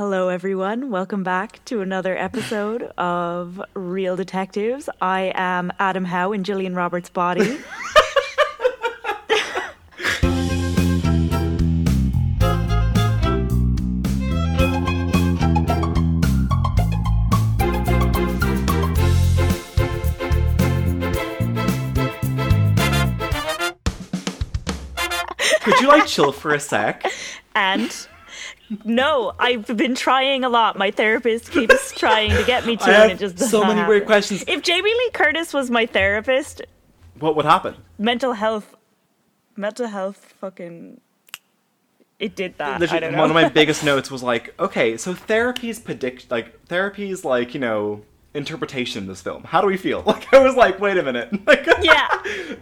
[0.00, 0.88] Hello, everyone.
[0.88, 4.88] Welcome back to another episode of Reel Detectives.
[5.02, 7.58] I am Adam Howe in Gillian Roberts' body.
[25.60, 27.04] Could you like chill for a sec?
[27.54, 28.08] and
[28.84, 30.76] no, I've been trying a lot.
[30.78, 33.74] My therapist keeps trying to get me to, I and it just does so not
[33.76, 34.44] many weird questions.
[34.46, 36.62] If Jamie Lee Curtis was my therapist,
[37.18, 37.74] What would happen?
[37.98, 38.74] mental health,
[39.56, 41.00] mental health, fucking,
[42.18, 42.76] it did that.
[42.76, 43.18] I Literally, don't know.
[43.20, 47.60] one of my biggest notes was like, okay, so therapy's predict like therapy's like you
[47.60, 48.02] know
[48.34, 49.42] interpretation in this film.
[49.44, 50.02] How do we feel?
[50.06, 52.08] Like I was like, wait a minute, like Yeah.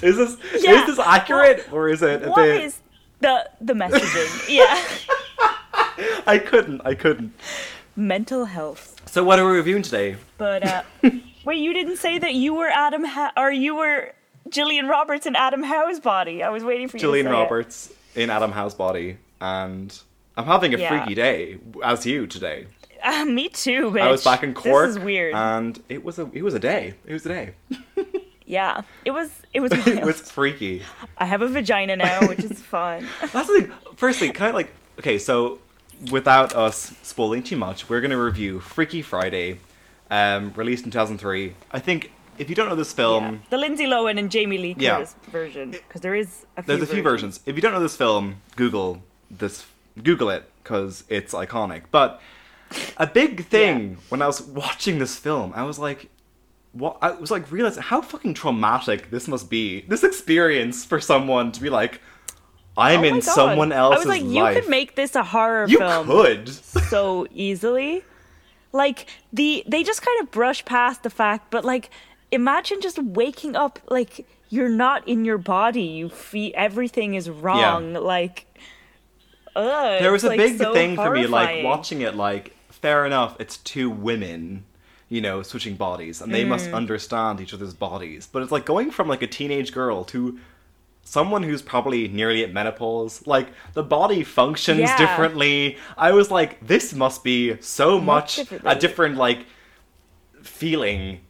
[0.03, 0.81] is this Yeah.
[0.83, 2.63] is this accurate or is it a What bit?
[2.65, 2.81] is
[3.21, 4.49] the the messaging?
[4.49, 4.83] yeah,
[6.27, 7.33] I couldn't, I couldn't.
[7.97, 8.95] mental health.
[9.07, 10.17] So what are we reviewing today?
[10.37, 10.83] But uh,
[11.45, 14.13] wait, you didn't say that you were Adam ha- or you were
[14.51, 16.43] Gillian Roberts in Adam Howe's body.
[16.43, 17.01] I was waiting for you.
[17.01, 17.41] Gillian to say it.
[17.43, 19.97] Roberts in Adam Howe's body, and
[20.37, 20.89] I'm having a Yeah.
[21.05, 22.67] freaky day as you today.
[23.03, 23.91] Uh, me too.
[23.93, 24.01] Bitch.
[24.03, 24.89] I was back in court.
[24.89, 25.35] This is weird.
[25.35, 26.95] and it was a it was a day.
[27.07, 27.55] It was a day.
[28.47, 29.31] yeah, it was.
[29.55, 29.73] It was.
[29.73, 30.83] it was freaky.
[31.17, 33.07] I have a vagina now, which is fun.
[33.33, 33.73] That's the thing.
[33.97, 35.61] Firstly, kind of like okay, so
[36.11, 39.59] without us spoiling too much, we're gonna review Freaky Friday,
[40.11, 41.55] um, released in two thousand three.
[41.71, 43.39] I think if you don't know this film, yeah.
[43.51, 44.97] The Lindsay Lohan and Jamie Lee Yeah.
[44.97, 47.41] Curtis version, because there is a few there's a few versions.
[47.47, 49.67] If you don't know this film, Google this
[50.03, 51.83] Google it, because it's iconic.
[51.91, 52.21] But
[52.97, 56.11] a big thing when I was watching this film, I was like
[56.73, 59.83] what I was like realizing how fucking traumatic this must be.
[59.89, 62.01] This experience for someone to be like
[62.79, 63.23] I'm Oh in God.
[63.25, 64.07] someone else's life.
[64.07, 64.55] I was like, life.
[64.55, 66.07] you could make this a horror You film.
[66.07, 66.49] could.
[66.91, 68.05] so easily.
[68.73, 71.91] Like the they just kind of brush past the fact, but like
[72.31, 75.83] imagine just waking up like you're not in your body.
[75.83, 77.95] You feel everything is wrong.
[77.95, 78.47] Like
[79.57, 82.15] ugh, there was a like, big so thing for me, like watching it.
[82.15, 84.65] Like, fair enough, it's two women,
[85.09, 86.49] you know, switching bodies, and they Mm.
[86.49, 88.29] must understand each other's bodies.
[88.31, 90.39] But it's like going from like a teenage girl to
[91.09, 93.27] someone who's probably nearly at menopause.
[93.27, 94.97] Like the body functions Yeah.
[94.99, 95.77] differently.
[95.97, 99.47] I was like, this must be so much a different like
[100.43, 101.21] feeling.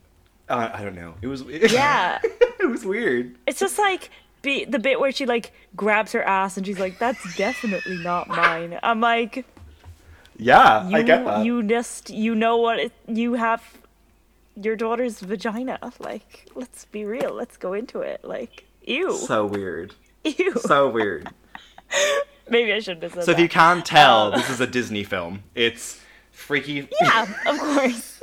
[0.49, 1.15] Uh, I don't know.
[1.23, 2.19] It was Yeah.
[2.23, 3.37] it was weird.
[3.47, 4.11] It's just like
[4.43, 8.29] be, the bit where she like grabs her ass and she's like, "That's definitely not
[8.43, 9.45] mine." I'm like,
[10.37, 11.45] Yeah, you, I get that.
[11.45, 13.63] you just you know what it, you have
[14.57, 15.79] your daughter's vagina.
[15.99, 17.33] Like, let's be real.
[17.35, 18.25] Let's go into it.
[18.25, 19.95] Like, ew, So weird.
[20.25, 20.55] ew.
[20.61, 21.29] So weird.
[22.51, 23.43] Maybe I shouldn't have said So if that.
[23.43, 25.43] you can't tell, this is a Disney film.
[25.55, 26.01] It's
[26.33, 26.89] freaky.
[27.01, 28.21] yeah, of course.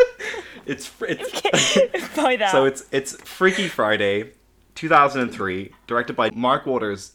[0.65, 2.51] it's fr- it's By that.
[2.51, 4.31] so it's it's Freaky Friday,
[4.75, 7.13] 2003, directed by Mark Waters,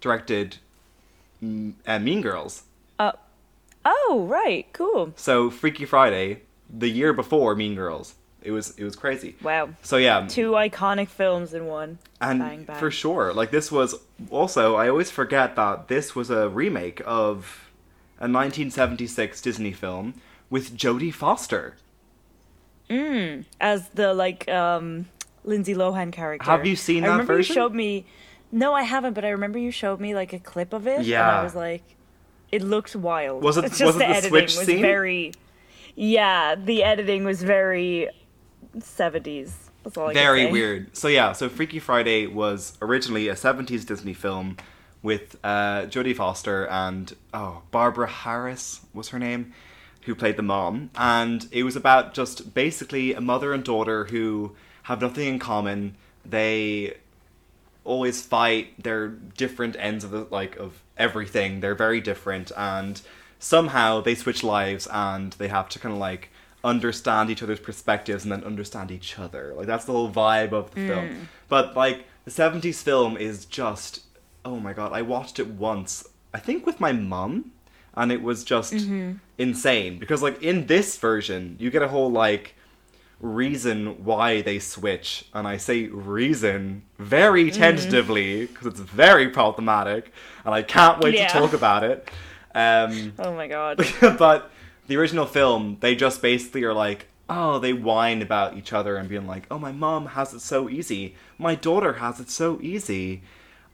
[0.00, 0.58] directed
[1.42, 2.62] mm, uh, Mean Girls.
[3.00, 3.12] Uh,
[3.84, 4.66] oh, right.
[4.72, 5.12] Cool.
[5.16, 8.14] So Freaky Friday, the year before Mean Girls.
[8.48, 9.36] It was it was crazy.
[9.42, 9.68] Wow.
[9.82, 11.98] So yeah, Two iconic films in one.
[12.20, 12.76] and bang, bang.
[12.78, 13.94] for sure, like this was
[14.30, 17.68] also I always forget that this was a remake of
[18.18, 20.14] a 1976 Disney film
[20.48, 21.76] with Jodie Foster.
[23.60, 25.06] as the like um
[25.44, 26.50] Lindsay Lohan character.
[26.50, 27.54] Have you seen I that remember version?
[27.54, 28.06] you showed me.
[28.50, 30.98] No, I haven't, but I remember you showed me like a clip of it.
[30.98, 31.40] and Yeah.
[31.40, 31.82] I was like,
[32.50, 33.42] it looked wild.
[33.42, 34.80] Was it- It's just was it the editing switch was scene?
[34.80, 35.32] very.
[35.94, 38.08] Yeah, the editing was very
[38.80, 39.70] seventies.
[39.84, 40.52] That's all I Very say.
[40.52, 40.96] weird.
[40.96, 44.56] So yeah, so Freaky Friday was originally a 70s Disney film
[45.02, 49.52] with uh, Jodie Foster and oh Barbara Harris was her name,
[50.02, 54.54] who played the mom, and it was about just basically a mother and daughter who
[54.84, 55.96] have nothing in common.
[56.24, 56.96] They
[57.84, 58.82] always fight.
[58.82, 61.60] They're different ends of the like of everything.
[61.60, 63.00] They're very different, and
[63.38, 66.30] somehow they switch lives, and they have to kind of like
[66.64, 69.54] understand each other's perspectives and then understand each other.
[69.56, 71.08] Like that's the whole vibe of the film.
[71.08, 71.26] Mm.
[71.48, 74.04] But like the seventies film is just
[74.44, 74.92] oh my god!
[74.92, 76.08] I watched it once.
[76.32, 77.52] I think with my mum,
[77.98, 79.12] and it was just mm-hmm.
[79.36, 82.54] insane because like in this version you get a whole like
[83.20, 87.58] reason why they switch and i say reason very mm-hmm.
[87.58, 90.12] tentatively because it's very problematic
[90.44, 91.26] and i can't wait Yeah.
[91.26, 92.08] to talk about it
[92.54, 93.84] um Oh my god.
[94.00, 94.50] but
[94.88, 99.08] the original film they just basically are like oh they whine about each other and
[99.08, 103.22] being like oh my mom has it so easy my daughter has it so easy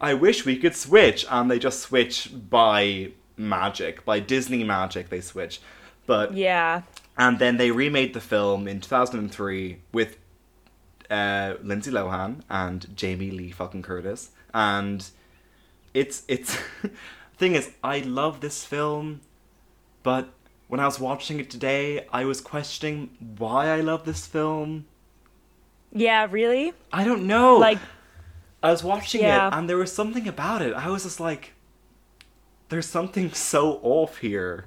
[0.01, 5.21] i wish we could switch and they just switch by magic by disney magic they
[5.21, 5.61] switch
[6.07, 6.83] But Yeah.
[7.17, 10.19] and then they remade the film in 2003 with
[11.11, 14.31] uh, Lindsay Lohan and Jamie Lee fucking Curtis.
[14.53, 15.07] And
[15.93, 16.57] it's it's
[17.39, 19.21] thing is, I love this film,
[20.03, 20.27] but
[20.75, 24.87] when I was watching it today, I was questioning why I love this film.
[25.93, 26.73] Yeah, really?
[26.93, 27.59] I don't know.
[27.59, 27.79] Like
[28.61, 29.47] I was watching Yeah.
[29.47, 30.75] it, and there was something about it.
[30.75, 31.53] I was just like,
[32.71, 34.65] "There's something so off here."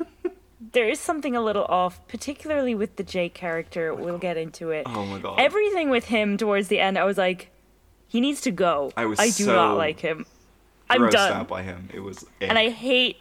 [0.72, 3.90] there is something a little off, particularly with the Jake character.
[3.92, 4.84] Oh we'll get into it.
[4.86, 5.38] oh my god!
[5.38, 7.50] Everything with him towards the end, I was like,
[8.08, 8.90] he needs to go.
[8.96, 10.24] I was do so not like him.
[10.88, 11.30] I'm done.
[11.40, 11.90] out by him.
[11.92, 12.24] It was.
[12.40, 13.20] and I hate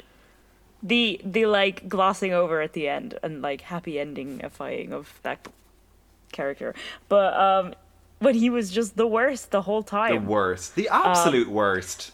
[0.83, 5.47] the the like glossing over at the end and like happy ending-ifying of that
[6.31, 6.73] character.
[7.09, 7.73] But um
[8.19, 10.13] when he was just the worst the whole time.
[10.25, 12.11] the worst, the absolute worst.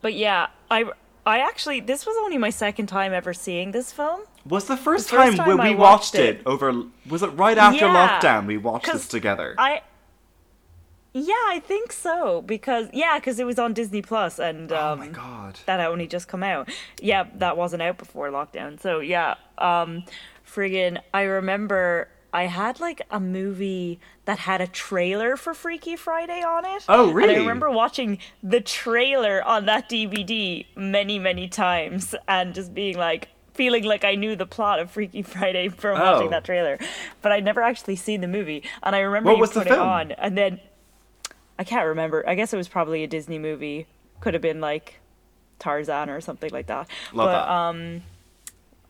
[0.00, 0.84] but yeah, I
[1.26, 4.20] I actually this was only my second time ever seeing this film.
[4.46, 6.36] Was the first, The first time, time when I we watched watched it.
[6.40, 6.82] it- over?
[7.08, 8.46] Was it right after Yeah, lockdown?
[8.46, 9.54] We watched this together.
[9.56, 9.80] I
[11.16, 15.04] Yeah, I think so because yeah, cuz it was on Disney Plus and um oh
[15.04, 15.60] my god!
[15.66, 16.68] that had only just come out.
[17.00, 18.80] Yeah, that wasn't out before lockdown.
[18.80, 20.02] So yeah, um
[20.44, 26.42] friggin' I remember I had like a movie that had a trailer for Freaky Friday
[26.42, 26.84] on it.
[26.88, 27.36] Oh, And really?
[27.36, 33.28] I remember watching the trailer on that DVD many, many times and just being like
[33.52, 36.12] feeling like I knew the plot of Freaky Friday from Oh.
[36.14, 36.76] watching that trailer.
[37.22, 38.64] But I'd never actually seen the movie.
[38.82, 40.58] And I remember What you was put it on and then
[41.58, 42.24] I can't remember.
[42.28, 43.86] I guess it was probably a Disney movie.
[44.20, 45.00] Could have been like
[45.58, 46.88] Tarzan or something like that.
[47.12, 47.48] Love but that.
[47.50, 48.02] um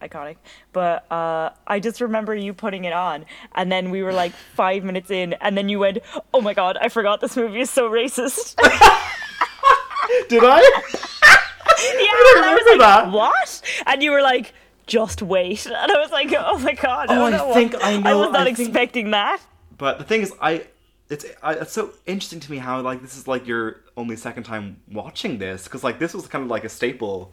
[0.03, 0.37] iconic.
[0.73, 3.25] But uh I just remember you putting it on
[3.55, 5.99] and then we were like 5 minutes in and then you went,
[6.33, 8.57] "Oh my god, I forgot this movie is so racist."
[10.29, 10.61] Did I?
[10.61, 13.11] yeah, I and I was remember like, that.
[13.13, 14.53] "What?" And you were like,
[14.87, 17.95] "Just wait." And I was like, "Oh my god." Oh, I, I know think I
[18.11, 19.41] I was not I think- expecting that.
[19.77, 20.67] But the thing is, I
[21.11, 24.45] it's I, it's so interesting to me how like this is like your only second
[24.45, 27.33] time watching this because like this was kind of like a staple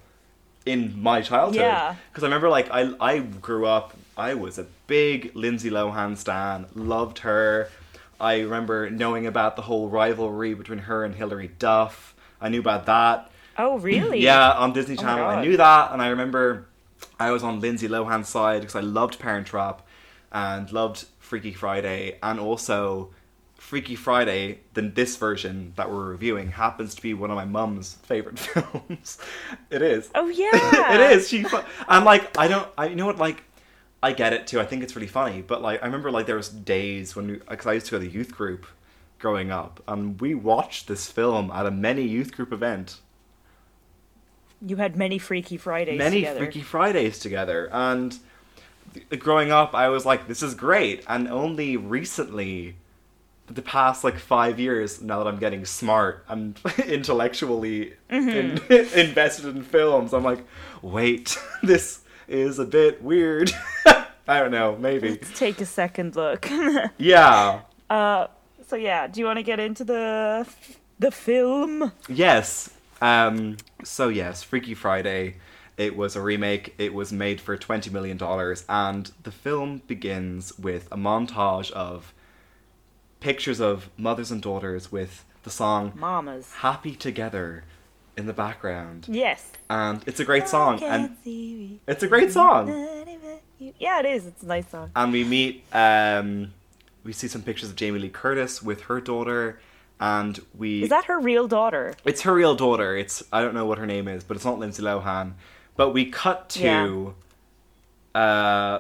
[0.65, 1.62] in my childhood.
[1.62, 1.95] Yeah.
[2.12, 3.95] Because I remember like I I grew up.
[4.18, 6.68] I was a big Lindsay Lohan stan.
[6.75, 7.69] Loved her.
[8.19, 12.13] I remember knowing about the whole rivalry between her and Hilary Duff.
[12.39, 13.31] I knew about that.
[13.57, 14.19] Oh, really?
[14.21, 15.25] Yeah, on Disney oh my Channel.
[15.25, 16.67] I knew that, and I remember
[17.19, 19.81] I was on Lindsay Lohan's side because I loved Parent Trap
[20.31, 23.09] and loved Freaky Friday, and also
[23.62, 24.60] Freaky Friday.
[24.74, 29.18] Then this version that we're reviewing happens to be one of my mum's favorite films.
[29.69, 30.10] it is.
[30.16, 30.94] Oh yeah.
[30.96, 31.30] it is.
[31.30, 31.46] She
[31.88, 32.68] and like I don't.
[32.78, 33.44] I you know what like.
[34.04, 34.60] I get it too.
[34.60, 37.68] I think it's really funny, but like I remember like there was days when because
[37.68, 38.66] I used to go to the youth group
[39.19, 42.98] growing up, and we watched this film at a many youth group event
[44.60, 46.40] You had many Freaky Fridays many together.
[46.40, 47.69] Freaky Fridays together.
[47.72, 48.18] And
[48.94, 51.04] th- growing up, I was like, this is great.
[51.08, 52.75] And only recently,
[53.56, 56.56] the past like five years, now that I'm getting smart I'm
[56.88, 60.45] intellectually in- invested in films, I'm like,
[60.81, 63.51] wait, this is a bit weird.
[64.27, 65.09] I don't know, maybe.
[65.09, 66.48] Let's take a second look.
[66.98, 67.62] Yeah.
[67.89, 68.27] uh,
[68.68, 70.48] so yeah, do you want to get into the
[71.00, 71.92] the film?
[72.07, 72.69] Yes.
[73.01, 75.36] Um, so yes, Freaky Friday.
[75.77, 76.75] It was a remake.
[76.77, 82.13] It was made for twenty million dollars, and the film begins with a montage of
[83.22, 86.51] pictures of mothers and daughters with the song Mamas.
[86.58, 87.63] "Happy Together"
[88.18, 89.51] in the background, Yes.
[89.70, 90.74] and it's a great song.
[90.74, 92.68] And can't see me it's a great song.
[93.80, 94.25] Yeah, it is.
[94.25, 94.92] It's a nice song.
[94.96, 95.63] And we meet.
[95.72, 96.51] Um,
[97.04, 99.60] we see some pictures of Jamie Lee Curtis with her daughter,
[100.00, 101.94] and we Is that her real daughter?
[102.04, 102.98] It's her real daughter.
[102.98, 105.34] It's I don't know what her name is, but it's not Lindsay Lohan.
[105.78, 107.13] But we cut to
[108.16, 108.80] uh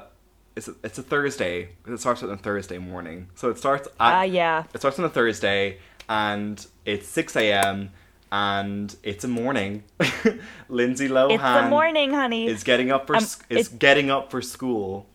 [0.55, 1.69] it's a, it's a Thursday.
[1.87, 3.27] It starts on a Thursday morning.
[3.35, 4.63] So it starts Ah, yeah.
[4.73, 5.77] it starts on a Thursday
[6.09, 7.91] and it's six AM
[8.31, 9.83] and it's a morning.
[10.69, 12.47] Lindsay Lohan It's the morning, honey.
[12.47, 15.05] is getting up for Um, sc- is getting up for school.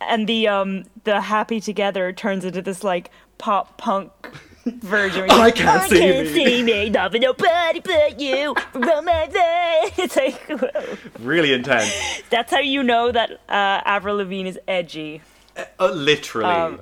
[0.00, 4.10] and the um the happy together turns into this like pop punk
[4.80, 5.30] version.
[5.30, 9.98] I can't I see can't me." see me, nothing nobody but you from my face.
[9.98, 10.96] It's like whoa.
[11.20, 11.92] Really intense.
[12.30, 15.22] that's how you know that uh, Avril Lavigne is edgy.
[15.78, 16.50] Uh, literally.
[16.52, 16.80] Um,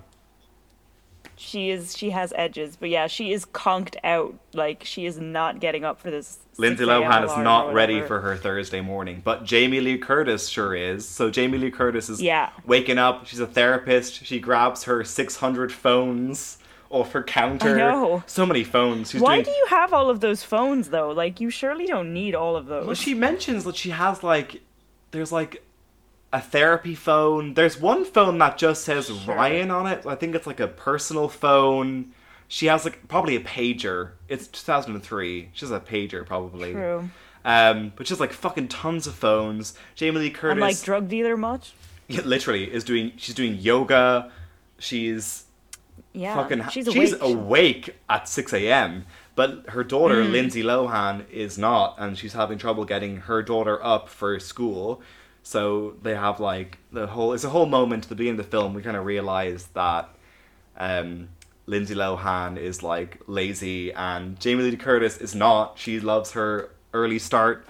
[1.36, 1.96] She is.
[1.96, 4.34] She has edges, but yeah, she is conked out.
[4.54, 6.38] Like she is not getting up for this.
[6.56, 11.06] Lindsay Lohan is not ready for her Thursday morning, but Jamie Lee Curtis sure is.
[11.06, 12.50] So Jamie Lee Curtis is Yeah.
[12.64, 13.26] waking up.
[13.26, 14.24] She's a therapist.
[14.24, 16.58] She grabs her 600 phones
[16.94, 17.74] off her counter.
[17.74, 18.22] I know.
[18.26, 19.10] So many phones.
[19.10, 19.44] She's Why doing.
[19.46, 21.10] do you have all of those phones though?
[21.10, 22.86] Like you surely don't need all of those.
[22.86, 24.62] Well, she mentions that she has like,
[25.10, 25.62] there's like,
[26.32, 27.54] a therapy phone.
[27.54, 29.34] There's one phone that just says Sure.
[29.36, 30.04] Ryan on it.
[30.04, 32.12] I think it's like a personal phone.
[32.48, 34.10] She has like probably a pager.
[34.28, 35.50] It's 2003.
[35.52, 36.72] She has a pager probably.
[36.72, 37.08] True.
[37.44, 39.74] Um, but just like fucking tons of phones.
[39.94, 41.72] Jamie Lee Curtis, And like drug dealer much?
[42.08, 43.12] yeah, literally, is doing.
[43.16, 44.32] She's doing yoga.
[44.78, 45.43] She's
[46.14, 46.36] Yeah.
[46.36, 46.68] fucking.
[46.70, 47.22] she's She's, awake.
[47.88, 49.04] awake at six a.m.
[49.36, 50.30] But her daughter Mm.
[50.30, 55.02] Lindsay Lohan is not, and she's having trouble getting her daughter up for school.
[55.42, 57.32] So they have like the whole.
[57.32, 58.72] It's a whole moment at the beginning of the film.
[58.74, 60.08] We kind of realize that
[60.76, 61.28] um,
[61.66, 65.78] Lindsay Lohan is like lazy, and Jamie Lee Curtis is not.
[65.78, 67.66] She loves her early start.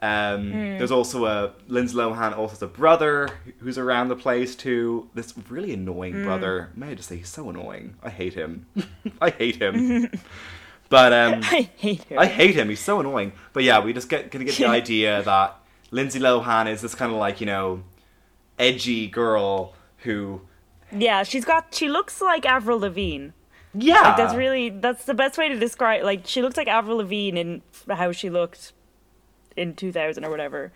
[0.00, 0.78] Um, Hmm.
[0.78, 3.28] There's also a Lindsay Lohan also has a brother
[3.58, 5.08] who's around the place too.
[5.14, 6.24] This really annoying Hmm.
[6.24, 6.70] brother.
[6.76, 7.96] May I just say he's so annoying.
[8.02, 8.66] I hate him.
[9.20, 10.08] I hate him.
[10.88, 12.18] but um, I hate her.
[12.20, 12.68] I hate him.
[12.68, 13.32] He's so annoying.
[13.52, 15.56] But yeah, we just get gonna get the idea that
[15.90, 17.82] Lindsay Lohan is this kind of like you know
[18.58, 20.42] edgy girl who
[20.92, 21.74] yeah, she's got.
[21.74, 23.30] She looks like Avril Lavigne.
[23.74, 26.04] yeah Like that's really that's the best way to describe.
[26.04, 28.72] Like she looks like Avril Lavigne in how she looked
[29.58, 30.72] in 2000 or whatever.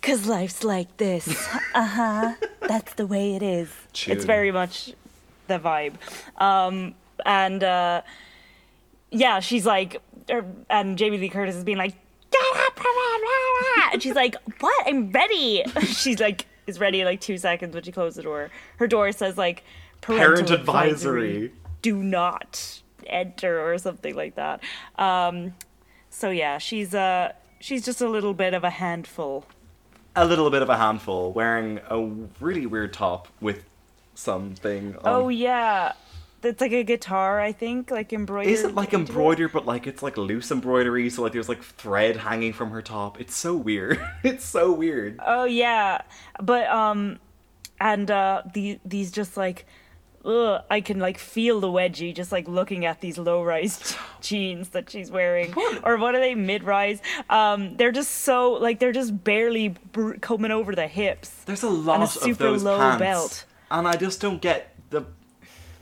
[0.00, 1.28] Cause life's like this.
[1.74, 2.34] uh huh.
[2.60, 3.70] That's the way it is.
[3.92, 4.16] Tune.
[4.16, 4.92] It's very much
[5.48, 5.94] the vibe.
[6.40, 6.94] Um,
[7.26, 8.02] and uh,
[9.10, 11.94] yeah, she's like, er, and Jamie Lee Curtis is being like,
[12.30, 14.86] get up, blah, blah, blah," and she's like, what?
[14.86, 15.64] I'm ready.
[15.82, 18.50] she's like, is ready in like two seconds when she closes the door.
[18.76, 19.64] Her door says like,
[20.00, 21.52] parental Parent advisory.
[21.82, 24.62] do not enter or something like that.
[24.96, 25.54] Um,
[26.10, 29.44] so yeah, she's uh she's just a little bit of a handful.
[30.16, 32.00] a little bit of a handful, wearing a
[32.40, 33.64] really weird top with
[34.14, 34.96] something.
[34.96, 35.02] On.
[35.04, 35.92] Oh yeah,
[36.42, 38.52] it's like a guitar, I think, like embroidered.
[38.52, 41.10] Is it like embroidered, but like it's like loose embroidery?
[41.10, 43.20] So like there's like thread hanging from her top.
[43.20, 44.00] It's so weird.
[44.22, 45.20] it's so weird.
[45.24, 46.02] Oh yeah,
[46.40, 47.18] but um,
[47.80, 49.66] and uh, the these just like.
[50.24, 54.90] Ugh, I can like feel the wedgie just like looking at these low-rise jeans that
[54.90, 57.00] she's wearing, or what are they mid-rise?
[57.30, 61.30] Um, they're just so like they're just barely br- coming over the hips.
[61.46, 63.44] There's a lot and of super those low pants, belt.
[63.70, 65.04] and I just don't get the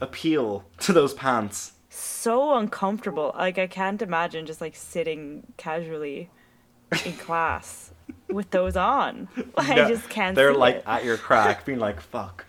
[0.00, 1.72] appeal to those pants.
[1.88, 3.32] so uncomfortable.
[3.36, 6.28] Like I can't imagine just like sitting casually
[7.04, 7.90] in class
[8.28, 9.28] with those on.
[9.56, 10.34] I No, just can't.
[10.36, 10.84] They're like it.
[10.86, 12.46] at your crack, being like, "Fuck, fuck, fuck."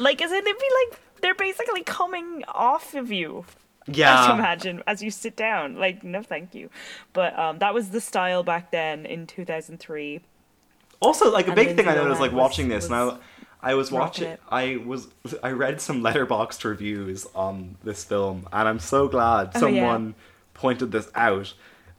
[0.00, 3.44] Like as in they'd be like they're basically coming off of you.
[3.88, 5.76] I Yeah, imagine as you sit down.
[5.76, 6.70] Like no, thank you.
[7.12, 10.20] But um, that was the style back then in two thousand three.
[11.00, 13.18] Also, like a And big thing I noticed, like was- watching this was now.
[13.62, 14.28] I was watching.
[14.28, 14.40] it.
[14.48, 15.08] I was.
[15.42, 19.60] I read some Letterboxd reviews on this film, and I'm so glad Oh, yeah.
[19.60, 20.14] someone
[20.54, 21.52] pointed this out.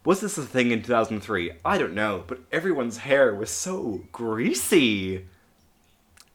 [0.03, 1.51] Was this a thing in 2003?
[1.63, 5.25] I don't know, but everyone's hair was so greasy.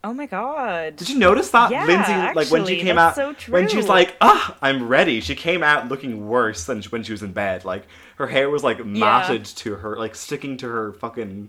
[0.06, 0.94] Oh my god.
[0.94, 3.88] Did you notice that Yeah, Lindsay, like when she came out, so when she's true.
[3.88, 7.64] like, "Ah, I'm ready," she came out looking worse than when she was in bed.
[7.64, 7.82] Like
[8.16, 11.48] her hair was like matted to her, like sticking to her fucking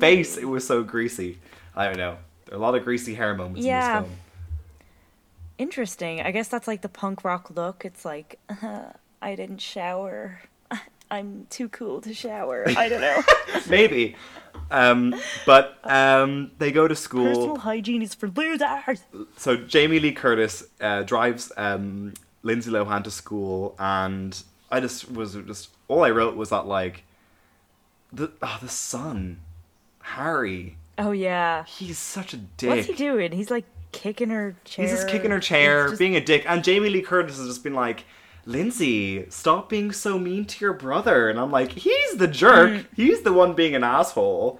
[0.00, 0.36] face.
[0.36, 1.38] It was so greasy.
[1.76, 2.16] I don't know.
[2.46, 3.98] There are a lot of greasy hair moments Yeah.
[3.98, 4.20] in this film.
[5.58, 6.20] Interesting.
[6.20, 7.84] I guess that's like the punk rock look.
[7.84, 8.90] It's like uh,
[9.22, 10.40] I didn't shower.
[11.12, 12.64] I'm too cool to shower.
[12.76, 13.22] I don't know.
[13.70, 14.16] Maybe,
[14.70, 15.14] um,
[15.46, 17.26] but um, they go to school.
[17.26, 19.02] Personal hygiene is for losers.
[19.36, 25.34] so Jamie Lee Curtis uh, drives um, Lindsay Lohan to school, and I just was
[25.34, 27.04] just all I wrote was that like
[28.12, 29.40] the oh, the son,
[30.00, 31.64] Harry, Oh yeah.
[31.64, 32.70] he's such a dick.
[32.70, 33.32] What's he doing?
[33.32, 34.86] He's like kicking her chair.
[34.86, 37.62] He's just kicking her chair, just- being a dick, and Jamie Lee Curtis has just
[37.64, 38.04] been like.
[38.48, 41.28] Lindsay, stop being so mean to your brother.
[41.28, 42.70] And I'm like, he's the jerk.
[42.70, 42.86] Mm.
[42.96, 44.58] He's the one being an asshole.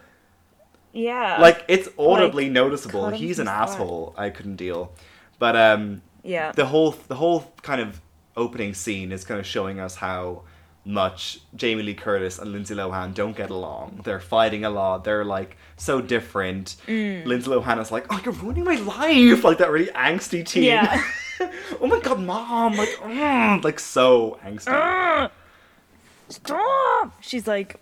[0.93, 1.39] yeah.
[1.41, 3.09] like it's audibly like, noticeable.
[3.09, 3.71] He's an slack.
[3.71, 4.15] asshole.
[4.17, 4.93] I couldn't deal.
[5.39, 6.53] But um yeah.
[6.53, 8.03] the whole the whole kind of
[8.37, 10.43] opening scene is kind of showing us how
[10.85, 14.01] much Jamie Lee Curtis and Lindsay Lohan don't get along.
[14.05, 15.05] They're fighting a lot.
[15.05, 16.77] They're like so different.
[16.87, 17.27] Mm.
[17.27, 20.65] Lindsay Lohan is like, "Oh, you're ruining my life!" Like that really angsty teen.
[20.65, 21.03] Yeah.
[21.81, 22.77] oh my god, mom!
[22.77, 24.69] Like, mm, like so angsty.
[25.25, 25.31] Ugh!
[26.29, 27.13] Stop!
[27.23, 27.81] She's like,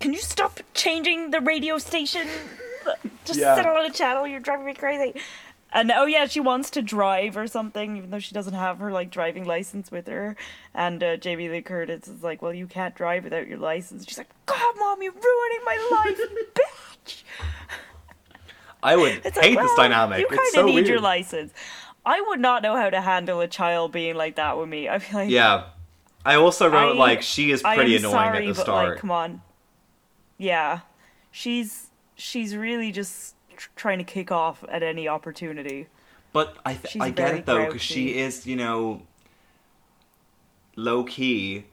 [0.00, 2.28] can you stop changing the radio station?
[3.24, 3.56] Just Yeah.
[3.56, 4.26] sit on a channel.
[4.26, 5.20] You're driving me crazy.
[5.72, 8.90] And oh yeah, she wants to drive or something, even though she doesn't have her
[8.90, 10.34] like driving license with her.
[10.74, 14.16] And uh, Jamie Lee Curtis is like, "Well, you can't drive without your license." She's
[14.18, 16.20] like, "God, mom, you're ruining my life,
[16.54, 17.22] bitch."
[18.82, 20.20] I would It's hate like, this well, dynamic.
[20.20, 20.86] You kind of so need weird.
[20.86, 21.52] your license.
[22.06, 24.88] I would not know how to handle a child being like that with me.
[24.88, 25.64] I feel like Yeah.
[26.24, 28.88] I also wrote I- like she is pretty annoying sorry, at the but, start.
[28.90, 29.42] Like, come on.
[30.38, 30.80] Yeah,
[31.30, 35.88] she's she's really just tr- trying to kick off at any opportunity.
[36.32, 39.02] But I th- I get it though because she is you know
[40.76, 41.64] low key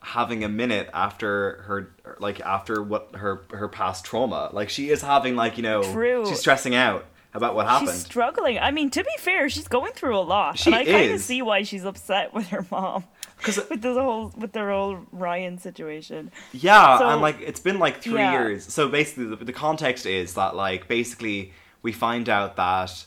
[0.00, 5.00] having a minute after her like after what her her past trauma like she is
[5.00, 6.26] having like you know True.
[6.26, 8.58] she's stressing out about what happened She's struggling.
[8.58, 11.20] I mean, to be fair, she's going through a lot, She and I kind of
[11.20, 13.04] see why she's upset with her mom.
[13.42, 16.30] 'Cause- with the whole with the whole Ryan situation.
[16.52, 18.32] Yeah, So- and like it's been like three Yeah.
[18.32, 18.72] years.
[18.72, 23.04] So basically, the, the context is that like basically we find out that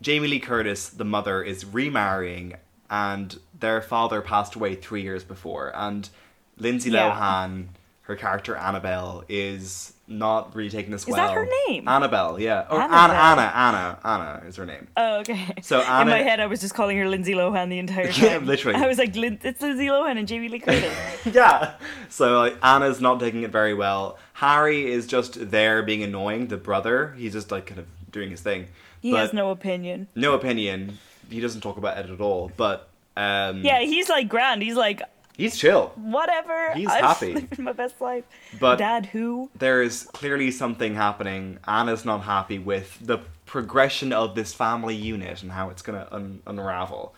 [0.00, 2.54] Jamie Lee Curtis, the mother, is remarrying,
[2.88, 6.08] and their father passed away three years before, and
[6.56, 7.10] Lindsay Yeah.
[7.10, 7.66] Lohan,
[8.02, 11.16] her character Annabelle, is not really taking this Is well.
[11.28, 11.86] that her name?
[11.86, 13.16] Annabelle, yeah, or Anna, Annabelle.
[13.52, 13.98] Anna, Anna,
[14.38, 14.88] Anna is her name.
[14.96, 15.46] Oh, okay.
[15.62, 18.24] So in my head, I was just calling her Lindsay Lohan the entire time.
[18.24, 18.78] Yeah, literally.
[18.82, 20.92] I was like, it's Lindsay Lohan and Jamie Lee Curtis.
[21.32, 21.74] yeah.
[22.08, 24.18] So like, Anna's not taking it very well.
[24.34, 26.46] Harry is just there being annoying.
[26.48, 28.68] The brother, he's just like kind of doing his thing.
[29.02, 30.08] He But- has no opinion.
[30.14, 30.98] no opinion.
[31.30, 32.50] He doesn't talk about it at all.
[32.56, 34.62] But um, Yeah, he's like grand.
[34.62, 35.02] He's like,
[35.38, 35.92] he's chill.
[35.96, 36.72] whatever.
[36.74, 37.32] He's I'm happy.
[37.34, 38.24] living my best life.
[38.60, 39.48] But- Dad, who?
[39.58, 41.58] There is clearly something happening.
[41.66, 46.42] Anna's not happy with the progression of this family unit and how it's gonna un-
[46.46, 47.14] unravel.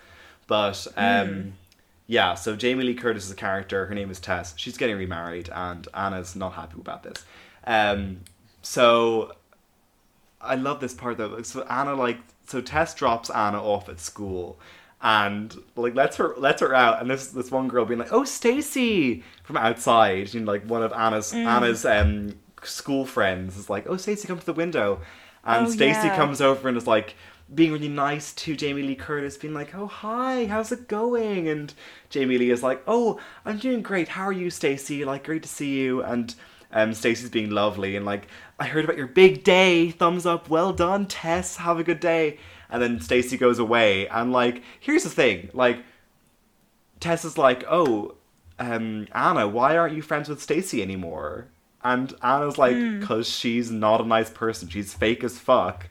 [0.46, 1.48] But um, Hmm.
[2.06, 3.86] yeah, so Jamie Lee Curtis is a character.
[3.86, 4.54] Her name is Tess.
[4.56, 7.24] She's getting remarried, and Anna's not happy about this.
[7.66, 8.20] Um,
[8.62, 9.32] so
[10.40, 11.42] I love this part though.
[11.42, 14.58] So Anna like so Tess drops Anna off at school
[15.02, 18.24] and like lets her lets her out and this this one girl being like, "Oh,
[18.24, 21.46] Stacy!" from outside, you know, like one of Anna's Mm.
[21.46, 25.00] Anna's um school friends is like, "Oh, Stacy, come to the window."
[25.44, 26.16] And Oh, Stacy yeah.
[26.16, 27.14] comes over and is like
[27.54, 31.72] being really nice to Jamie Lee Curtis, being like, "Oh, hi, how's it going?" And
[32.10, 34.08] Jamie Lee is like, "Oh, I'm doing great.
[34.08, 35.04] How are you, Stacy?
[35.04, 36.34] Like, great to see you." And
[36.72, 38.28] um, Stacy's being lovely and like,
[38.58, 39.90] "I heard about your big day.
[39.90, 40.48] Thumbs up.
[40.50, 41.56] Well done, Tess.
[41.56, 42.38] Have a good day."
[42.70, 45.78] And then Stacy goes away, and like, here's the thing, like,
[47.00, 48.14] Tess is like, "Oh,
[48.58, 51.46] um, Anna, why aren't you friends with Stacy anymore?"
[51.82, 53.00] And Anna's like, Hmm.
[53.02, 54.68] "Cause she's not a nice person.
[54.68, 55.88] She's fake as fuck."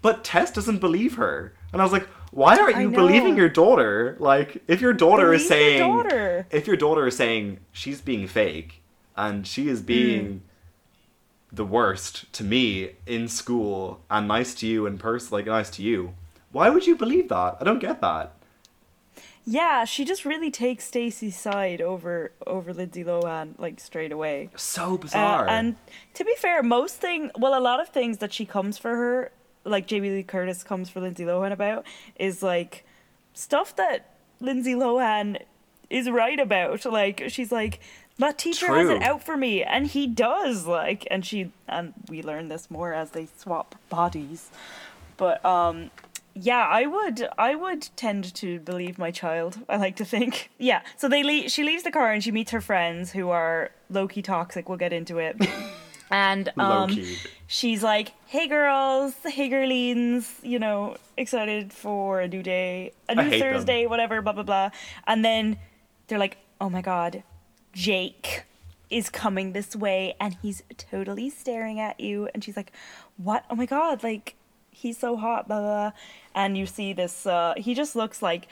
[0.00, 4.16] But Tess doesn't believe her, and I was like, "Why aren't you believing your daughter?
[4.20, 6.46] Like, if your daughter is Believe your saying, daughter.
[6.52, 8.80] if your daughter is saying she's being fake
[9.16, 10.42] and she is being
[11.54, 15.82] the worst to me in school and nice to you in person, like nice to
[15.82, 16.14] you,
[16.52, 17.56] why would you believe that?
[17.60, 18.32] I don't get that."
[19.46, 24.48] Yeah, she just really takes Stacy's side over over Lindsay Lohan like straight away.
[24.56, 25.48] So Uh, bizarre.
[25.48, 25.76] and
[26.14, 29.32] to be fair, most thing, well, a lot of things that she comes for her,
[29.64, 31.84] like Jamie Lee Curtis comes for Lindsay Lohan about,
[32.16, 32.84] is like
[33.34, 35.42] stuff that Lindsay Lohan
[35.90, 36.86] is right about.
[36.86, 37.80] Like she's like,
[38.18, 40.66] that teacher has it out for me, and he does.
[40.66, 44.50] Like, and she and we learn this more as they swap bodies.
[45.16, 45.90] But um,
[46.34, 49.58] yeah, I would I would tend to believe my child.
[49.68, 50.50] I like to think.
[50.58, 50.82] Yeah.
[50.96, 54.08] So they leave, she leaves the car and she meets her friends who are low
[54.08, 54.68] key toxic.
[54.68, 55.36] We'll get into it.
[56.10, 57.16] And um, Low-key.
[57.48, 63.22] she's like, "Hey girls, hey girlines, you know, excited for a new day, a new
[63.22, 63.54] hate them.
[63.54, 64.70] Thursday, whatever, blah blah blah."
[65.08, 65.58] And then
[66.06, 67.24] they're like, "Oh my god,
[67.74, 68.44] Jake
[68.90, 72.72] is coming this way and he's totally staring at you." And she's like,
[73.16, 73.44] "What?
[73.50, 74.36] Oh my god, like
[74.70, 75.92] he's so hot, blah blah." blah.
[76.34, 78.48] And you see this uh he just looks like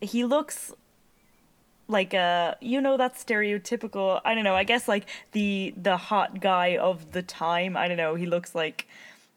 [0.00, 0.72] he looks
[1.88, 6.40] like a you know that stereotypical I don't know, I guess like the the hot
[6.40, 7.76] guy of the time.
[7.76, 8.86] I don't know, he looks like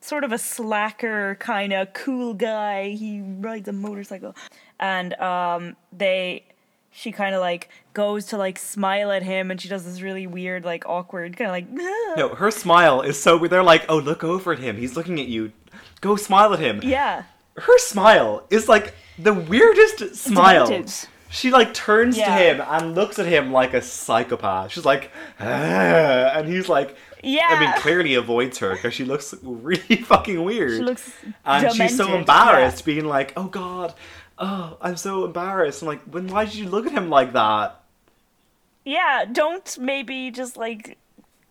[0.01, 2.89] sort of a slacker kind of cool guy.
[2.89, 4.35] He rides a motorcycle.
[4.79, 6.45] And um they
[6.97, 10.25] she kind of like goes to like smile at him and she does this really
[10.25, 11.69] weird like awkward kind of like
[12.17, 13.37] no, her smile is so.
[13.37, 14.77] They're like, "Oh, look over at him.
[14.77, 15.51] He's looking at you.
[15.99, 17.23] Go smile at him." yeah.
[17.57, 20.67] her smile is like the weirdest smile.
[20.67, 20.93] demented.
[21.29, 22.27] She like turns Yeah.
[22.27, 24.71] to him and looks at him like a psychopath.
[24.71, 27.47] She's like, "Ah," and he's like, Yeah.
[27.49, 30.77] I mean, clearly avoids her because she looks really fucking weird.
[30.77, 31.11] She looks
[31.43, 33.93] and she's so demented, embarrassed, being like, "Oh God,
[34.39, 36.27] oh, I'm so embarrassed." I'm like, "When?
[36.27, 37.81] Why did you look at him like that?"
[38.83, 40.97] Yeah, don't maybe just like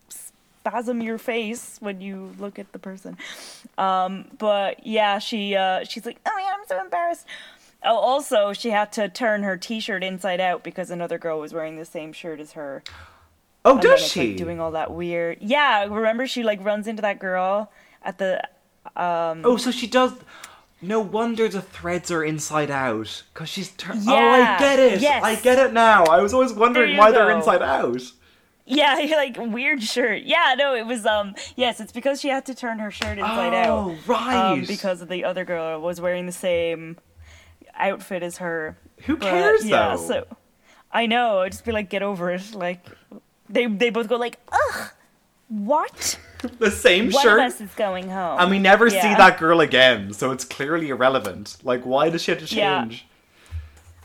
[0.08, 3.18] spasm your face when you look at the person.
[3.76, 7.26] Um, but yeah, she uh, she's like, oh yeah, I'm so embarrassed.
[7.82, 11.76] Oh, also, she had to turn her T-shirt inside out because another girl was wearing
[11.76, 12.82] the same shirt as her.
[13.66, 14.28] Oh, And does she?
[14.28, 15.38] Like, doing all that weird.
[15.42, 17.70] Yeah, remember she like runs into that girl
[18.02, 18.42] at the.
[18.96, 19.42] Um...
[19.44, 20.12] Oh, so she does.
[20.82, 23.70] No wonder the threads are inside out because she's.
[23.70, 25.00] Tur- oh, I get it.
[25.00, 25.22] yes.
[25.24, 26.04] I get it now.
[26.04, 28.02] I was always wondering why they're inside out.
[28.66, 30.22] Yeah, like weird shirt.
[30.24, 33.54] Yeah, no, it was um yes, it's because she had to turn her shirt inside
[33.54, 33.68] out.
[33.70, 34.52] Oh, right.
[34.52, 36.98] Um, because the other girl was wearing the same
[37.74, 38.76] outfit as her.
[39.06, 40.02] Who But, cares yeah, though?
[40.08, 40.26] so
[40.92, 42.54] I know, I'd just be like, get over it.
[42.54, 42.84] Like
[43.48, 44.90] they they both go like, ugh,
[45.48, 46.18] what?
[46.58, 47.40] the same One shirt.
[47.40, 48.38] of us is going home.
[48.40, 51.56] And we never see that girl again, so it's clearly irrelevant.
[51.62, 52.82] Like, why does she have to Yeah.
[52.82, 53.06] change?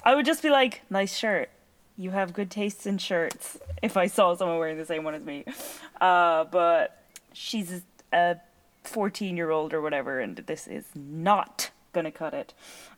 [0.03, 1.49] I would just be like, nice shirt.
[1.97, 3.57] You have good tastes in shirts.
[3.81, 5.45] If I saw someone wearing the same one as me,
[6.01, 8.35] uh, but she's a
[8.83, 12.53] fourteen-year-old or whatever, and this is not gonna cut it.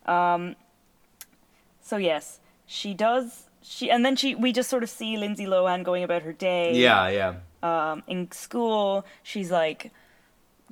[0.06, 0.56] Um,
[1.80, 3.44] so yes, she does.
[3.62, 6.74] She and then she we just sort of see Lindsay Lohan going about her day.
[6.74, 7.34] Yeah, yeah.
[7.62, 9.92] Um, in school, she's like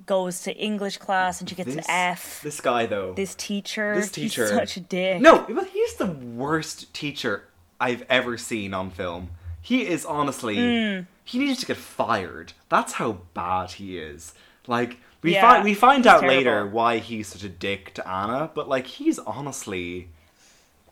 [0.06, 2.40] goes to English class and she gets This, an F.
[2.42, 3.12] this guy, though.
[3.12, 5.20] This teacher, This teacher- he's such a dick.
[5.20, 7.44] No, but he's the worst teacher
[7.78, 9.30] I've ever seen on film.
[9.62, 10.56] He is honestly.
[10.56, 11.02] Hmm.
[11.24, 12.54] He needs to get fired.
[12.70, 14.32] That's how bad he is.
[14.66, 18.50] Like we Yeah, find we find out later why he's such a dick to Anna,
[18.54, 20.08] but like he's honestly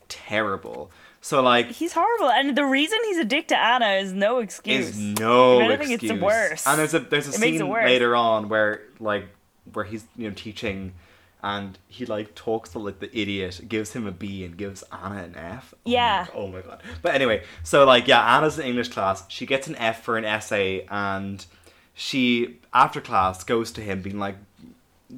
[0.09, 0.91] terrible.
[1.21, 4.91] So like He's horrible, and the reason he's a dick to Anna is no excuse.
[4.91, 6.21] is no If anything, it's excuse.
[6.23, 6.67] worse.
[6.67, 9.27] And there's a there's a It scene later on where like
[9.73, 10.95] where he's you know teaching
[11.43, 15.23] and he like talks to like the idiot, gives him a B and gives Anna
[15.25, 15.75] an F.
[15.75, 16.27] Oh my- Yeah.
[16.35, 16.83] Oh my, god.
[17.03, 19.25] But anyway, so like yeah, Anna's in English class.
[19.29, 21.45] She gets an F for an essay and
[21.95, 24.37] she after class goes to him being like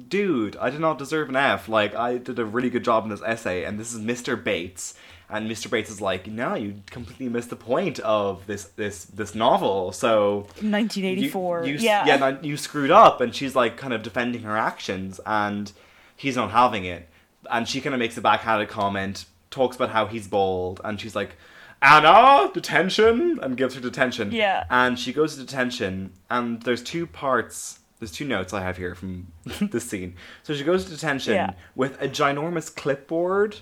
[0.07, 1.67] dude, I did not deserve an F.
[1.67, 4.41] Like, I did a really good job in this essay, and this is Mr.
[4.41, 4.93] Bates.
[5.33, 5.69] And Mr.
[5.69, 9.93] Bates is like, no, you completely missed the point of this this this novel.
[9.93, 11.63] So 1984.
[11.65, 12.05] you, you, yeah.
[12.05, 13.21] yeah, you screwed up.
[13.21, 15.71] And she's like, kind of defending her actions, and
[16.17, 17.07] he's not having it.
[17.49, 21.15] And she kind of makes a backhanded comment, talks about how he's bald, and she's
[21.15, 21.37] like,
[21.81, 24.31] Anna, detention, and gives her detention.
[24.31, 24.65] Yeah.
[24.69, 27.79] And she goes to detention, and there's two parts.
[27.99, 30.15] There's two notes I have here from this scene.
[30.43, 31.53] So she goes to detention Yeah.
[31.75, 33.57] with a ginormous clipboard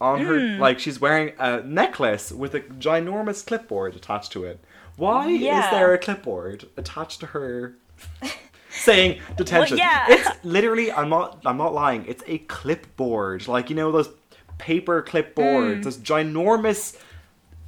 [0.00, 0.38] on her.
[0.56, 0.60] Hmm.
[0.60, 4.60] Like she's wearing a necklace with a ginormous clipboard attached to it.
[4.96, 7.76] Why is there a clipboard attached to her?
[8.70, 9.78] saying detention.
[9.78, 10.04] yeah.
[10.08, 12.04] It's literally I'm not I'm not lying.
[12.06, 13.48] It's a clipboard.
[13.48, 14.10] Like you know those
[14.58, 15.80] paper clipboards, Hmm.
[15.82, 16.98] those ginormous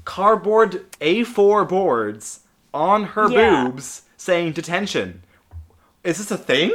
[0.05, 2.41] cardboard A4 boards
[2.73, 3.65] on her Yeah.
[3.65, 5.23] boobs saying detention.
[6.05, 6.73] Is this a thing?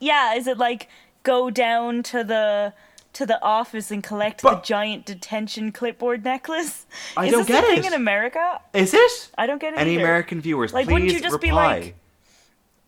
[0.00, 0.88] yeah, is it like
[1.24, 2.72] go down to the
[3.18, 6.86] to the office and collect But- the giant detention clipboard necklace?
[7.16, 7.86] I is don't this get a thing it.
[7.86, 8.60] in America?
[8.72, 9.30] Is it?
[9.36, 10.04] I don't get it Any either.
[10.04, 11.78] American viewers, Like, please wouldn't you just be reply.
[11.78, 11.94] like,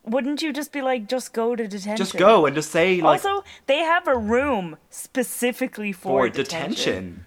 [0.04, 1.96] Wouldn't you just be like, just go to detention?
[1.96, 6.74] just go and just say like also, they have a room specifically for, for detention.
[6.74, 7.24] detention.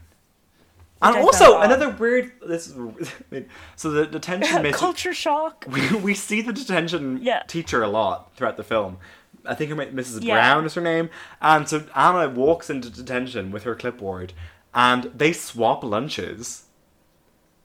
[1.02, 2.32] And also another weird.
[2.48, 2.68] This
[3.76, 4.78] so the detention mission.
[4.80, 5.66] Culture shock.
[5.70, 7.44] we, we see the detention Yeah.
[7.48, 8.98] teacher a lot throughout the film.
[9.46, 10.24] I think her Mrs.
[10.24, 10.36] Yeah.
[10.36, 11.10] Brown is her name,
[11.42, 14.34] and so Anna walks into detention with her clipboard,
[14.74, 16.64] and they swap lunches.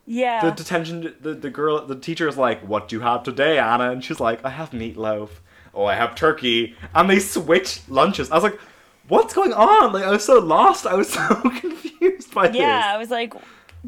[0.07, 0.43] Yeah.
[0.45, 3.91] The detention, the, the girl, the teacher is like, "What do you have today, Anna?"
[3.91, 5.29] And she's like, "I have meatloaf."
[5.75, 8.31] Oh, I have turkey, and they switch lunches.
[8.31, 8.59] I was like,
[9.09, 10.87] "What's going on?" Like I was so lost.
[10.87, 12.61] I was so confused by yeah, this.
[12.61, 13.35] Yeah, I was like,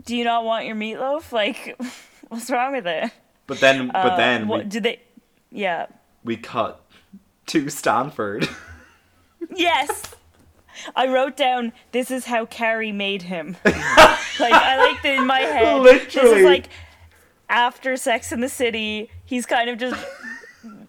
[0.05, 1.33] do you not want your meatloaf?
[1.33, 1.81] Like,
[2.29, 3.11] what's wrong with it?
[3.47, 5.01] But then, but Uh, then what we, did they?
[5.51, 5.87] Yeah.
[6.23, 6.85] we cut
[7.51, 8.49] to Stanford.
[9.55, 10.03] Yes.
[10.97, 13.57] I wrote down this is how Carrie made him.
[13.65, 15.83] like I like that in my head.
[15.85, 16.69] This is like
[17.49, 20.03] after Sex in the City, he's kind of just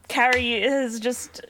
[0.07, 1.41] Carrie is just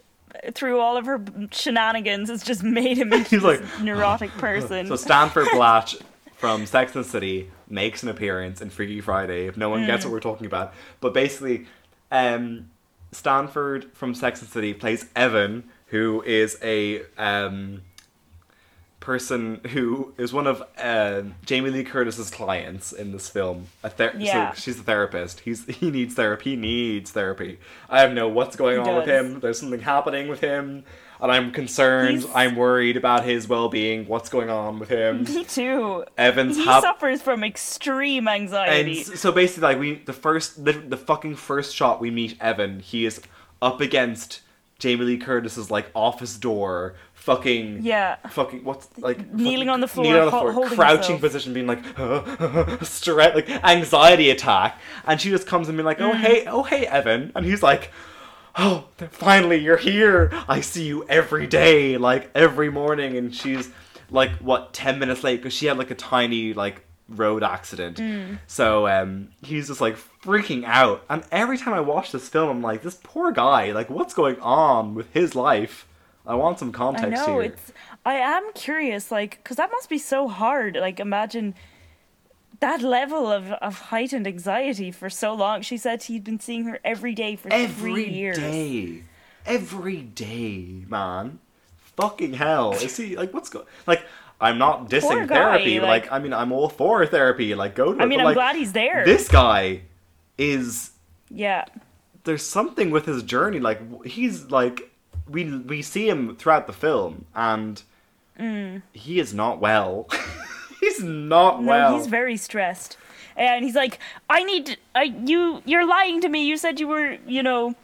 [0.54, 4.88] through all of her shenanigans has just made him into He's like, neurotic person.
[4.88, 5.98] So Stanford Blatch
[6.38, 9.48] from Sex and the City makes an appearance in Freaky Friday.
[9.48, 9.88] If no one Mm.
[9.88, 11.68] gets what we're talking about, but basically,
[12.12, 12.71] um,
[13.12, 17.82] Stanford from Sex and City plays Evan, who is a um,
[19.00, 23.68] person who is one of uh, Jamie Lee Curtis's clients in this film.
[23.84, 24.54] A ther- Yeah.
[24.54, 25.42] So she's a therapist.
[25.42, 26.52] He's he needs therapy.
[26.52, 27.60] He needs therapy.
[27.90, 29.40] I don't know what's going He on with him.
[29.40, 30.86] There's something happening with him.
[31.22, 32.20] And I'm concerned.
[32.22, 34.08] He's- I'm worried about his well-being.
[34.08, 35.24] What's going on with him?
[35.24, 36.04] Me too.
[36.18, 39.02] Evans He hap- suffers from extreme anxiety.
[39.02, 42.80] s- so basically, like we, the first, the, the fucking first shot we meet Evan,
[42.80, 43.22] he is
[43.62, 44.42] up against
[44.80, 48.16] Jamie Lee Curtis's like office door, fucking Yeah.
[48.32, 51.22] fucking what's like Kneeling fucking- on the floor, kneeling on the floor, holding crouching himself.
[51.22, 51.84] position, being like
[52.84, 56.10] stress, like anxiety attack, and she just comes and being like, Mm.
[56.10, 57.92] oh hey, oh hey Evan, and he's like.
[58.56, 60.30] Oh, finally you're here!
[60.48, 63.70] I see you every day, like every morning, and she's
[64.10, 67.98] like what ten minutes late because she had like a tiny like road accident.
[67.98, 68.40] Mm.
[68.48, 71.04] So um, he's just like freaking out.
[71.10, 73.72] And every time I watch this film, I'm like, this poor guy.
[73.72, 75.88] Like, what's going on with his life?
[76.26, 77.52] I want some context I know here.
[77.52, 77.74] it's.
[78.06, 80.76] I am curious, like, because that must be so hard.
[80.76, 81.56] Like, imagine
[82.62, 85.62] that level of, of heightened anxiety for so long.
[85.62, 88.38] She said he'd been seeing her every day for Every three years.
[88.38, 89.04] day.
[89.46, 91.40] Every day, man.
[91.98, 92.72] Fucking hell.
[92.74, 94.04] Is he like what's going like
[94.40, 97.94] I'm not dissing guy, therapy, like, like- I mean I'm all for therapy, like go
[97.94, 99.04] to I mean, I'm like, glad he's there.
[99.06, 99.82] This guy
[100.38, 100.92] is
[101.30, 101.66] Yeah.
[102.24, 104.92] there's something with his journey like he's like
[105.28, 107.82] we we see him throughout the film and
[108.40, 108.82] mm.
[108.94, 110.08] he is not well.
[110.82, 111.96] he's not No, well.
[111.98, 112.98] he's very stressed,
[113.38, 116.46] and he's like, "I need I you you're lying to me.
[116.46, 117.76] You said you were you know,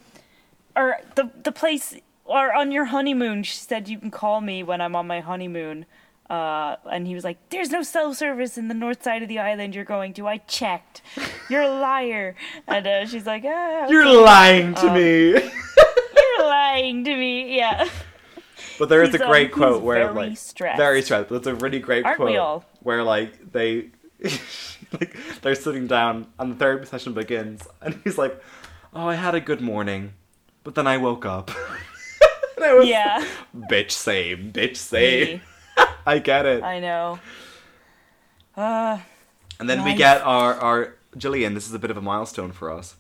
[0.76, 3.44] or the the place or on your honeymoon.
[3.44, 5.86] She said you can call me when I'm on my honeymoon."
[6.30, 9.40] Uh, and he was like, "There's no cell service in the north side of the
[9.40, 10.28] island you're going to.
[10.28, 11.02] I checked.
[11.50, 12.36] You're a liar."
[12.68, 13.94] And uh, she's like, ah, okay.
[13.94, 15.32] You're lying to Um, me.
[16.18, 17.56] You're lying to me.
[17.56, 17.88] Yeah.
[18.80, 20.78] But there is a um, great quote where very like stressed.
[20.78, 21.30] very stressed.
[21.30, 23.90] But it's a really great Aren't quote where like they
[25.00, 28.42] like they're sitting down and the therapy session begins and he's like,
[28.94, 30.14] "Oh, I had a good morning,
[30.64, 31.52] but then I woke up."
[32.56, 33.26] and I was, Yeah.
[33.72, 35.42] bitch, same, bitch, same.
[36.06, 36.64] I get it.
[36.64, 37.20] I know.
[38.56, 39.00] Uh,
[39.60, 41.54] and then we get our our Gillian.
[41.54, 42.96] This is a bit of a milestone for us.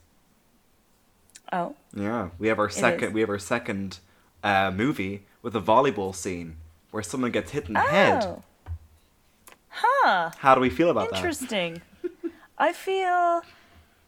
[1.51, 1.75] oh.
[1.95, 3.13] Yeah, we have our second is.
[3.13, 3.99] we have our second
[4.43, 6.57] uh, movie with a volleyball scene
[6.91, 8.23] where someone gets hit in the head.
[8.23, 8.43] Oh.
[9.69, 10.31] Huh.
[10.37, 11.17] How do we feel about that?
[11.17, 11.81] Interesting.
[12.57, 13.41] I feel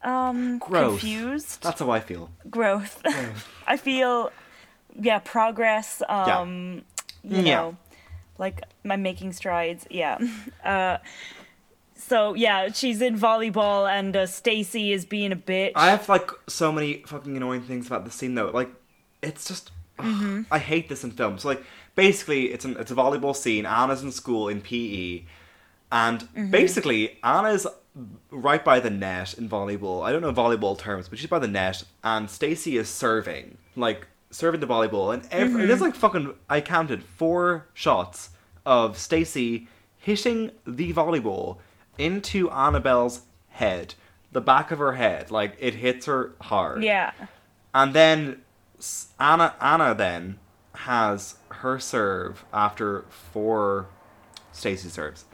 [0.02, 1.00] um Growth.
[1.00, 1.62] confused.
[1.62, 2.30] That's how I feel.
[2.50, 3.00] Growth.
[3.66, 4.32] I feel
[4.98, 6.02] yeah, progress.
[6.08, 6.82] Um
[7.22, 7.54] you Yeah.
[7.54, 7.76] know
[8.38, 9.86] like I'm making strides.
[9.90, 10.18] Yeah.
[10.64, 10.98] Uh
[11.94, 15.72] so yeah, she's in volleyball and uh, Stacy is being a bitch.
[15.76, 18.50] I have like so many fucking annoying things about the scene though.
[18.50, 18.70] Like,
[19.22, 19.70] it's just
[20.02, 20.42] Mm-hmm.
[20.50, 21.42] I hate this in films.
[21.42, 21.62] So, like,
[21.94, 23.66] basically, it's an it's a volleyball scene.
[23.66, 25.22] Anna's in school in PE,
[25.92, 26.50] and Mm-hmm.
[26.50, 27.66] basically Anna's
[28.30, 30.04] right by the net in volleyball.
[30.04, 34.06] I don't know volleyball terms, but she's by the net, and Stacy is serving, like
[34.30, 35.68] serving the volleyball, and every, Mm-hmm.
[35.68, 38.30] there's like fucking I counted four shots
[38.64, 39.66] of Stacy
[39.98, 41.58] hitting the volleyball
[41.98, 43.94] into Annabelle's head,
[44.32, 46.82] the back of her head, like it hits her hard.
[46.84, 47.12] yeah.
[47.74, 48.42] And then
[49.18, 50.38] Anna Anna then
[50.74, 53.86] has her serve after four
[54.52, 55.24] Stacy serves.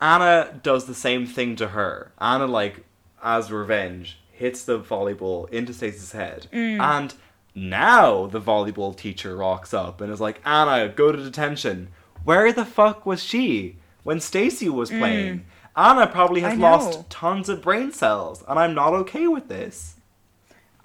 [0.00, 2.12] Anna does the same thing to her.
[2.18, 2.84] Anna like
[3.22, 6.46] as revenge hits the volleyball into Stacy's head.
[6.52, 6.80] Mm.
[6.80, 7.14] And
[7.54, 11.88] now the volleyball teacher rocks up and is like, "Anna, go to detention."
[12.24, 14.98] Where the fuck was she when Stacy was mm.
[14.98, 15.46] playing?
[15.76, 19.95] Anna probably has lost tons of brain cells, and I'm not okay with this.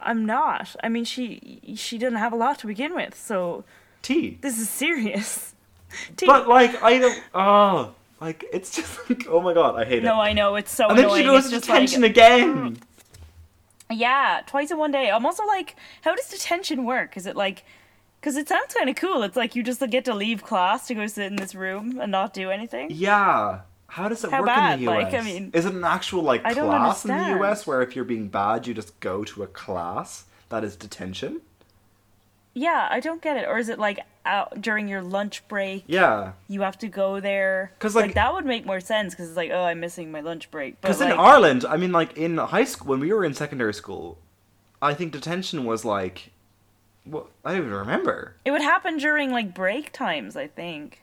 [0.04, 0.76] I'm not.
[0.84, 3.64] I mean she she didn't have a lot to begin with, so
[4.02, 4.38] tea.
[4.42, 5.54] this is serious.
[6.18, 10.04] T- But like I don't oh like it's just like oh my god, I hate
[10.04, 10.16] no, it.
[10.16, 12.78] No, I know it's so and then she goes to detention like, again.
[13.90, 15.12] Yeah, twice in one day.
[15.12, 17.18] I'm also like, how does detention work?
[17.18, 17.66] Is it like,
[18.20, 19.24] because it sounds kind of cool.
[19.24, 22.12] It's like you just get to leave class to go sit in this room and
[22.12, 22.90] not do anything.
[22.92, 23.62] Yeah.
[23.92, 24.80] How does it How work bad?
[24.80, 25.04] in the US?
[25.12, 27.40] Like, I mean- is it an actual like I class in the.
[27.44, 31.42] US where if you're being bad you just go to a class that is detention?
[32.54, 33.48] Yeah, I don't get it.
[33.48, 35.84] Or is it like out during your lunch break?
[35.88, 36.34] Yeah.
[36.48, 37.72] You have to go there.
[37.80, 40.22] 'Cause, like, like- that would make more sense because it's like, oh, I'm missing my
[40.22, 40.80] lunch break.
[40.80, 43.74] Because like, in Ireland, I mean, like in high school, when we were in secondary
[43.74, 44.18] school,
[44.82, 46.32] I think detention was like,
[47.06, 48.36] well, I don't even remember.
[48.46, 51.01] it would happen during like break times, I think.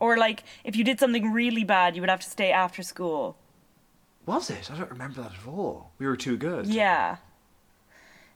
[0.00, 3.36] Or like if you did something really bad, you would have to stay after school.
[4.26, 4.70] Was it?
[4.70, 5.92] I don't remember that at all.
[5.98, 6.66] We were too good.
[6.66, 7.16] Yeah.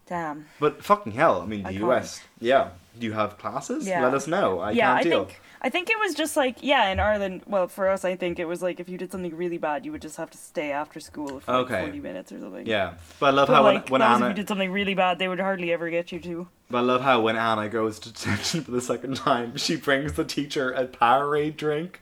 [0.06, 0.46] Damn.
[0.60, 2.20] But fucking hell, I mean, the US.
[2.38, 2.70] Yeah.
[2.98, 3.86] Do you have classes?
[3.86, 4.04] Yeah.
[4.04, 4.60] Let us know.
[4.60, 5.24] I yeah, can't I deal.
[5.24, 7.42] think I think it was just like yeah, in Ireland.
[7.46, 9.92] Well, for us, I think it was like if you did something really bad, you
[9.92, 12.66] would just have to stay after school for like, forty minutes or something.
[12.66, 12.94] Yeah.
[13.18, 15.18] But I love But how like, when, when was if you did something really bad,
[15.18, 16.48] they would hardly ever get you to.
[16.74, 20.14] But I love how when Anna goes to detention for the second time, she brings
[20.14, 22.00] the teacher a Powerade drink.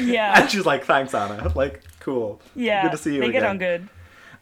[0.00, 1.50] Yeah, And she's like, thanks, Anna.
[1.56, 2.40] Like, cool.
[2.54, 2.82] yeah.
[2.82, 3.40] Good to see you they again.
[3.42, 3.88] get on good.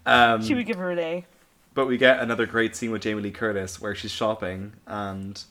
[0.05, 1.25] Um, She would give her an A.
[1.73, 5.43] But we get another great scene with Jamie Lee Curtis where she's shopping and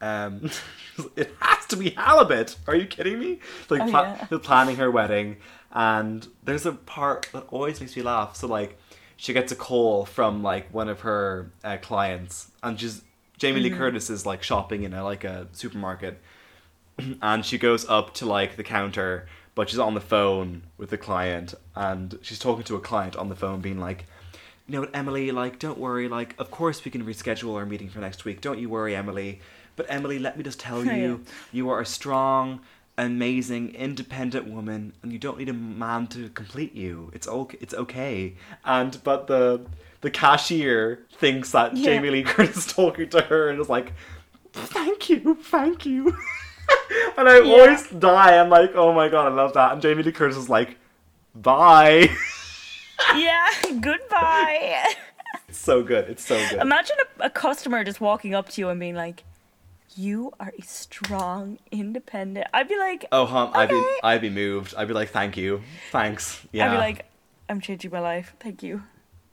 [0.00, 0.50] um
[1.16, 2.56] it has to be halibut.
[2.66, 3.38] Are you kidding me?
[3.70, 4.38] Like Oh, pla- yeah.
[4.42, 5.36] planning her wedding
[5.70, 8.34] and there's a part that always makes me laugh.
[8.34, 8.76] So like
[9.22, 13.02] she gets a call from like one of her uh, clients and she's
[13.38, 13.72] Jamie Mm-hmm.
[13.72, 16.20] Lee Curtis is like shopping in a like a supermarket
[17.22, 20.98] and she goes up to like the counter but she's on the phone with the
[20.98, 24.06] client, and she's talking to a client on the phone, being like,
[24.66, 25.30] "You know what, Emily?
[25.30, 26.08] Like, don't worry.
[26.08, 28.40] Like, of course we can reschedule our meeting for next week.
[28.40, 29.40] Don't you worry, Emily.
[29.76, 32.60] But Emily, let me just tell you, you are a strong."
[32.98, 37.10] Amazing, independent woman, and you don't need a man to complete you.
[37.14, 37.56] It's okay.
[37.60, 38.34] It's okay.
[38.64, 39.64] And but the
[40.02, 41.84] the cashier thinks that Yeah.
[41.86, 43.94] Jamie Lee Curtis is talking to her and is like,
[44.52, 46.08] "Thank you, thank you."
[47.16, 47.52] and I Yeah.
[47.52, 48.38] always die.
[48.38, 50.76] I'm like, "Oh my god, I love that." And Jamie Lee Curtis is like,
[51.34, 52.10] "Bye."
[53.16, 53.48] yeah,
[53.80, 54.84] goodbye.
[55.48, 56.10] it's so good.
[56.10, 56.60] It's so good.
[56.60, 59.24] Imagine a, a customer just walking up to you and being like,
[59.96, 64.74] "You are a strong, independent." I'd be like, oh, hum, I'd be I'd be moved.
[64.76, 66.66] I'd be like, "Thank you, thanks." Yeah.
[66.68, 67.04] I'd be like,
[67.48, 68.34] "I'm changing my life.
[68.40, 68.82] Thank you.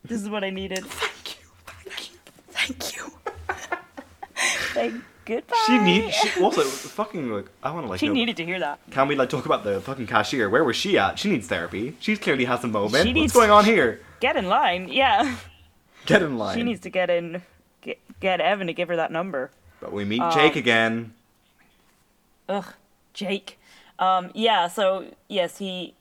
[0.03, 0.85] This is what I needed.
[0.85, 2.17] "Thank you, thank you."
[2.51, 3.11] Thank you."
[4.75, 4.93] like
[5.25, 5.55] goodbye.
[5.67, 6.13] She need.
[6.13, 7.45] She also fucking like.
[7.63, 7.99] I want to like.
[7.99, 8.79] She know- needed to hear that.
[8.91, 10.49] Can we like talk about the fucking cashier?
[10.49, 11.19] Where was she at?
[11.19, 11.95] She needs therapy.
[11.99, 13.03] She clearly has a moment.
[13.05, 14.01] She needs- What's going on here?
[14.19, 14.89] Get in line.
[14.89, 15.35] Yeah,
[16.05, 16.57] Get in line.
[16.57, 17.41] she needs to get in.
[17.81, 19.51] Get, get Evan to give her that number.
[19.79, 21.13] But we meet Um, Jake again.
[22.47, 22.73] Ugh,
[23.13, 23.59] Jake.
[23.97, 24.67] Um, yeah.
[24.67, 25.93] So yes, he.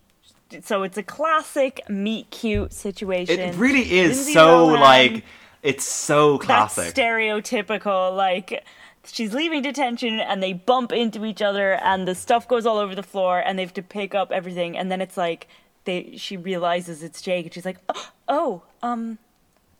[0.62, 3.38] So it's a classic meet cute situation.
[3.38, 5.24] It really is Lindsay so Lohan, like
[5.62, 6.94] it's so classic.
[6.94, 8.16] stereotypical.
[8.16, 8.64] Like
[9.04, 12.94] she's leaving detention and they bump into each other and the stuff goes all over
[12.94, 15.48] the floor and they have to pick up everything and then it's like
[15.84, 19.18] they she realizes it's Jake and she's like, oh, oh um,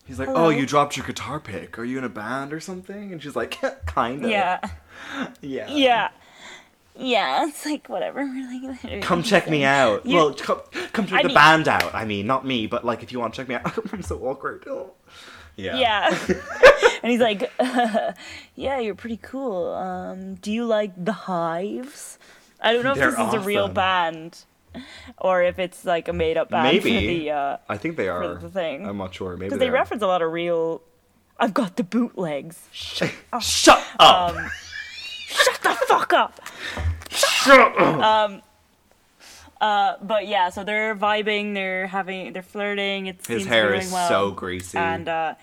[0.09, 0.47] He's like, Hello?
[0.47, 1.77] "Oh, you dropped your guitar pick.
[1.79, 4.59] Are you in a band or something?" And she's like, "Kind of." yeah,
[5.41, 5.67] Yeah.
[5.69, 6.09] yeah,
[6.97, 7.45] yeah.
[7.47, 8.19] It's like whatever.
[8.25, 9.01] Really.
[9.01, 10.05] Come check me out.
[10.05, 10.61] You- well, come,
[10.93, 11.93] come check I the mean- band out.
[11.93, 13.93] I mean, not me, but like if you want to check me out.
[13.93, 14.63] I'm so awkward.
[14.67, 14.91] Oh.
[15.55, 15.77] Yeah.
[15.77, 16.17] Yeah.
[17.03, 17.51] and he's like,
[18.55, 19.73] "Yeah, you're pretty cool.
[19.73, 22.17] Um, do you like the Hives?"
[22.61, 24.43] I don't know if They're this is a real band
[25.17, 26.93] or if it's like a made up band Maybe.
[26.95, 28.35] for the uh I think they are.
[28.35, 28.85] the thing.
[28.87, 29.31] I'm not sure.
[29.35, 29.71] Maybe because they are.
[29.71, 30.81] reference a lot of real.
[31.39, 32.67] I've got the bootlegs.
[32.71, 34.35] Shut, Shut up.
[34.35, 34.51] um,
[35.27, 36.39] shut the fuck up.
[37.09, 38.43] Shut up.
[39.61, 41.53] Uh, but yeah, so they're vibing.
[41.53, 42.31] They're having.
[42.33, 43.07] They're flirting.
[43.07, 44.07] It His hair is well.
[44.07, 44.77] so greasy.
[44.77, 45.35] and uh,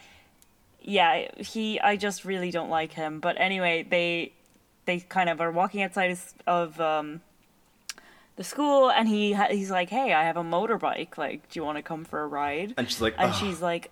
[0.81, 1.79] yeah, he.
[1.81, 3.21] I just really don't like him.
[3.21, 4.33] But anyway, they
[4.87, 7.21] they kind of are walking outside of, of um,
[8.37, 11.16] the school, and he ha- he's like, "Hey, I have a motorbike.
[11.18, 13.61] Like, do you want to come for a ride?" and she's like, and "Ugh." she's
[13.62, 13.90] like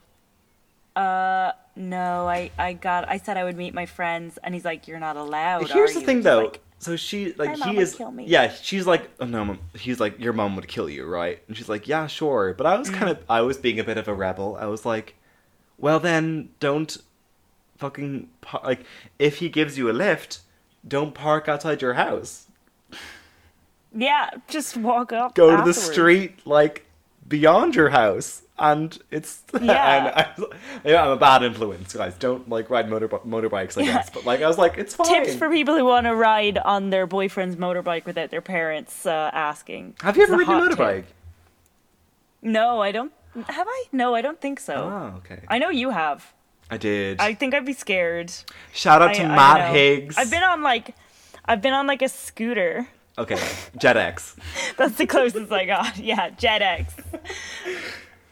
[0.97, 4.87] uh no i i got i said i would meet my friends and he's like
[4.87, 6.43] you're not allowed Here's the you?" thing, though.
[6.45, 8.53] like, so she like he is kill me." yeah.
[8.53, 9.59] She's like, oh no, mom.
[9.75, 11.43] he's like, your mom would kill you, right?
[11.49, 12.53] And she's like, yeah, sure.
[12.57, 12.95] But I was Mm.
[12.95, 14.57] kind of, I was being a bit of a rebel.
[14.61, 15.15] I was like,
[15.79, 16.97] well then, don't
[17.79, 18.85] fucking par- like
[19.19, 20.41] if he gives you a lift,
[20.87, 22.47] don't park outside your house.
[23.95, 26.85] Yeah just walk up Go to the street like
[27.29, 28.43] beyond your house.
[28.57, 29.97] And it's Yeah.
[29.97, 32.15] and I, yeah, I'm a bad influence, guys.
[32.15, 33.95] Don't like ride motor motorbikes, I Yeah.
[33.95, 34.11] guess.
[34.11, 35.09] But like, I was like, it's fine.
[35.25, 39.31] tips for people who want to ride on their boyfriend's motorbike without their parents uh,
[39.33, 40.79] asking Have you ever a ridden a tip.
[40.79, 41.05] motorbike?
[42.43, 43.13] no i don't
[43.49, 45.41] have i no i don't think so Oh, okay.
[45.49, 46.33] i know you have
[46.71, 47.21] I did.
[47.21, 48.31] i think i'd be scared
[48.73, 49.73] Shout out I- to I Matt.
[49.73, 50.17] Higgs.
[50.19, 50.95] i've been on like
[51.47, 53.37] i've been on like a scooter Okay,
[53.79, 54.37] JetX.
[54.77, 56.95] that's the closest i got yeah jet x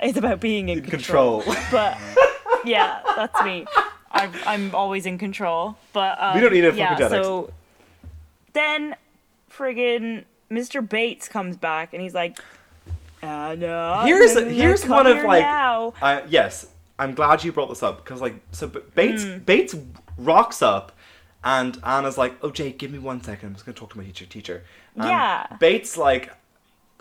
[0.03, 1.43] it's about being in control.
[1.43, 1.65] Control.
[1.71, 1.97] but
[2.65, 3.67] yeah, that's me.
[4.11, 5.77] I'm, I'm always in control.
[5.93, 7.53] But um, We don't need a yeah, fucking Jet so
[8.53, 8.97] then
[9.51, 10.87] friggin' Mr.
[10.87, 12.39] Bates comes back and he's like,
[13.23, 14.03] uh, no.
[14.05, 15.45] Here's I'm here's one of here like
[16.03, 16.67] uh, yes.
[16.99, 19.39] I'm glad you brought this up because like so B- Bates Hmm.
[19.39, 19.75] Bates
[20.19, 20.93] rocks up
[21.45, 23.49] and Anna's like, "Oh Jake, give me one second.
[23.49, 24.65] I'm just gonna talk to my teacher." Teacher.
[24.97, 25.47] And Yeah.
[25.59, 26.31] Bates like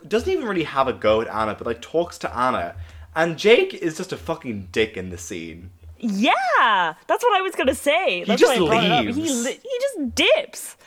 [0.07, 2.75] doesn't even really have a go at Anna, but like talks to Anna,
[3.15, 5.69] and Jake is just a fucking dick in the scene.
[5.99, 8.23] Yeah, that's what I was gonna say.
[8.23, 9.05] That's just brought it up.
[9.05, 10.77] He li- he just dips.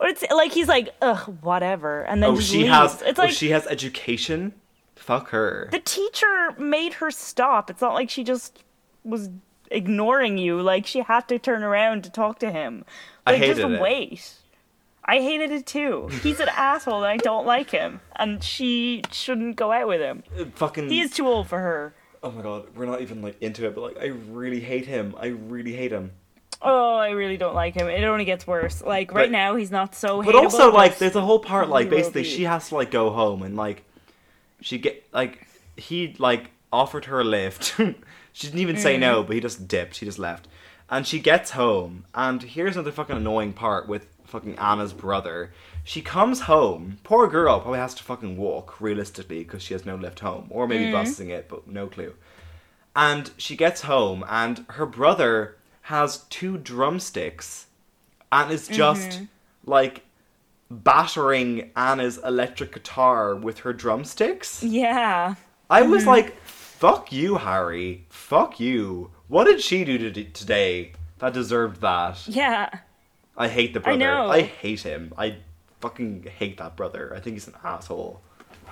[0.00, 2.70] Or it's like he's like, ugh, whatever, and then Oh, just she leaves.
[2.70, 3.02] has.
[3.02, 4.54] It's oh, like she has education.
[4.96, 5.68] Fuck her.
[5.70, 7.68] the teacher made her stop.
[7.70, 8.64] It's not like she just
[9.04, 9.28] was
[9.70, 10.60] ignoring you.
[10.60, 12.84] Like she had to turn around to talk to him.
[13.26, 13.80] I Like hated just it.
[13.80, 14.32] wait.
[15.06, 16.08] I hated it too.
[16.22, 18.00] He's an asshole and I don't like him.
[18.16, 20.22] And she shouldn't go out with him.
[20.38, 20.88] Uh, fucking.
[20.88, 21.94] He is too old for her.
[22.22, 25.14] Oh my god, we're not even like into it, but like I really hate him.
[25.20, 26.12] I really hate him.
[26.62, 27.88] Oh, I really don't like him.
[27.88, 28.80] It only gets worse.
[28.82, 31.68] Like right But- now he's not so But hateable, also like there's a whole part
[31.68, 32.28] like basically be.
[32.28, 33.84] she has to like go home and like
[34.62, 35.46] she get like
[35.76, 37.78] he like offered her a lift.
[38.34, 39.00] she didn't even say Mm.
[39.00, 39.96] no, but he just dipped.
[39.96, 40.48] He just left.
[40.90, 45.52] And she gets home, and here's another fucking annoying part with fucking Anna's brother.
[45.84, 49.94] She comes home, poor girl probably has to fucking walk, realistically, because she has no
[49.94, 50.48] lift home.
[50.50, 50.92] Or maybe mm.
[50.92, 52.14] busing it, but no clue.
[52.96, 57.66] And she gets home, and her brother has two drumsticks
[58.32, 59.24] and is just mm-hmm.
[59.64, 60.02] like
[60.70, 64.62] battering Anna's electric guitar with her drumsticks.
[64.62, 65.36] Yeah.
[65.70, 66.10] I was mm-hmm.
[66.10, 66.36] like,
[66.84, 68.04] fuck you, Harry.
[68.10, 69.10] Fuck you.
[69.28, 72.26] What did she do to today that deserved that?
[72.28, 72.68] Yeah.
[73.36, 73.94] I hate the brother.
[73.94, 74.28] I, know.
[74.30, 75.12] I hate him.
[75.16, 75.38] I
[75.80, 77.12] fucking hate that brother.
[77.16, 78.20] I think he's an asshole.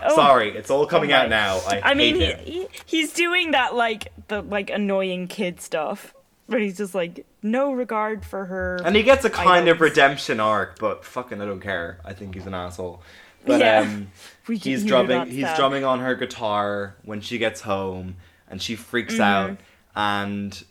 [0.04, 0.14] Oh.
[0.14, 1.60] Sorry, it's all coming Oh out now.
[1.66, 6.14] I, I mean, hate he, he he's doing that like the like annoying kid stuff,
[6.48, 8.80] but he's just like no regard for her.
[8.84, 12.00] And he gets a kind of redemption arc, but fucking I don't care.
[12.04, 13.02] I think he's an asshole.
[13.44, 13.80] But Yeah.
[13.80, 14.08] um
[14.46, 18.16] he's drumming he's drumming on her guitar when she gets home
[18.48, 19.22] and she freaks Mm-hmm.
[19.22, 19.56] out
[19.94, 20.64] and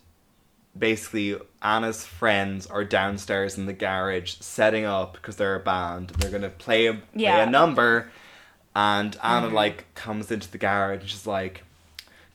[0.78, 6.10] basically Anna's friends are downstairs in the garage setting up because they're a band.
[6.10, 7.40] They're gonna play a play Yeah.
[7.40, 7.48] Mm-hmm.
[7.48, 8.10] a number
[8.74, 11.64] and Anna like comes into the garage and she's like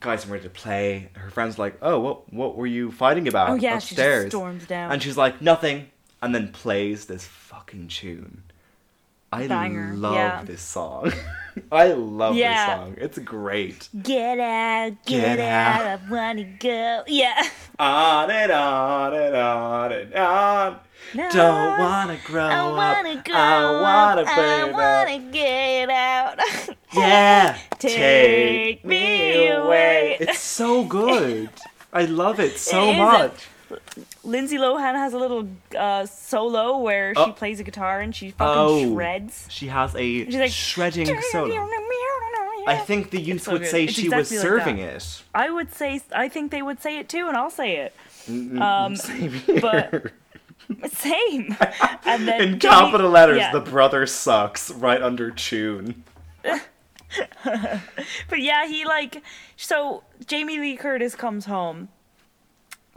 [0.00, 1.08] Guys, I'm ready to play.
[1.14, 4.30] Her friend's like, "Oh, what what were you fighting about Oh, yeah, she just upstairs?"
[4.30, 4.92] storms down.
[4.92, 5.90] and she's like, "Nothing,"
[6.22, 8.44] and then plays this fucking tune.
[9.32, 10.42] I Banger, love yeah.
[10.44, 11.12] this song.
[11.72, 12.54] I love Yeah.
[12.66, 12.94] this song.
[12.98, 13.88] It's great.
[14.02, 16.00] Get out, get, Get out, out.
[16.00, 17.02] I wanna go.
[17.06, 17.42] Yeah.
[17.78, 20.76] On and on and on and on.
[21.14, 23.24] No, Don't wanna grow I wanna up.
[23.24, 23.32] go.
[23.34, 25.32] I wanna I wanna up.
[25.32, 26.38] get out.
[26.94, 30.16] Yeah, Take me away.
[30.20, 31.50] It's so good.
[31.92, 32.96] I love it so is.
[32.98, 33.46] much.
[34.28, 37.32] Lindsay Lohan has a little uh, solo where she Oh.
[37.32, 38.46] plays a guitar and she fucking
[38.90, 38.94] Oh.
[38.94, 39.46] shreds.
[39.48, 41.54] She has a She's like, shredding solo.
[42.66, 43.70] I think the youth so would good.
[43.70, 44.96] say It's she was exactly like serving that.
[44.96, 45.22] it.
[45.34, 47.94] I would say I think they would say it too, and I'll say it.
[48.60, 50.12] Um, Same but-
[50.92, 51.56] Same.
[52.04, 53.52] And then In capital letters, yeah.
[53.52, 56.04] the brother sucks right under tune.
[58.28, 59.22] But yeah, he like
[59.56, 61.88] so Jamie Lee Curtis comes home,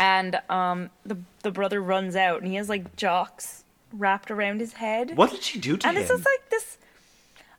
[0.01, 4.73] and um the the brother runs out, and he has like jocks wrapped around his
[4.73, 5.15] head.
[5.15, 5.89] What did she do to him?
[5.89, 6.01] And him?
[6.01, 6.77] it's just like this.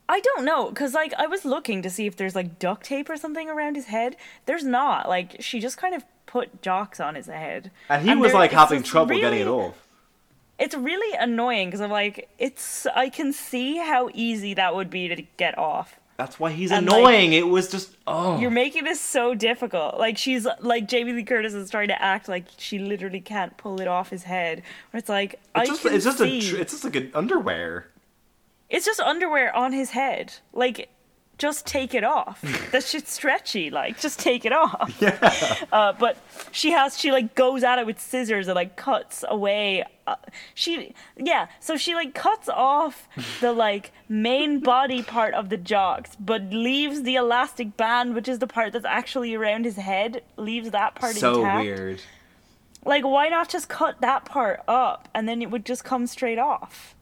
[0.08, 3.08] I don't know, cause like I was looking to see if there's like duct tape
[3.08, 4.16] or something around his head.
[4.46, 5.08] There's not.
[5.08, 8.82] Like she just kind of put jocks on his head, and he was like having
[8.82, 9.78] trouble getting it off.
[10.58, 12.86] It's really annoying because I'm like, it's.
[12.86, 15.98] I can see how easy that would be to get off.
[16.16, 17.32] That's why he's And, like, annoying.
[17.32, 18.38] it was just oh.
[18.38, 19.98] You're making this so difficult.
[19.98, 23.80] Like she's like Jamie Lee Curtis is trying to act like she literally can't pull
[23.80, 24.62] it off his head.
[24.90, 26.56] Where it's like I it's just can it's just see.
[26.56, 27.88] a it's just like an underwear.
[28.70, 30.34] It's just underwear on his head.
[30.52, 30.88] Like,
[31.38, 32.40] just take it off.
[32.72, 33.70] that shit's stretchy.
[33.70, 34.96] Like, just take it off.
[35.00, 35.18] Yeah.
[35.72, 36.18] Uh, but
[36.50, 39.84] she has, she like goes at it with scissors and like cuts away.
[40.06, 40.16] Uh,
[40.54, 41.46] she, yeah.
[41.60, 43.08] So she like cuts off
[43.40, 48.38] the like main body part of the jocks, but leaves the elastic band, which is
[48.38, 51.64] the part that's actually around his head, leaves that part so intact.
[51.64, 52.02] weird.
[52.84, 56.38] Like, why not just cut that part up and then it would just come straight
[56.38, 56.94] off?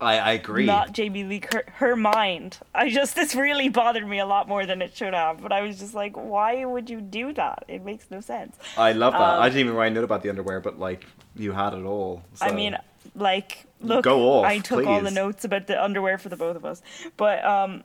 [0.00, 0.66] I I agree.
[0.66, 2.58] not Jamie Lee Cur- her mind.
[2.74, 5.40] I just this really bothered me a lot more than it should have.
[5.42, 7.64] But I was just like, why would you do that?
[7.68, 8.56] It makes no sense.
[8.76, 9.20] I love that.
[9.20, 11.84] Um, I didn't even write a note about the underwear, but like you had it
[11.84, 12.22] all.
[12.40, 12.76] I mean,
[13.14, 16.56] like, look, Go off, I took all the notes about the underwear for the both
[16.56, 16.82] of us.
[17.16, 17.82] But um,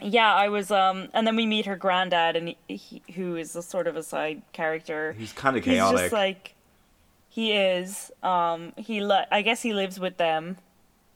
[0.00, 3.56] yeah, I was um, and then we meet her granddad, and he, he, who is
[3.56, 5.14] a sort of a side character.
[5.18, 5.92] he's kind of chaotic.
[5.98, 6.50] He's just like.
[7.28, 8.12] He is.
[8.22, 10.56] Um, he li- I guess he lives with them.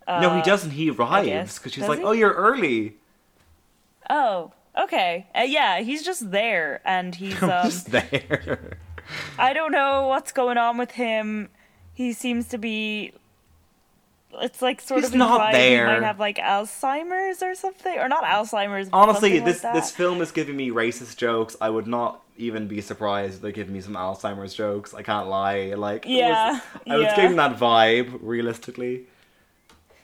[0.09, 0.71] No, he uh, doesn't.
[0.73, 2.05] He arrives because she's Does like, he?
[2.05, 2.95] "Oh, you're early."
[4.11, 5.27] Oh, okay.
[5.37, 7.41] Uh, yeah, he's just there, and he's.
[7.43, 8.79] Um, just there.
[9.39, 11.49] I don't know what's going on with him.
[11.95, 13.13] He seems to be.
[14.41, 15.87] It's like sort He's of not implied he there.
[15.87, 18.89] might have like Alzheimer's or something, or not Alzheimer's.
[18.93, 21.57] Honestly, this like this film is giving me racist jokes.
[21.61, 24.93] I would not even be surprised if they give me some Alzheimer's jokes.
[24.95, 25.73] I can't lie.
[25.75, 27.17] Like, it was- Yeah, I was yeah.
[27.17, 28.19] getting that vibe.
[28.21, 29.07] Realistically,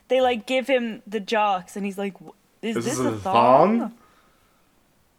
[0.09, 2.15] they like give him the jocks, and he's like,
[2.63, 3.93] "Is Is this, this a a thong?" thong?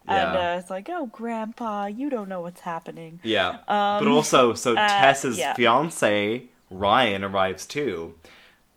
[0.08, 0.36] And Yeah.
[0.36, 3.58] uh, it's like, "Oh, Grandpa, you don't know what's happening." yeah.
[3.68, 5.54] Um, but also, so uh, Tess's yeah.
[5.54, 8.14] fiance Ryan arrives too,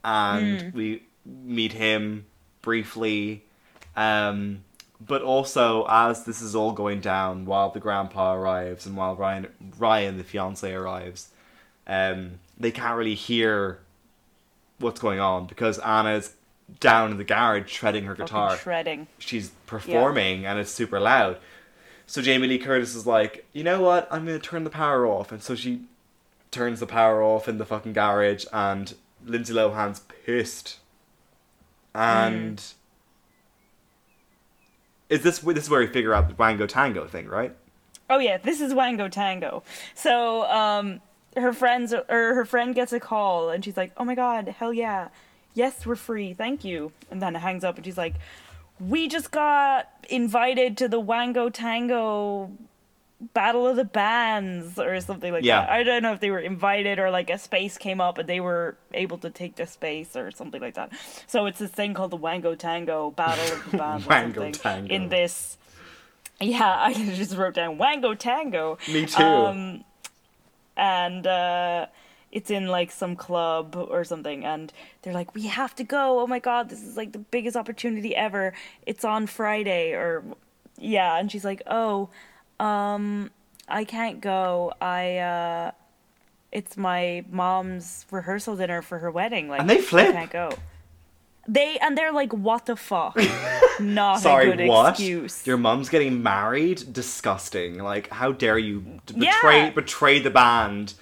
[0.03, 0.69] and Hmm.
[0.73, 2.25] we meet him
[2.61, 3.43] briefly.
[3.95, 4.63] Um,
[5.05, 9.47] but also, as this is all going down, while the grandpa arrives and while Ryan,
[9.77, 11.29] Ryan the fiance arrives,
[11.87, 13.79] um, they can't really hear
[14.79, 16.33] what's going on because Anna's
[16.79, 18.57] down in the garage shredding her Fucking guitar.
[18.57, 19.07] shredding.
[19.17, 21.37] She's performing and it's super loud.
[22.05, 24.07] So Jamie Lee Curtis is like, you know what?
[24.11, 25.81] I'm gonna turn the power off, and so she
[26.49, 30.79] turns the power off in the fucking garage, and Lindsay Lohan's pissed.
[31.93, 32.59] And
[35.09, 37.55] is this this is where we figure out the Wango Tango thing, right?
[38.09, 39.61] Oh yeah, this is Wango Tango.
[39.93, 41.01] So, um,
[41.37, 44.73] her friends or her friend gets a call, and she's like, "Oh my god, hell
[44.73, 45.09] yeah,
[45.53, 48.15] yes, we're free, thank you." And then it hangs up, and she's like,
[48.79, 52.51] "We just got invited to the Wango Tango
[53.33, 55.59] Battle of the Bands or something like Yeah.
[55.61, 55.69] that.
[55.69, 58.39] I don't know if they were invited or like a space came up and they
[58.39, 60.91] were able to take the space or something like that.
[61.27, 64.93] So it's this thing called the Wango Tango Battle of the Bands Wango Tango.
[64.93, 65.57] in this.
[66.39, 68.77] Yeah, I just wrote down Wango Tango.
[68.87, 69.21] Me too.
[69.21, 69.83] Um,
[70.79, 71.85] and uh,
[72.31, 74.71] it's in like some club or something, and
[75.01, 76.21] they're like, "We have to go!
[76.21, 78.53] Oh my god, this is like the biggest opportunity ever!
[78.85, 80.23] It's on Friday, or
[80.77, 82.09] yeah." And she's like, "Oh,
[82.59, 83.29] um,
[83.67, 84.73] I can't go.
[84.81, 85.71] I uh,
[86.51, 89.49] it's my mom's rehearsal dinner for her wedding.
[89.49, 90.09] Like, And they flip.
[90.09, 90.49] I can't go."
[91.51, 93.17] They and they're like, "What the fuck?"
[93.79, 94.89] Not a Sorry, good what?
[94.91, 95.47] excuse.
[95.47, 96.93] Your mom's getting married?
[96.93, 97.79] Disgusting.
[97.81, 99.69] Like, how dare you d- betray Yeah.
[99.71, 100.93] betray the band?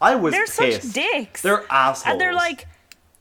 [0.00, 0.82] I was They're pissed.
[0.82, 1.42] such dicks.
[1.42, 2.12] They're assholes.
[2.12, 2.66] And they're like,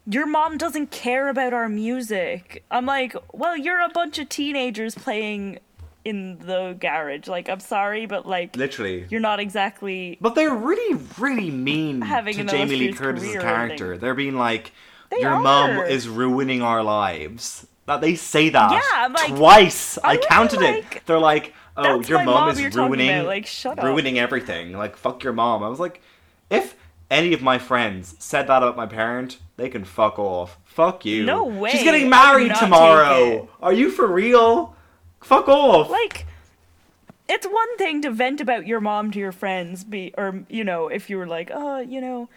[0.05, 2.63] your mom doesn't care about our music.
[2.69, 5.57] I'm like, well, you're a bunch of teenagers playing
[6.05, 7.28] in the garage.
[7.28, 9.07] Like, I'm sorry, but like, literally.
[9.09, 10.17] you're not exactly.
[10.21, 13.97] But they're really, really mean Having to Jamie Lee Curtis's career character.
[13.97, 14.71] They're being like,
[15.09, 15.85] They "Your are.
[15.85, 19.97] is ruining our lives." That they say that Yeah, like- twice.
[20.03, 21.05] I, I counted like, it.
[21.05, 25.23] They're like, "Oh, your mum mom is ruining, like, shut up." ruining everything." Like, fuck
[25.23, 25.63] your mom.
[25.63, 26.01] I was like,
[26.49, 26.75] if
[27.09, 30.57] any of my friends said that about my parent, they can fuck off.
[30.65, 31.25] Fuck you.
[31.25, 31.71] No way.
[31.71, 33.47] She's getting married tomorrow.
[33.61, 34.75] Are you for real?
[35.21, 35.89] Fuck off.
[35.89, 36.25] Like,
[37.29, 40.87] it's one thing to vent about your mom to your friends, be or you know,
[40.89, 42.29] if you were like, oh, you know,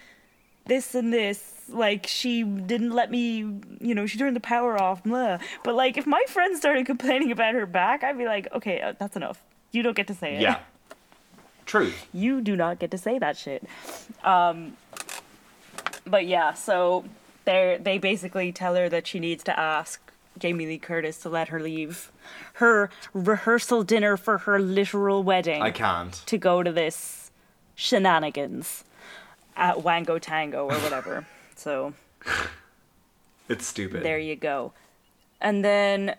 [0.66, 3.38] this and this, like she didn't let me,
[3.80, 5.38] you know, she turned the power off, blah.
[5.64, 8.94] But like, if my friends started complaining about her back, I'd be like, okay, uh,
[8.98, 9.42] that's enough.
[9.72, 10.42] You don't get to say it.
[10.42, 10.60] yeah.
[11.66, 12.08] Truth.
[12.12, 13.62] you do not get to say that shit.
[14.24, 14.76] Um,
[16.04, 17.04] but yeah, so
[17.44, 20.00] they they basically tell her that she needs to ask
[20.36, 22.10] Jamie Lee Curtis to let her leave
[22.54, 26.12] her rehearsal dinner for her literal wedding I can't.
[26.26, 27.30] to go to this
[27.76, 28.84] shenanigans
[29.60, 31.24] at Wango Tango or whatever.
[31.54, 31.92] so
[33.48, 34.02] It's stupid.
[34.02, 34.72] there you go.
[35.40, 36.16] And then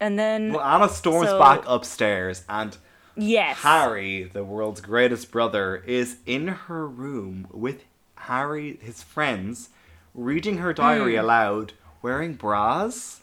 [0.00, 2.76] and then Well, Anna storms So- back upstairs, and
[3.16, 3.58] yes.
[3.58, 7.84] Harry, the world's greatest brother, is in her room with
[8.16, 9.70] Harry, his friends,
[10.14, 11.20] reading her diary Hmm.
[11.20, 11.72] aloud,
[12.02, 13.20] wearing bras,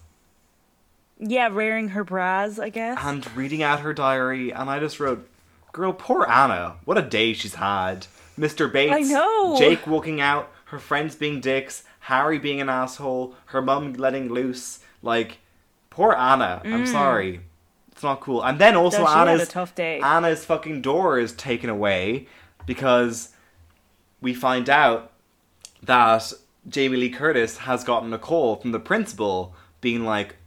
[1.19, 2.97] Yeah, wearing her bras, I guess.
[3.01, 4.51] and reading out her diary.
[4.51, 5.27] And I just wrote,
[5.71, 6.77] "Girl, poor Anna.
[6.85, 8.07] What a day she's had."
[8.41, 8.71] Mr.
[8.71, 9.55] Bates, I know.
[9.57, 14.79] Jake walking out, her friends being dicks, Harry being an asshole, her mum letting loose.
[15.03, 15.37] Like,
[15.91, 16.61] poor Anna.
[16.65, 16.91] I'm mm.
[16.91, 17.41] sorry.
[17.91, 18.43] It's not cool.
[18.43, 19.99] And then also No, had a Anna's tough day.
[19.99, 22.27] Anna's fucking door is taken away
[22.65, 23.29] because
[24.21, 25.11] we find out
[25.83, 26.33] that
[26.67, 30.37] Jamie Lee Curtis has gotten a call from the principal being like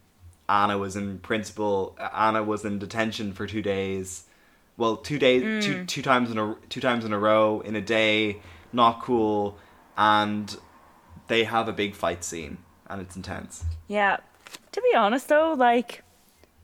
[0.49, 4.25] Anna was in principal Anna was in detention for 2 days.
[4.77, 5.61] Well, 2 days Hmm.
[5.61, 8.41] two two times in a two times in a row in a day,
[8.73, 9.57] not cool
[9.97, 10.57] and
[11.29, 12.59] they have a big fight scene
[12.89, 13.65] and it's intense.
[13.89, 14.17] Yeah.
[14.73, 16.03] To be honest though, like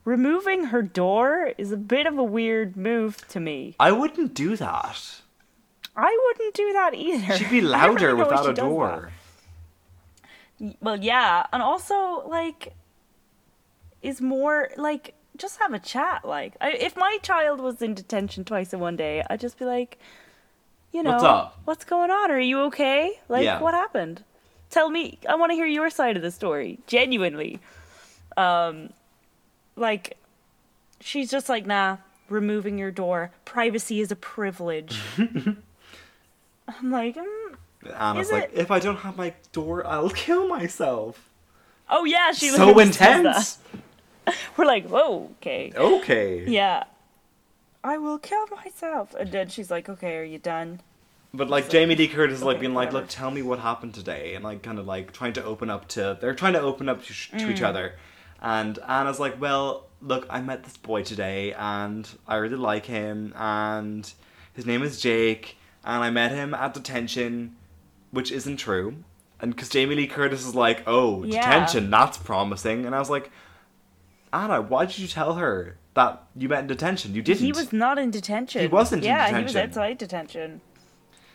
[0.04, 3.76] removing her door is a bit of a weird move to me.
[3.78, 5.20] I wouldn't do that.
[5.96, 7.36] I wouldn't do that either.
[7.38, 9.10] She'd be louder why without a door.
[10.80, 12.74] Well, yeah, and also like
[14.02, 18.44] is more like just have a chat like I, if my child was in detention
[18.44, 19.98] twice in one day, I'd just be like
[20.92, 21.58] you know, What's up?
[21.64, 22.30] what's going on?
[22.30, 23.12] Are you okay?
[23.28, 23.60] Like Yeah.
[23.60, 24.24] what happened?
[24.70, 25.18] Tell me.
[25.28, 27.58] I want to hear your side of the story, genuinely.
[28.36, 28.90] Um
[29.76, 30.16] like
[31.00, 31.96] she's just like, "Nah,
[32.28, 33.30] removing your door.
[33.44, 37.54] Privacy is a privilege." I'm like, mm.
[37.98, 41.28] Anna's Is like, it- if I don't have my door, I'll kill myself.
[41.88, 43.58] "Oh yeah, she so intense.
[44.56, 46.44] We're like, "Whoa, okay." Okay.
[46.46, 46.84] Yeah.
[47.82, 49.14] I will kill myself.
[49.18, 50.80] And then she's like, "Okay, are you done?"
[51.32, 53.02] But like Jamie Lee Curtis is like okay, being like, whatever.
[53.02, 55.88] look, tell me what happened today, and like kind of like trying to open up
[55.88, 56.18] to.
[56.20, 57.50] They're trying to open up to, sh- to Mm.
[57.52, 57.94] each other,
[58.42, 63.32] and Anna's like, well, look, I met this boy today, and I really like him,
[63.36, 64.12] and
[64.52, 67.54] his name is Jake, and I met him at detention,
[68.10, 68.96] which isn't true,
[69.40, 71.42] and because Jamie Lee Curtis is like, oh, Yeah.
[71.42, 73.30] detention, that's promising, and I was like,
[74.32, 77.14] Anna, why did you tell her that you met in detention?
[77.14, 77.40] You didn't.
[77.44, 78.60] He was not in detention.
[78.62, 80.60] He wasn't in yeah, he was outside detention.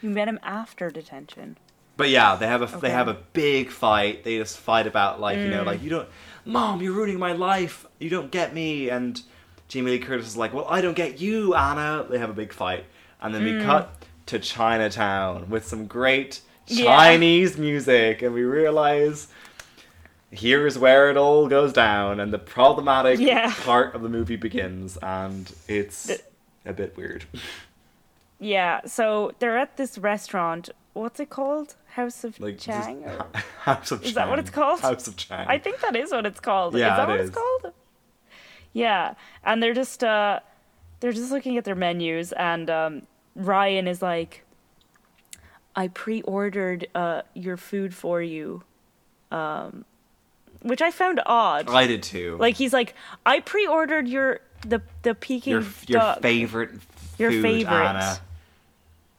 [0.02, 1.58] You met him after detention.
[1.98, 4.24] But yeah, they have a they have a big fight.
[4.24, 5.66] They just fight about like you know Mm.
[5.66, 6.10] like you don't,
[6.46, 7.86] mom, you're ruining my life.
[8.00, 8.90] You don't get me.
[8.90, 9.22] And
[9.68, 12.06] Jamie Lee Curtis is like, well, I don't get you, Anna.
[12.10, 12.86] They have a big fight,
[13.22, 13.60] and then Mm.
[13.60, 16.86] we cut to Chinatown with some great Yeah.
[16.86, 19.28] Chinese music, and we realize
[20.32, 23.54] here's where it all goes down, and the problematic Yeah.
[23.64, 26.22] part of the movie begins, and it's The-
[26.66, 27.26] a bit weird.
[28.40, 30.70] Yeah, so they're at this restaurant.
[30.94, 31.76] What's it called?
[31.94, 33.04] House of like Chang?
[33.06, 33.28] or-
[33.62, 34.82] House of Is that what it's called?
[34.82, 35.48] House of Chang.
[35.48, 36.76] I think that is what it's called.
[36.76, 37.30] Yeah, is that it what is.
[37.30, 37.74] it's called?
[38.74, 39.14] Yeah,
[39.44, 40.42] and they're just uh
[41.00, 44.44] they're just looking at their menus and um Ryan is like
[45.76, 48.64] I pre-ordered uh your food for you.
[49.32, 49.86] Um
[50.66, 51.70] which I found odd.
[51.70, 52.38] I did too.
[52.40, 52.94] Like he's like
[53.26, 56.22] I pre-ordered your the the Peking your your duck.
[56.22, 56.72] favorite
[57.18, 57.74] Your food, favorite.
[57.74, 58.18] Anna.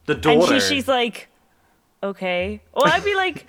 [0.05, 1.27] The And she, she's like,
[2.03, 2.61] okay.
[2.73, 3.45] Well, I'd be like,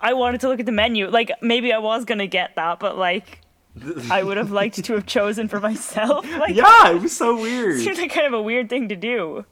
[0.00, 1.08] I wanted to look at the menu.
[1.08, 3.40] Like, maybe I was gonna get that, but like,
[4.10, 6.24] I would have liked to have chosen for myself.
[6.38, 7.80] Like, yeah, it was so weird.
[7.80, 9.44] seems like kind of a weird thing to do.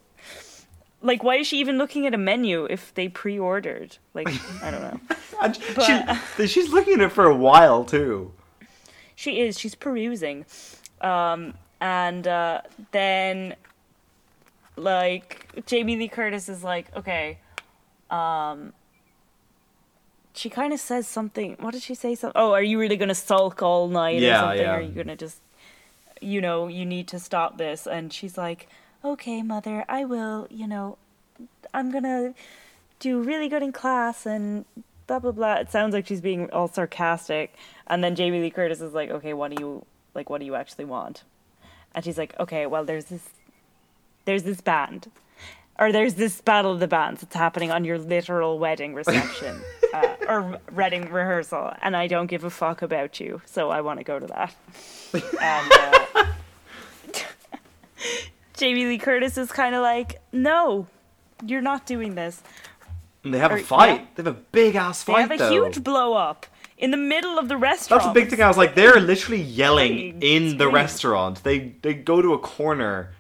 [1.03, 3.99] Like, why is she even looking at a menu if they pre-ordered?
[4.15, 4.29] Like,
[4.63, 5.01] I don't know.
[5.41, 8.33] But- she, she's looking at it for a while too.
[9.15, 9.59] She is.
[9.59, 10.47] She's perusing,
[11.03, 13.55] um, and uh, then
[14.77, 17.39] like Jamie Lee Curtis is like, okay,
[18.11, 18.73] um,
[20.35, 21.57] she kind of says something.
[21.61, 22.15] What did she say?
[22.15, 22.41] Something.
[22.41, 24.61] Oh, are you really gonna sulk all night or Yeah, something?
[24.61, 24.71] yeah.
[24.73, 25.39] Are you gonna just,
[26.21, 27.87] you know, you need to stop this?
[27.87, 28.69] And she's like,
[29.05, 30.47] okay, mother, I will.
[30.51, 30.99] You know,
[31.73, 32.35] I'm gonna
[32.99, 34.65] do really good in class and
[35.07, 35.55] blah blah blah.
[35.55, 37.55] It sounds like she's being all sarcastic,
[37.87, 39.85] and then Jamie Lee Curtis is like, "Okay, what do you
[40.15, 40.31] like?
[40.31, 41.25] What do you actually want?"
[41.95, 43.29] And she's like, "Okay, well, there's this,
[44.25, 45.11] there's this band,
[45.79, 49.61] or there's this battle of the bands that's happening on your literal wedding reception,
[49.95, 54.01] uh, or wedding rehearsal, and I don't give a fuck about you, so I want
[54.01, 54.55] to go to that."
[55.41, 56.27] and uh,
[58.57, 60.87] Jamie Lee Curtis is kind of like, "No,
[61.45, 62.43] you're not doing this."
[63.25, 64.01] And they have Or- a fight.
[64.01, 64.07] yeah.
[64.17, 65.17] They have a big ass fight.
[65.17, 65.51] They have a though.
[65.65, 66.47] huge blow up
[66.79, 68.03] in the middle of the restaurant.
[68.03, 68.41] That's the big thing.
[68.43, 71.43] I was like, they're literally yelling in the restaurant.
[71.43, 73.11] They they go to a corner,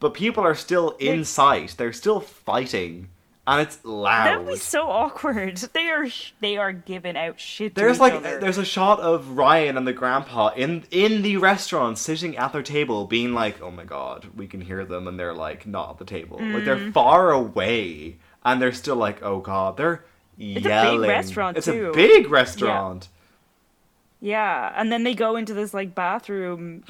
[0.00, 1.74] but people are still in sight.
[1.76, 3.08] They're still fighting,
[3.46, 4.26] and it's loud.
[4.26, 5.62] That would be so awkward.
[5.72, 7.74] They are sh- they are giving out shit.
[7.74, 8.40] To There's each like other.
[8.40, 12.62] there's a shot of Ryan and the grandpa in in the restaurant sitting at their
[12.62, 15.98] table being like, "Oh my god, we can hear them," and they're like not at
[15.98, 16.64] the table, like Mm.
[16.64, 20.04] they're far away, and they're still like, "Oh god," they're
[20.38, 21.08] big yelling.
[21.08, 21.90] restaurant, It's too.
[21.90, 23.08] a big restaurant.
[24.20, 26.84] yeah, and then they go into this like bathroom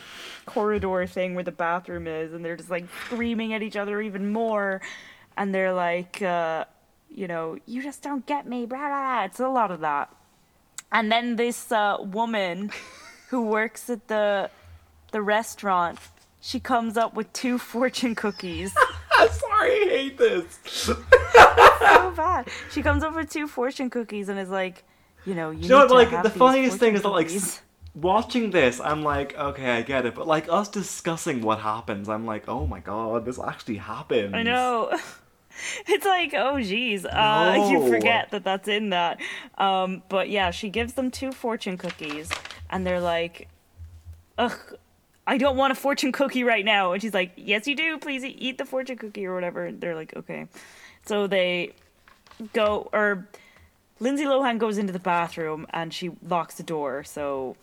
[0.47, 4.33] corridor thing where the bathroom is, and they're just like screaming at each other even
[4.33, 4.81] more,
[5.37, 6.65] and they're like, uh,
[7.11, 8.67] you know, you just don't get me.
[8.67, 9.25] Blah, blah.
[9.25, 10.11] It's a lot of that.
[10.93, 12.71] And then this uh, woman
[13.31, 14.51] who works at the
[15.13, 15.99] the restaurant,
[16.41, 18.75] she comes up with two fortune cookies.
[19.19, 20.59] I'm sorry, I hate this.
[20.65, 20.95] so
[22.17, 22.49] bad.
[22.71, 24.85] She comes up with two fortune cookies and is like,
[25.25, 25.89] you know, you, You know need what?
[25.89, 27.61] to Like the funniest thing is that like cookies.
[27.95, 32.27] watching this, I'm like, okay, I get it, but like us discussing what happens, I'm
[32.27, 34.35] like, oh my god, this actually happens.
[34.35, 34.93] I know.
[35.89, 39.21] It's like, oh geez, uh, you forget that that's in that.
[39.57, 42.31] Um, but yeah, she gives them two fortune cookies,
[42.71, 43.49] and they're like,
[44.39, 44.77] ugh,
[45.27, 46.93] I don't want a fortune cookie right now.
[46.93, 47.99] And she's like, yes, you do.
[47.99, 49.67] Please eat the fortune cookie or whatever.
[49.67, 50.47] And they're like, okay.
[51.05, 51.73] So they
[52.53, 53.27] go, or
[53.99, 57.57] Lindsay Lohan goes into the bathroom and she locks the door so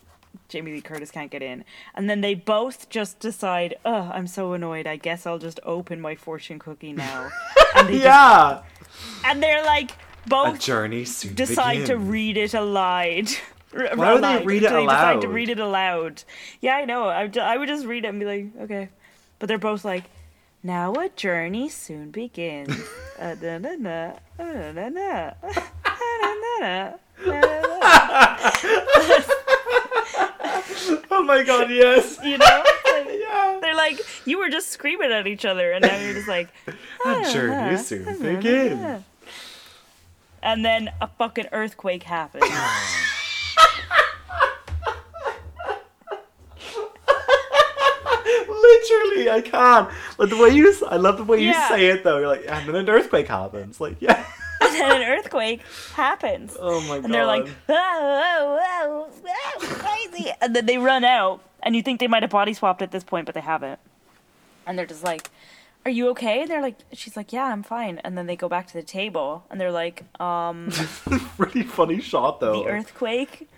[0.50, 1.64] Jamie Lee Curtis can't get in.
[1.96, 4.86] And then they both just decide, oh, I'm so annoyed.
[4.88, 7.30] I guess I'll just open my fortune cookie now.
[7.76, 8.62] and, they just, Yeah.
[9.26, 13.30] and they're like, A both journey soon decide to read it aloud.
[13.74, 15.34] Why would they read it They decide to aloud?
[15.34, 16.24] read it aloud.
[16.62, 17.08] Yeah, I know.
[17.08, 18.90] I, would- I would just read it and be like, okay.
[19.40, 20.04] But they're both like,
[20.62, 22.76] now a journey soon begins.
[23.20, 25.30] Uh, da, da, da, da, da, da, da, da,
[26.60, 26.92] da,
[27.24, 29.24] da, da.
[31.12, 32.18] Oh my god, yes.
[32.24, 32.64] You know?
[32.86, 33.60] Like, yeah.
[33.62, 36.50] they're like, you were just screaming at each other, and now you're just like,
[37.06, 39.04] I'm A journey soon begins.
[40.42, 42.44] and then a fucking earthquake happens.
[48.26, 49.90] Literally, I can't.
[50.18, 52.20] Like the way you, I love the way you say it though.
[52.20, 53.80] You're like, and then an earthquake happens.
[53.82, 54.26] Like, yeah.
[54.82, 55.62] and then an earthquake
[55.94, 56.56] happens.
[56.60, 57.06] Oh my god.
[57.06, 60.32] And they're like, whoa, whoa, whoa, whoa, crazy.
[60.42, 63.04] And then they run out, and you think they might have body swapped at this
[63.04, 63.80] point, but they haven't.
[64.66, 65.30] And they're just like,
[65.86, 68.48] "Are you okay?" And they're like, "She's like, yeah, I'm fine." And then they go
[68.48, 70.70] back to the table, and they're like, "Um,
[71.38, 72.64] really funny shot though.
[72.64, 73.50] the earthquake."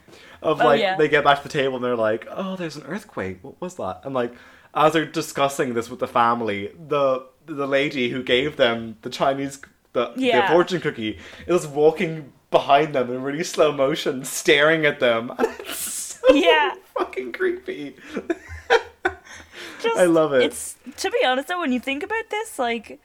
[0.41, 0.95] of Oh, like yeah.
[0.97, 3.39] they get back to the table and they're like, "Oh, there's an earthquake.
[3.43, 4.33] What was that?" And like
[4.73, 9.59] as they're discussing this with the family, the the lady who gave them the Chinese
[9.95, 11.17] the, the fortune cookie
[11.47, 15.33] is walking behind them in really slow motion, staring at them.
[15.59, 16.75] It's so Yeah.
[16.97, 17.95] fucking creepy.
[19.81, 20.43] Just, I love it.
[20.43, 22.99] It's to be honest though, when you think about this, like,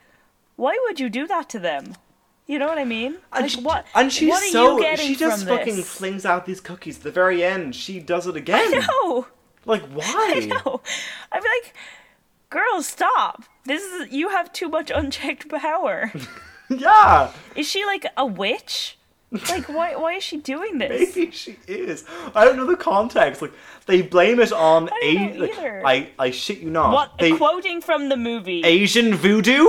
[0.57, 1.95] why would you do that to them?
[2.47, 3.17] You know what I mean?
[3.33, 3.87] And, like, she, what?
[3.95, 5.89] and she's what so she just fucking this?
[5.89, 6.97] flings out these cookies.
[6.99, 8.61] At the very end, she does it again.
[8.75, 9.27] I know.
[9.67, 10.05] Like why?
[10.37, 10.81] I know.
[11.33, 11.75] Be like,
[12.49, 13.45] girl, stop.
[13.67, 16.13] This is you have too much unchecked power.
[16.79, 17.33] Yeah.
[17.57, 18.97] is she like a witch?
[19.49, 19.95] Like, why?
[19.95, 21.15] Why is she doing this?
[21.15, 22.05] Maybe she is.
[22.35, 23.41] I don't know the context.
[23.41, 23.53] Like
[23.87, 25.39] they blame it on I a.
[25.39, 25.87] like, either.
[25.87, 26.93] I I shit you not.
[26.93, 27.19] What?
[27.19, 28.63] They quoting from the movie.
[28.65, 29.67] Asian voodoo.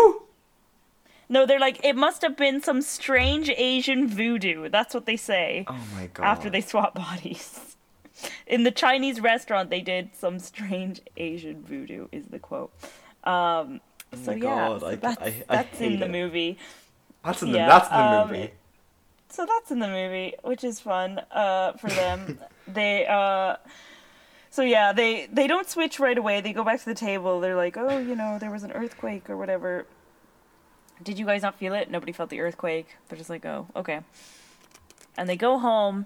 [1.30, 4.68] no, they're like, it must have been some strange Asian voodoo.
[4.70, 5.66] That's what they say.
[5.68, 6.24] Oh my god.
[6.26, 7.76] after they swap bodies.
[8.47, 12.72] In the Chinese restaurant, they did some strange Asian voodoo, is the quote.
[13.24, 13.80] Um,
[14.14, 16.12] so Oh my yeah, God, so I- that's, I- I that's in the it.
[16.12, 16.58] movie.
[17.24, 18.51] That's in the yeah, that's in the um, movie.
[19.30, 22.39] So that's in the movie, which is fun uh, for them.
[22.67, 23.55] they uh,
[24.49, 26.41] so yeah, they they don't switch right away.
[26.41, 27.39] They go back to the table.
[27.39, 29.86] They're like, oh, you know, there was an earthquake or whatever.
[31.01, 31.89] Did you guys not feel it?
[31.89, 32.88] Nobody felt the earthquake.
[33.07, 34.01] They're just like, oh, okay.
[35.17, 36.05] And they go home,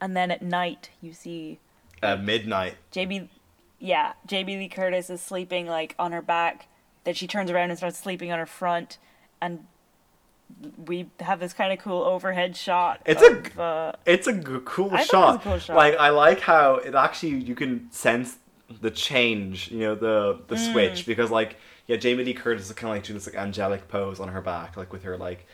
[0.00, 1.58] and then at night you see
[2.02, 2.76] At midnight.
[2.92, 3.28] JB,
[3.80, 6.68] yeah, JB Lee Curtis is sleeping like on her back.
[7.04, 8.98] Then she turns around and starts sleeping on her front,
[9.42, 9.66] and
[10.86, 13.00] we have this kind of cool overhead shot.
[13.06, 15.34] It's of, a- uh, It's a g- cool I thought it shot.
[15.36, 15.76] a cool shot.
[15.76, 18.36] Like I like how it actually you can sense
[18.80, 19.70] the change.
[19.70, 20.72] You know the the Mm.
[20.72, 23.88] switch because like yeah, Jamie Lee Curtis is kind of like doing this like angelic
[23.88, 25.46] pose on her back, like with her like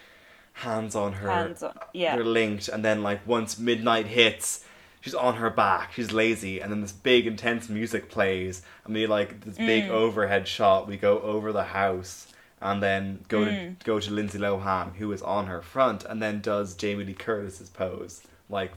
[0.53, 1.31] hands on her.
[1.31, 4.65] hands on, yeah, they're linked and then like once midnight hits
[5.03, 9.07] she's on her back she's lazy and then this big intense music plays and we
[9.07, 9.91] like this big Mm.
[9.91, 12.27] overhead shot we go over the house
[12.61, 13.79] and then go Mm.
[13.79, 17.15] to go to Lindsay Lohan who is on her front and then does Jamie Lee
[17.15, 18.73] Curtis's pose like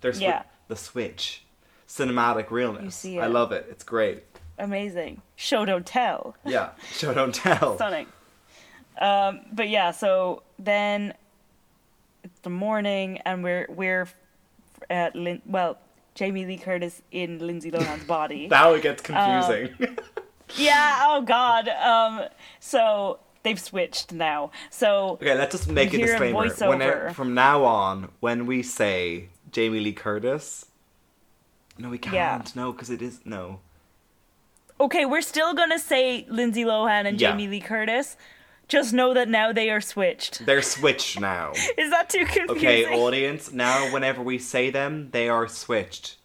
[0.00, 0.42] there's Yeah.
[0.68, 1.44] the switch
[1.88, 4.24] cinematic realness You see I love it it's great
[4.58, 5.22] amazing.
[5.36, 6.36] Show don't tell.
[6.44, 8.06] yeah show don't tell Stunning.
[9.00, 11.14] Um, but yeah, so then
[12.22, 14.06] it's the morning, and we're we're
[14.90, 15.78] at Lin- well,
[16.14, 18.46] Jamie Lee Curtis in Lindsay Lohan's body.
[18.50, 19.74] now it gets confusing
[20.56, 21.00] yeah.
[21.06, 21.68] Oh God.
[21.68, 22.28] Um.
[22.60, 24.50] So they've switched now.
[24.70, 26.48] So Okay, let's just make a a disclaimer.
[26.48, 26.68] voiceover.
[26.68, 30.66] Whenever, from now on, when we say Jamie Lee Curtis,
[31.78, 32.14] no, we can't.
[32.14, 32.42] Yeah.
[32.54, 33.60] No, because it is no.
[34.80, 37.30] okay, we're still gonna say Lindsay Lohan and Yeah.
[37.30, 38.16] Jamie Lee Curtis.
[38.68, 40.46] Just know that now they are switched.
[40.46, 41.52] They're switched now.
[41.76, 42.56] Is that too confusing?
[42.56, 43.52] Okay, audience.
[43.52, 46.16] Now, whenever we say them, they are switched.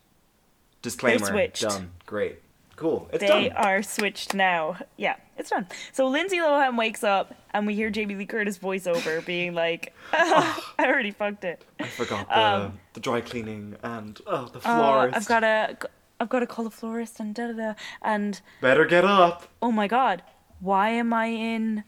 [0.81, 1.25] Disclaimer.
[1.25, 1.63] switched.
[1.63, 1.91] Done.
[2.05, 2.39] Great.
[2.77, 3.09] Cool.
[3.11, 3.57] It's They done.
[3.57, 4.77] are switched now.
[4.97, 5.67] Yeah, it's done.
[5.91, 10.61] So Lindsay Lohan wakes up and we hear Jamie Lee Curtis voiceover being like, I
[10.79, 11.65] already fucked it.
[11.79, 15.17] I forgot the um, the dry cleaning and oh the Uh, florist.
[15.17, 15.77] I've got to
[16.19, 19.47] I've got to call the florist and da da da and Better get up.
[19.61, 20.21] oh my god,
[20.59, 21.83] why am I in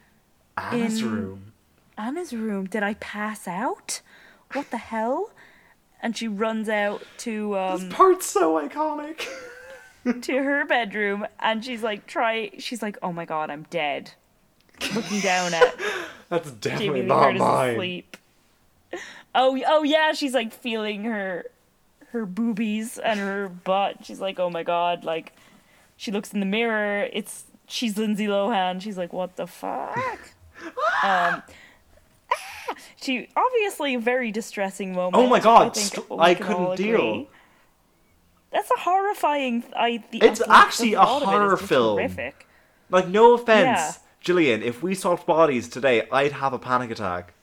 [0.57, 1.53] Anna's In- room.
[1.99, 2.65] Anna's room?
[2.65, 4.01] Did I pass out?
[4.53, 5.31] What the hell?
[6.01, 9.27] And she runs out to This um part's so iconic.
[10.21, 14.11] to her bedroom and she's like try she's like oh my god I'm dead.
[14.95, 15.75] Looking down at
[16.29, 17.69] That's definitely not Curtis mine.
[17.71, 18.17] asleep.
[19.35, 21.45] Oh, oh yeah, she's like feeling her
[22.11, 24.05] her boobies and her butt.
[24.05, 25.33] She's like, oh my god, like
[25.97, 27.09] she looks in the mirror.
[27.11, 28.81] It's she's Lindsay Lohan.
[28.81, 29.97] She's like, what the fuck?
[30.63, 30.71] um,
[31.03, 31.43] ah!
[33.01, 35.23] she obviously very distressing moment.
[35.23, 37.27] Oh my God, I, think st- I couldn't deal.
[38.51, 39.63] That's a horrifying.
[39.75, 40.03] I.
[40.11, 41.97] The, It's actually a thought of it is horror film.
[41.99, 42.47] Horrific.
[42.89, 43.91] Like, no offense, Yeah.
[44.21, 47.33] Gillian, if we swapped bodies today, I'd have a panic attack.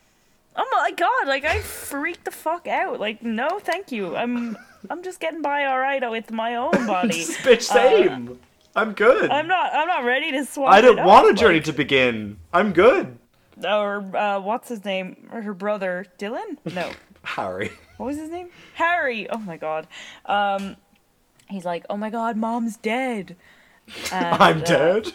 [0.56, 2.98] Oh my god, like I freaked the fuck out.
[2.98, 4.16] Like, no, thank you.
[4.16, 4.56] I'm
[4.90, 7.20] I'm just getting by alright with my own body.
[7.20, 8.38] Bitch, same.
[8.74, 9.30] I'm good.
[9.30, 10.72] Uh, I'm not I'm not ready to swap.
[10.72, 12.38] I don't it up, want a journey like- to begin.
[12.52, 13.18] I'm good.
[13.64, 15.28] Or uh, what's his name?
[15.32, 16.58] Or her brother, Dylan?
[16.74, 16.90] No.
[17.22, 17.70] Harry.
[17.96, 18.48] What was his name?
[18.74, 19.28] Harry.
[19.30, 19.86] Oh my god.
[20.26, 20.76] Um
[21.48, 23.36] he's like, "Oh my god, mom's dead."
[24.12, 25.12] And, I'm uh, dead.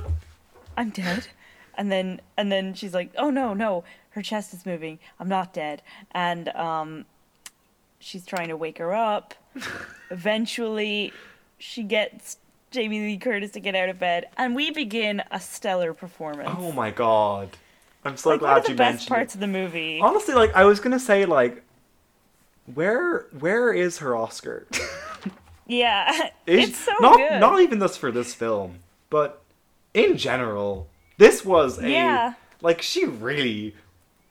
[0.76, 1.28] I'm dead.
[1.76, 4.98] And then and then she's like, "Oh no, no, her chest is moving.
[5.20, 7.04] I'm not dead." And um
[8.00, 9.34] she's trying to wake her up.
[10.10, 11.12] Eventually
[11.58, 12.38] she gets
[12.72, 16.50] Jamie Lee Curtis to get out of bed, and we begin a stellar performance.
[16.58, 17.56] Oh my god.
[18.04, 19.36] I'm so like glad one of the you best mentioned parts it.
[19.36, 20.00] of the movie.
[20.00, 21.62] Honestly, like I was gonna say, like,
[22.74, 24.66] where where is her Oscar?
[25.72, 27.40] Yeah, Is- it's so not good.
[27.40, 29.42] not even just for this film, but
[29.94, 32.34] in general, this was a Yeah.
[32.60, 33.74] like she really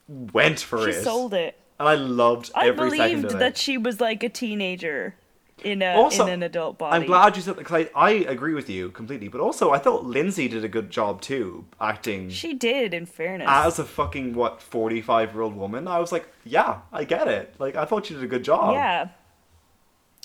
[0.07, 1.57] went for she it, She sold it.
[1.79, 3.57] and I loved I every second believed that it.
[3.57, 5.15] she was like a teenager
[5.63, 6.95] in a Also, in an adult body.
[6.95, 9.77] I'm glad you said that because I, I agree with you completely, but also I
[9.77, 12.93] thought Lindsay did a good job too, acting she did.
[12.95, 15.87] In fairness, as a fucking what 45 year old woman.
[15.87, 17.53] I was like, yeah, I get it.
[17.59, 18.73] Like I thought she did a good job.
[18.73, 19.09] yeah.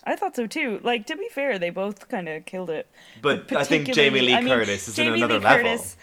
[0.07, 0.81] I thought so too.
[0.85, 2.87] Like to be fair, they both kind of killed it.
[3.21, 5.65] But I think Jamie Lee I mean, Curtis is in Jamie another Lee level.
[5.65, 5.97] Curtis,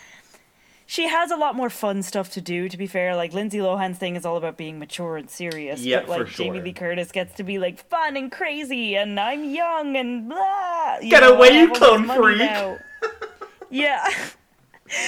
[0.85, 2.67] she has a lot more fun stuff to do.
[2.67, 5.79] To be fair, like Lindsay Lohan's thing is all about being mature and serious.
[5.81, 6.59] Yeah, but like for Jamie.
[6.61, 10.97] Lee Curtis gets to be like fun and crazy, and I'm young and blah.
[11.01, 12.41] You Get know, away, you clone freak.
[13.69, 14.09] yeah.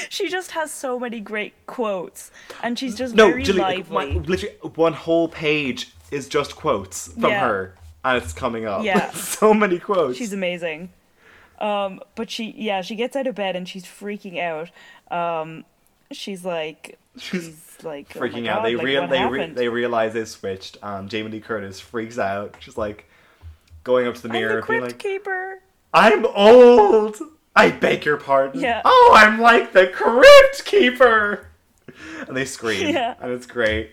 [0.09, 2.31] She just has so many great quotes,
[2.63, 3.93] and she's just No, very Julie, lively.
[4.15, 7.41] my- literally one whole page is just quotes from Yeah.
[7.47, 7.75] her,
[8.05, 8.83] and it's coming up.
[8.83, 9.11] Yeah.
[9.13, 10.17] so many quotes.
[10.17, 10.89] She's amazing.
[11.59, 14.69] Um, but she, yeah, she gets out of bed and she's freaking out.
[15.11, 15.63] Um,
[16.11, 18.57] she's like, she's like oh freaking out.
[18.57, 20.77] God, They like, real they re- they realize they switched.
[20.83, 22.55] Um, Jamie Lee Curtis freaks out.
[22.59, 23.09] She's like
[23.83, 25.59] going up to the I'm mirror, the being like, keeper.
[25.93, 27.17] "I'm old.
[27.55, 28.59] I beg your pardon.
[28.61, 28.81] Yeah.
[28.83, 31.47] Oh, I'm like the crypt keeper."
[32.27, 33.15] And they scream, Yeah.
[33.21, 33.91] and it's great.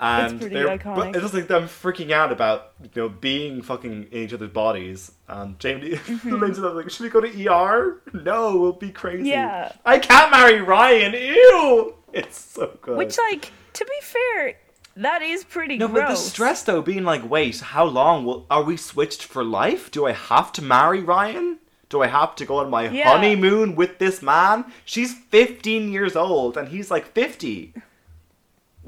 [0.00, 0.94] And pretty they're- iconic.
[0.96, 4.50] But it's just like them freaking out about you know being fucking in each other's
[4.50, 5.12] bodies.
[5.28, 6.36] And Jamie Mm-hmm.
[6.36, 8.00] Lindsay was like, "Should we go to ER?
[8.12, 9.30] No, we'll be crazy.
[9.30, 9.72] Yeah.
[9.84, 11.14] I can't marry Ryan.
[11.14, 11.94] Ew.
[12.12, 12.96] It's so good.
[12.96, 14.54] Which, like, to be fair,
[14.96, 16.02] that is pretty No, gross.
[16.02, 19.90] but the stress though, being like, wait, how long will are we switched for life?
[19.90, 21.58] Do I have to marry Ryan?
[21.90, 23.10] Do I have to go on my Yeah.
[23.10, 24.64] honeymoon with this man?
[24.84, 27.74] She's 15 years old and he's like 50.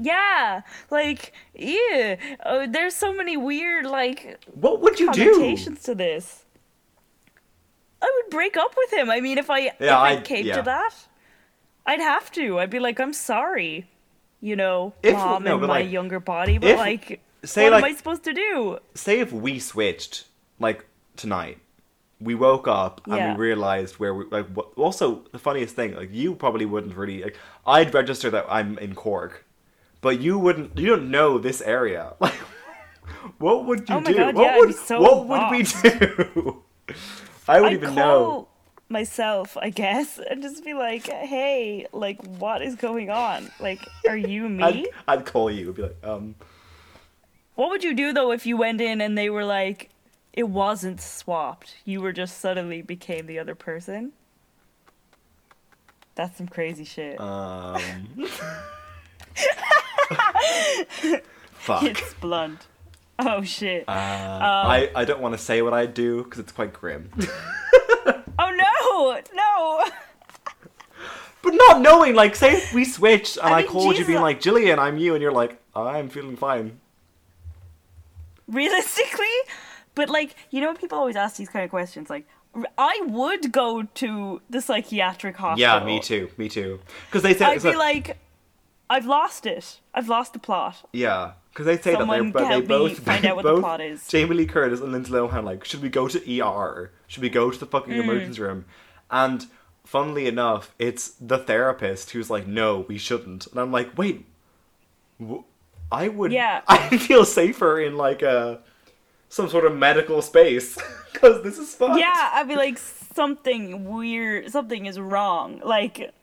[0.01, 2.15] Yeah, like, yeah.
[2.45, 5.55] Oh, there's so many weird, like, What would you do?
[5.57, 6.45] to this.
[8.01, 9.11] I would break up with him.
[9.11, 10.55] I mean, if I if I I'd- came yeah.
[10.57, 10.93] to that,
[11.85, 12.57] I'd have to.
[12.59, 13.85] I'd be like, I'm sorry,
[14.41, 17.73] you know, If- mom no, but, my like, younger body, but if- like, say, what
[17.73, 18.79] like- am I supposed to do?
[18.95, 20.25] Say if we switched,
[20.59, 20.85] like
[21.15, 21.59] tonight,
[22.19, 23.33] we woke up and Yeah.
[23.35, 24.47] we realized where we like.
[24.47, 27.21] What, also, the funniest thing, like you probably wouldn't really.
[27.23, 27.37] Like,
[27.67, 29.45] I'd register that I'm in Cork,
[30.01, 30.77] but you wouldn't.
[30.77, 32.13] You don't know this area.
[32.21, 32.33] Like,
[33.39, 34.15] what would you Oh do?
[34.15, 36.63] God, what yeah, would so what would we do?
[37.47, 38.47] I would I'd even know.
[38.89, 43.51] myself, I guess, and just be like, hey, like, what is going on?
[43.59, 44.63] Like, are you me?
[44.63, 44.87] I'd,
[45.19, 45.67] I'd call you.
[45.67, 46.35] and be like, um,
[47.55, 49.89] What would you do though if you went in and they were like,
[50.33, 51.75] it wasn't swapped?
[51.85, 54.13] You were just suddenly became the other person?
[56.15, 57.19] That's some crazy shit.
[57.19, 57.79] um.
[61.53, 61.83] Fuck.
[61.83, 62.67] it's blunt.
[63.19, 63.85] Oh shit.
[63.87, 67.11] Uh, I, I don't want to say what I'd do because it's quite grim.
[68.39, 69.21] oh no!
[69.33, 69.83] No!
[71.41, 74.41] but not knowing, like, say we switched and I I, mean, called you being like,
[74.41, 76.79] Gillian, I'm you, and you're like, I'm feeling fine.
[78.47, 79.27] Realistically?
[79.95, 82.09] But like, you know, people always ask these kind of questions.
[82.09, 82.27] Like,
[82.77, 85.59] I would go to the psychiatric hospital.
[85.59, 86.79] Yeah, me too, me too.
[87.07, 88.17] Because they said, I'd be like,
[88.91, 89.79] I've lost it.
[89.93, 90.87] I've lost the plot.
[90.93, 93.81] yeah, because they say Someone that they're, they both find they out what the plot
[93.81, 94.07] is.
[94.07, 96.91] Jamie Lee Curtis and Lindsay Lohan like, should we go to ER?
[97.07, 98.03] Should we go to the fucking Mm.
[98.03, 98.65] emergency room?
[99.09, 99.45] And
[99.85, 103.47] funnily enough, it's the therapist who's like, no, we shouldn't.
[103.47, 104.25] And I'm like, wait,
[105.21, 105.43] wh-
[105.91, 106.61] I would, Yeah.
[106.67, 108.59] I feel safer in like a
[109.29, 110.77] some sort of medical space
[111.13, 111.99] because this is fucked.
[111.99, 115.61] Yeah, I'd be like, something weird, something is wrong.
[115.63, 116.13] Like,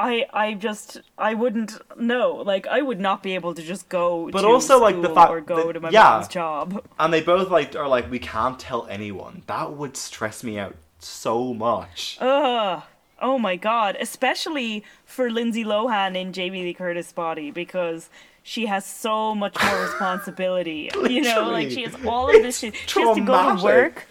[0.00, 2.34] I, I just, I wouldn't know.
[2.44, 4.28] Like, I would not be able to just go.
[4.32, 6.02] But to also, like, the fact or go that- to my yeah.
[6.02, 6.84] mom's job.
[6.98, 9.42] And they both like are like, we can't tell anyone.
[9.46, 12.18] That would stress me out so much.
[12.20, 12.82] Ugh.
[13.20, 13.96] Oh my god.
[14.00, 18.10] Especially for Lindsay Lohan in Jamie Lee Curtis' body because
[18.42, 20.90] she has so much more responsibility.
[21.08, 22.74] you know, like she has all of this shit.
[22.86, 24.06] She has to go to work.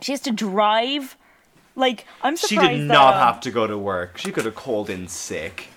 [0.00, 1.18] She has to drive.
[1.76, 2.70] Like, I'm surprised.
[2.70, 4.18] She did that, not um, have to go to work.
[4.18, 5.68] She could have called in sick.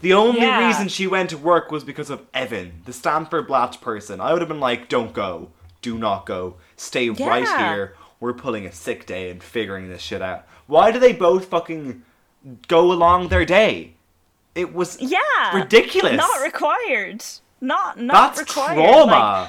[0.00, 0.66] The only Yeah.
[0.66, 4.20] reason she went to work was because of Evan, the Stanford Blatch person.
[4.20, 5.50] I would have been like, don't go.
[5.82, 6.54] Do not go.
[6.76, 7.94] Stay right here.
[8.20, 10.46] We're pulling a sick day and figuring this shit out.
[10.66, 12.02] Why do they both fucking
[12.68, 13.94] go along their day?
[14.54, 15.18] It was Yeah.
[15.52, 16.16] ridiculous.
[16.16, 17.24] Not required.
[17.60, 18.74] Not not That's required.
[18.76, 19.10] trauma.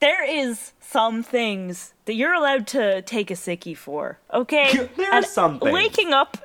[0.00, 4.88] there is some things that you're allowed to take a sickie for, okay?
[4.96, 5.72] There are And some things.
[5.72, 6.38] Waking up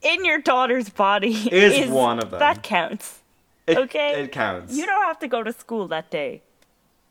[0.00, 2.40] in your daughter's body Is one of them.
[2.40, 3.20] That counts.
[3.66, 4.22] It, Okay.
[4.22, 4.74] It counts.
[4.74, 6.42] You don't have to go to school that day.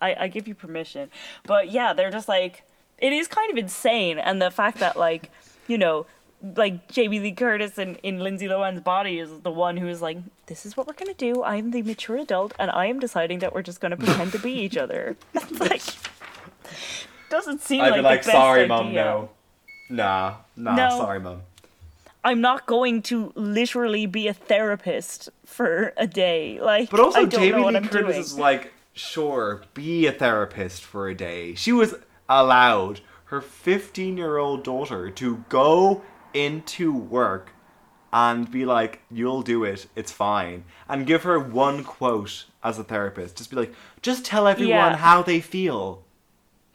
[0.01, 1.09] I, I give you permission.
[1.45, 2.63] But yeah, they're just like
[2.97, 5.31] it is kind of insane and the fact that like,
[5.67, 6.05] you know,
[6.55, 10.17] like Jamie Lee Curtis in, in Lindsay Lohan's body is the one who is like,
[10.47, 11.43] This is what we're gonna do.
[11.43, 14.51] I'm the mature adult and I am deciding that we're just gonna pretend to be
[14.51, 15.15] each other.
[15.59, 15.83] like
[17.29, 19.03] doesn't seem I'd like be like, the best sorry, idea.
[19.03, 19.29] no.
[19.89, 20.89] Nah, nah, No.
[20.97, 21.41] sorry, mom.
[22.23, 26.59] I'm not going to literally be a therapist for a day.
[26.61, 28.19] Like But also, I don't Jamie know what Lee I'm Curtis doing.
[28.19, 31.55] is like, sure, be a therapist for a day.
[31.55, 31.95] She was
[32.29, 36.03] allowed her 15 year old daughter to go
[36.33, 37.53] into work
[38.13, 40.63] and be like, you'll do it, it's fine.
[40.87, 43.37] And give her one quote as a therapist.
[43.37, 44.95] Just be like, just tell everyone Yeah.
[44.97, 46.03] how they feel.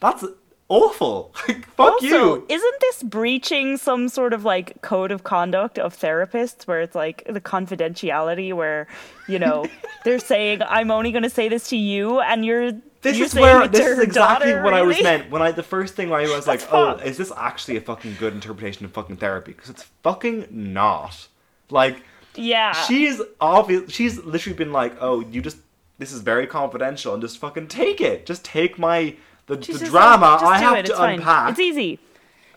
[0.00, 0.24] That's
[0.68, 1.32] awful.
[1.48, 2.46] Like, fuck also, you.
[2.48, 7.22] isn't this breaching some sort of like code of conduct of therapists where it's like
[7.28, 8.88] the confidentiality where,
[9.28, 9.66] you know,
[10.04, 12.72] they're saying, I'm only going to say this to you and you're.
[13.02, 15.62] This you're is where this is exactly daughter, what I was meant when I the
[15.62, 19.18] first thing I was like, oh, is this actually a fucking good interpretation of fucking
[19.18, 19.52] therapy?
[19.52, 21.28] Because it's fucking not.
[21.70, 22.02] Like
[22.34, 22.72] Yeah.
[22.72, 23.92] she's obvious.
[23.92, 25.58] She's literally been like, oh, you just
[25.98, 28.26] this is very confidential and just fucking take it.
[28.26, 29.14] Just take my
[29.46, 31.18] the, the just drama I have it, to fine.
[31.18, 31.98] unpack It's easy.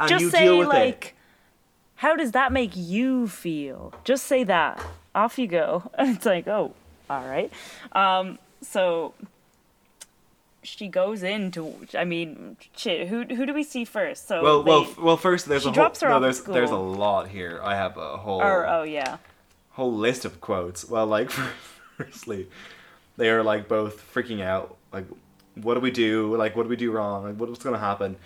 [0.08, 1.14] Just say like, it.
[1.96, 3.94] how does that make you feel?
[4.04, 4.82] Just say that.
[5.14, 5.92] Off you go.
[6.00, 6.74] It's like, oh,
[7.10, 7.52] all right.
[7.92, 9.14] Um, so
[10.64, 11.74] she goes into.
[11.98, 13.08] I mean, shit.
[13.08, 14.28] Who who do we see first?
[14.28, 15.18] So Well, well, they- f- well.
[15.18, 15.92] First, there's a whole.
[16.02, 17.60] no, there's there's a lot here.
[17.64, 18.42] I have a whole.
[18.42, 19.18] or oh yeah.
[19.72, 20.88] whole list of quotes.
[20.88, 21.32] Well, like,
[21.98, 22.48] firstly,
[23.18, 24.76] they are like both freaking out.
[24.94, 25.06] Like,
[25.62, 26.36] what do we do?
[26.36, 27.24] Like, what do we do wrong?
[27.24, 28.18] Like, what's going to happen?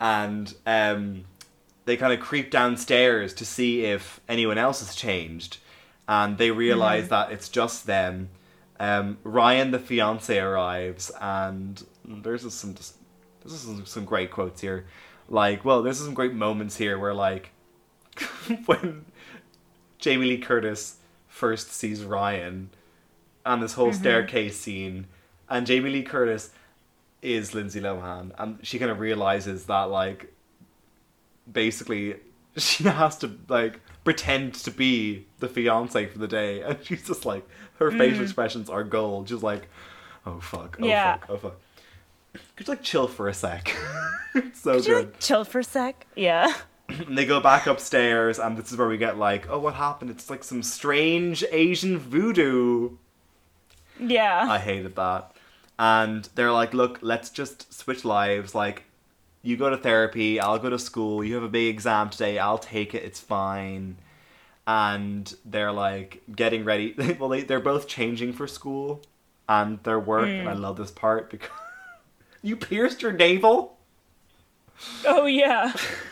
[0.00, 1.24] And um,
[1.84, 5.58] they kind of creep downstairs to see if anyone else has changed,
[6.08, 8.30] and they realize that it's just them.
[8.78, 12.96] Um, Ryan, the fiance, arrives, and there's just some just
[13.44, 14.86] there's some, some great quotes here.
[15.28, 17.50] Like, well, there's some great moments here where like
[18.66, 19.04] when
[19.98, 20.96] Jamie Lee Curtis
[21.28, 22.70] first sees Ryan
[23.44, 25.06] and this whole staircase scene,
[25.48, 26.50] and Jamie Lee Curtis
[27.22, 30.32] is Lindsay Lohan, and she kind of realizes that like
[31.50, 32.16] basically
[32.56, 37.24] she has to like pretend to be the fiance for the day, and she's just
[37.24, 37.48] like
[37.78, 37.98] her mm.
[37.98, 39.28] facial expressions are gold.
[39.28, 39.68] She's like,
[40.26, 41.16] oh fuck, oh Yeah.
[41.18, 41.60] fuck, oh fuck.
[42.56, 43.68] Could you like chill for a sec?
[44.54, 45.06] so Could you good.
[45.06, 46.06] like chill for a sec?
[46.16, 46.52] Yeah.
[46.88, 50.10] And they go back upstairs, and this is where we get like, oh, what happened?
[50.10, 52.96] It's like some strange Asian voodoo.
[53.98, 54.46] Yeah.
[54.48, 55.32] I hated that.
[55.78, 58.54] And they're like, look, let's just switch lives.
[58.54, 58.84] Like,
[59.42, 61.24] you go to therapy, I'll go to school.
[61.24, 63.96] You have a big exam today, I'll take it, it's fine.
[64.66, 66.94] And they're like getting ready.
[67.18, 69.02] well, they, they're both changing for school
[69.48, 70.28] and their work.
[70.28, 70.62] And I hmm.
[70.62, 71.50] love this part because
[72.42, 73.76] you pierced your navel.
[75.06, 75.72] Oh yeah.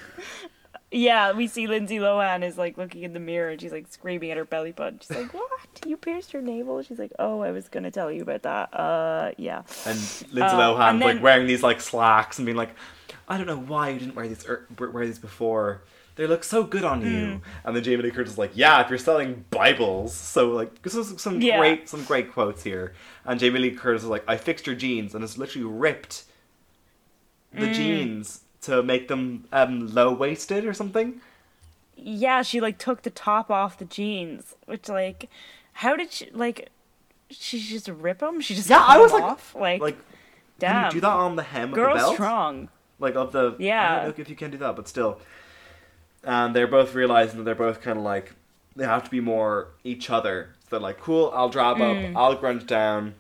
[0.93, 4.33] Yeah, we see Lindsay Lohan is like looking in the mirror and she's like screaming
[4.33, 4.99] at her belly button.
[5.01, 5.51] She's like, "What?
[5.87, 9.31] You pierced your navel?" She's like, "Oh, I was gonna tell you about that." Uh,
[9.37, 9.63] yeah.
[9.87, 9.97] And
[10.33, 12.71] Lindsay Uh, Lohan's and like wearing these like slacks and being like,
[13.29, 15.83] I don't know why you didn't wear these er, wear these before.
[16.17, 17.07] They look so good on Hmm.
[17.07, 17.41] you.
[17.65, 20.13] And then Jamie Lee Curtis is like, Yeah, if you're selling Bibles.
[20.13, 21.59] So like, this is some Yeah.
[21.59, 22.95] great some great quotes here.
[23.25, 26.25] And Jamie Lee Curtis is like, I fixed your jeans, and it's literally ripped
[27.53, 27.73] the Hmm.
[27.73, 31.21] jeans to make them um, low waisted or something.
[31.97, 35.29] Yeah, she like took the top off the jeans, which like,
[35.75, 36.69] how did she like?
[37.31, 38.41] She just rip them?
[38.41, 39.55] She just Yeah, I was like, off?
[39.55, 39.99] like, like,
[40.59, 42.15] damn, can you do that on the hem of the belt?
[42.15, 42.69] strong.
[42.99, 43.83] like of the Yeah.
[43.93, 45.21] I don't know if you can do that, but still.
[46.25, 48.33] And they're both realizing that they're both kind of like
[48.77, 50.51] they have to be more each other.
[50.65, 52.11] So they're like, "Cool, I'll drab Mm.
[52.13, 53.15] up, I'll grunt down.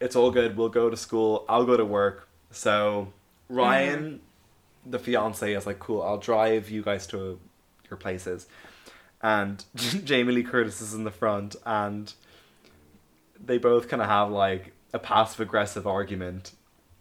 [0.00, 0.56] It's all good.
[0.56, 1.44] We'll go to school.
[1.48, 3.08] I'll go to work." So
[3.48, 4.20] Ryan,
[4.86, 4.90] Mm.
[4.90, 7.38] the fiance, is like, "Cool, I'll drive you guys to
[7.90, 8.46] your places."
[9.22, 9.64] And
[10.04, 12.12] Jamie Lee Curtis is in the front, and
[13.44, 16.52] they both kind of have like a passive aggressive argument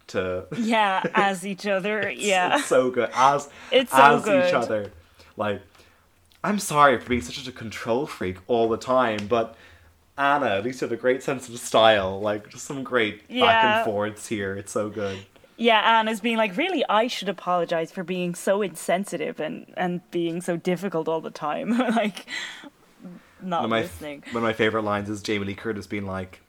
[0.07, 1.99] to Yeah, as each other.
[2.01, 4.47] it's, yeah, it's so good as It's so as good.
[4.47, 4.91] each other.
[5.37, 5.61] Like,
[6.43, 9.55] I'm sorry for being such a control freak all the time, but
[10.17, 12.19] Anna at least had a great sense of style.
[12.19, 14.55] Like, just some great back and forths here.
[14.55, 15.19] It's so good.
[15.61, 15.99] Yeah.
[15.99, 20.57] Anna's being like, really, I should apologize for being so insensitive and and being so
[20.57, 21.77] difficult all the time.
[21.77, 22.25] like,
[23.41, 24.23] not One of my listening.
[24.31, 26.41] one of my favorite lines is Jamie Lee Curtis being like,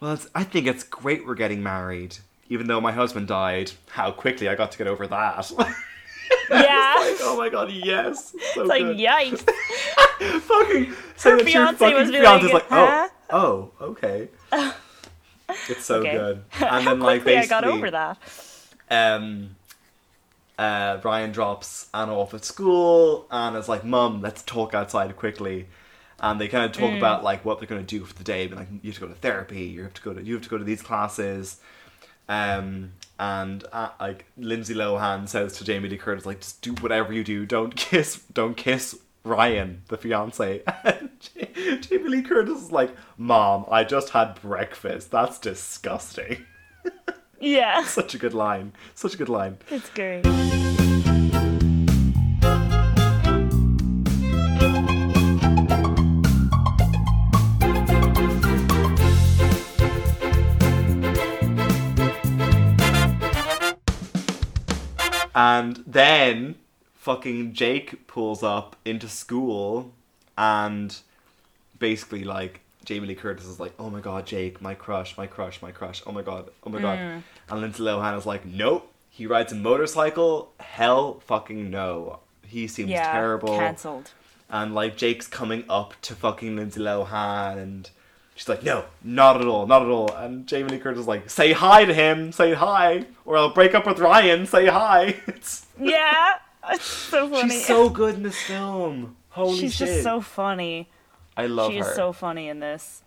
[0.00, 2.18] "Well, it's, I think it's great we're getting married.
[2.48, 5.50] even though my husband died, how quickly I got to get over that.
[6.50, 6.96] Yeah.
[6.98, 8.34] like, oh my god, yes.
[8.54, 9.40] So It's like, yikes.
[10.42, 13.08] fucking say that your fiancé fucking must be fiance's like, like, oh, huh?
[13.30, 14.28] oh, oh, okay.
[15.68, 16.12] It's so Okay.
[16.12, 16.42] good.
[16.50, 18.18] How And then like quickly I got over that.
[18.90, 19.56] Um
[20.58, 25.66] uh Ryan drops Anna off at school and is like, Mum, let's talk outside quickly.
[26.22, 26.80] And they kind of Mm.
[26.80, 29.00] talk about like what they're gonna do for the day, but like you have to
[29.00, 31.58] go to therapy, you have to go to you have to go to these classes.
[32.28, 37.12] Um and uh, like Lindsay Lohan says to Jamie Lee Curtis, like, just do whatever
[37.12, 40.62] you do, don't kiss, don't kiss Ryan, the fiance.
[40.84, 41.10] And
[41.82, 45.10] Jamie Lee Curtis is like, Mom, I just had breakfast.
[45.10, 46.46] That's disgusting.
[47.40, 47.84] Yeah.
[47.86, 48.72] Such a good line.
[48.94, 49.58] Such a good line.
[49.70, 50.26] It's great.
[65.34, 66.56] And then
[66.96, 69.92] fucking Jake pulls up into school
[70.36, 70.94] and
[71.78, 72.60] basically like
[72.90, 76.02] Jamie Lee Curtis is like, Oh my god, Jake, my crush, my crush, my crush,
[76.08, 76.98] oh my god, oh my god.
[76.98, 77.22] Mm.
[77.48, 78.92] And Lindsay Lohan is like, Nope.
[79.10, 80.50] He rides a motorcycle?
[80.58, 82.18] Hell fucking no.
[82.44, 83.12] He seems Yeah.
[83.12, 83.56] terrible.
[83.56, 84.10] Cancelled.
[84.48, 87.88] And like Jake's coming up to fucking Lindsay Lohan and
[88.34, 90.12] she's like, No, not at all, not at all.
[90.12, 93.72] And Jamie Lee Curtis is like, Say hi to him, say hi, or I'll break
[93.72, 95.14] up with Ryan, say hi.
[95.28, 96.38] It's Yeah.
[96.72, 97.50] It's so funny.
[97.50, 99.14] She's so good in this film.
[99.28, 99.60] Holy shit.
[99.60, 99.86] She's shit.
[99.88, 100.88] just so funny.
[101.42, 101.88] I love she her.
[101.88, 103.02] is so funny in this.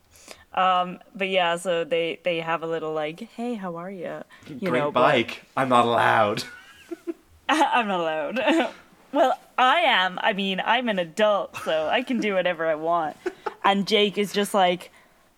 [0.53, 4.23] Um, but yeah, so they they have a little like, hey, how are you?
[4.47, 5.43] You Great know, but- bike.
[5.57, 6.43] I'm not allowed.
[7.49, 8.71] I'm not allowed.
[9.11, 10.19] well, I am.
[10.21, 13.17] I mean, I'm an adult, so I can do whatever I want.
[13.63, 14.91] And Jake is just like,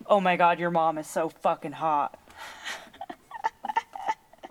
[0.08, 2.20] oh my god, your mom is so fucking hot.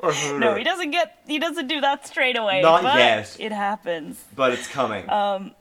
[0.02, 1.18] No, he doesn't get.
[1.26, 2.60] He doesn't do that straight away.
[2.60, 3.36] Not but yet.
[3.40, 4.22] It happens.
[4.36, 5.08] But it's coming.
[5.08, 5.52] Um,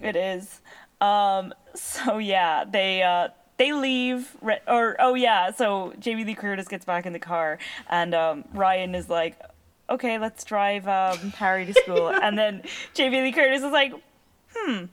[0.00, 0.60] It is.
[1.00, 1.54] Um.
[1.76, 4.36] So yeah, they uh they leave.
[4.66, 7.58] Or oh yeah, so Jamie Lee Curtis gets back in the car,
[7.88, 9.38] and um Ryan is like,
[9.88, 12.62] okay, let's drive um Harry to school, and then
[12.94, 13.92] Jamie Lee Curtis is like,
[14.54, 14.84] hmm.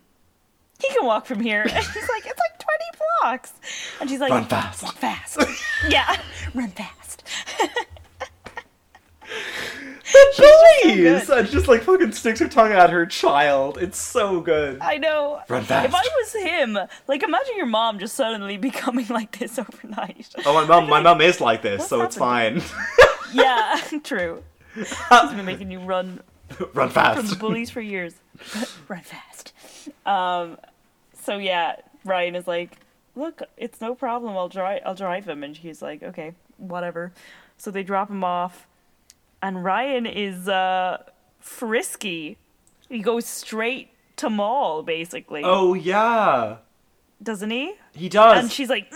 [0.82, 1.62] He can walk from here.
[1.70, 2.84] And she's like, it's like 20
[3.22, 3.54] blocks.
[4.02, 4.84] And she's like, Run fast.
[4.84, 5.38] Walk fast.
[5.90, 6.20] yeah,
[6.54, 7.24] run fast.
[10.04, 11.28] Please!
[11.28, 11.38] good.
[11.38, 13.78] And just like fucking sticks her tongue at her child.
[13.78, 14.80] It's so good.
[14.82, 15.42] I know.
[15.48, 15.86] Run fast.
[15.88, 16.78] If I was him,
[17.08, 20.28] like imagine your mom just suddenly becoming like this overnight.
[20.46, 22.62] Oh, my mom, my mom is like this, so it's fine.
[23.34, 24.44] yeah, true.
[24.76, 26.22] She's been making you run
[26.74, 27.20] Run fast.
[27.20, 28.16] from the bullies for years.
[28.88, 29.54] run fast.
[30.06, 30.58] Um,
[31.22, 32.78] so yeah, Ryan is like,
[33.16, 34.36] "Look, it's no problem.
[34.36, 34.82] I'll drive.
[34.86, 37.14] I'll drive him." And she's like, "Okay, whatever."
[37.58, 38.68] So they drop him off,
[39.44, 41.04] and Ryan is uh,
[41.40, 42.38] frisky.
[42.90, 46.58] He goes straight to mall, basically, Oh yeah,
[47.22, 47.76] doesn't he?
[47.94, 48.40] he does.
[48.40, 48.92] And she's like,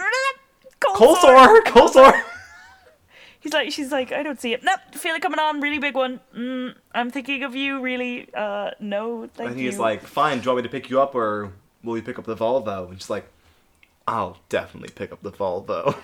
[0.80, 2.14] "Cold, cold sore." sore, cold sore.
[3.40, 4.64] He's like, she's like, I don't see it.
[4.64, 5.62] Nope, feel it coming on.
[5.62, 6.20] Really big one.
[6.36, 7.80] Mm, I'm thinking of you.
[7.80, 9.68] Really, uh, no, thank And you.
[9.70, 12.18] he's like, "Fine, do you want me to pick you up, or will you pick
[12.20, 13.26] up the Volvo?" And she's like,
[14.08, 15.96] "I'll definitely pick up the Volvo."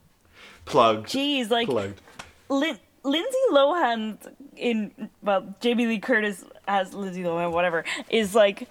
[0.64, 1.08] Plugged.
[1.08, 2.00] Jeez, like Plugged.
[2.48, 4.18] Lin- Lindsay Lohan
[4.56, 8.68] in well, Jamie Lee Curtis as Lindsay Lohan, whatever, is like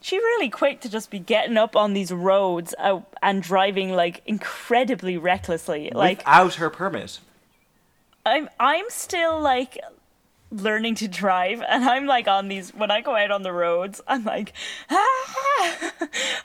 [0.00, 4.22] she really quick to just be getting up on these roads uh, and driving like
[4.26, 5.90] incredibly recklessly.
[5.92, 7.18] Like Without her permit.
[8.24, 9.78] I'm I'm still like
[10.52, 14.02] learning to drive and I'm like on these when I go out on the roads
[14.06, 14.52] I'm like
[14.90, 14.94] ah,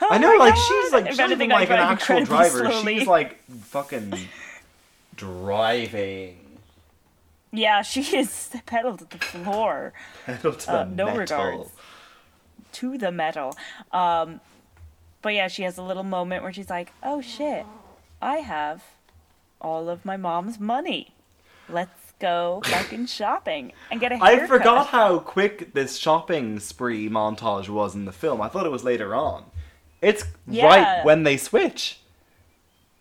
[0.01, 2.69] oh I know, like God." she's like she's anything, like an actual driver.
[2.69, 2.99] slowly.
[2.99, 4.14] She's like fucking
[5.15, 6.47] driving.
[7.52, 9.94] Yeah she is pedal to the floor
[10.26, 11.18] Pedal to the Uh, no metal.
[11.19, 11.72] regards.
[12.74, 13.56] to the metal
[13.91, 14.40] um
[15.22, 17.65] but yeah she has a little moment where she's like oh shit
[18.22, 18.84] I have
[19.61, 21.14] all of my mom's money
[21.69, 27.10] let's go fucking shopping and get a haircut I forgot how quick this shopping spree
[27.10, 28.41] montage was in the film.
[28.41, 29.45] I thought it was later on.
[30.02, 30.65] It's Yeah.
[30.65, 31.99] right when they switch.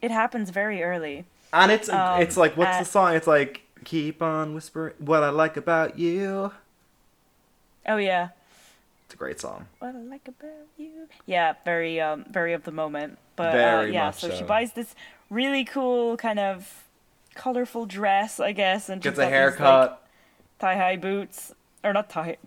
[0.02, 3.14] it happens very early And it's Um, it's like what's uh, the song?
[3.14, 6.50] It's like keep on whispering what I like about you.
[7.86, 8.28] oh yeah
[9.04, 9.66] It's a great song.
[9.78, 11.08] what I like about you.
[11.24, 13.18] Yeah, very um very of the moment.
[13.36, 14.94] But uh, yeah, much so, she buys this
[15.30, 16.84] really cool kind of
[17.34, 19.90] colorful dress, I guess, and Gets a got these, haircut.
[19.90, 19.98] like,
[20.58, 21.54] thigh-high boots
[21.84, 22.38] or not tie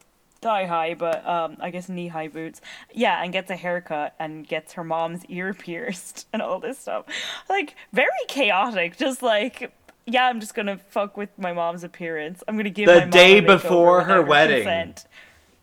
[0.42, 2.60] thigh high, but um I guess knee-high boots.
[2.94, 7.06] Yeah, and gets a haircut and gets her mom's ear pierced and all this stuff.
[7.50, 9.72] Like very chaotic, just like
[10.10, 12.44] yeah, I'm just gonna fuck with my mom's appearance.
[12.48, 14.64] I'm gonna give The my mom day a before her wedding.
[14.64, 15.06] consent.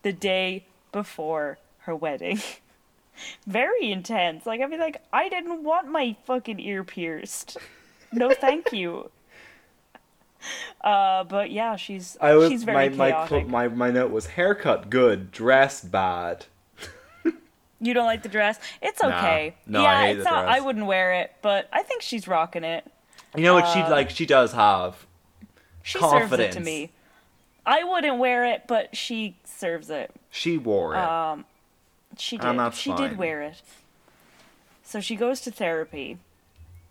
[0.03, 2.41] The day before her wedding.
[3.47, 4.45] Very intense.
[4.45, 7.57] Like I'd be like, I didn't want my fucking ear pierced.
[8.11, 9.11] No, thank you.
[10.81, 13.47] Uh, but yeah, she's I was she's very my, my, chaotic.
[13.47, 16.45] my my note was haircut good, dress bad.
[17.81, 18.59] You don't like the dress?
[18.81, 19.09] It's Nah.
[19.17, 19.55] okay.
[19.65, 20.43] No, I yeah, hate it's the not.
[20.45, 20.55] dress.
[20.55, 22.85] I wouldn't wear it, but I think she's rocking it.
[23.37, 24.09] You know what she Uh, like?
[24.09, 25.05] She does have.
[25.83, 26.91] She serves it to me.
[27.65, 30.11] I wouldn't wear it, but she serves it.
[30.31, 30.99] She wore it.
[30.99, 31.45] Um,
[32.17, 32.73] she did.
[32.73, 33.09] She fine.
[33.09, 33.61] did wear it.
[34.83, 36.17] So she goes to therapy.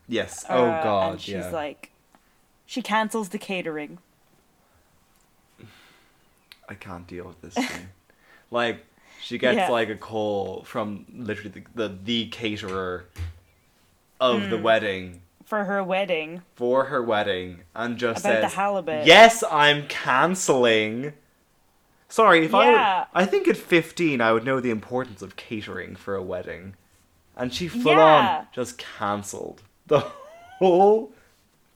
[0.09, 0.44] yes.
[0.48, 1.12] Oh uh, God.
[1.12, 1.51] And she's yeah.
[1.51, 1.90] like,
[2.66, 3.98] she cancels the catering.
[6.68, 7.89] I can't deal with this scene.
[8.51, 8.85] like
[9.23, 9.70] she gets Yeah.
[9.70, 13.06] like a call from literally the the, the caterer
[14.20, 14.51] of Hmm.
[14.51, 16.43] the wedding for her wedding.
[16.55, 19.06] for her wedding and just About the halibut.
[19.06, 21.14] "Yes, I'm canceling."
[22.09, 23.06] Sorry, if Yeah.
[23.14, 26.74] I I think at 15 I would know the importance of catering for a wedding.
[27.36, 28.39] And she full Yeah.
[28.39, 30.01] on just cancelled the
[30.59, 31.12] whole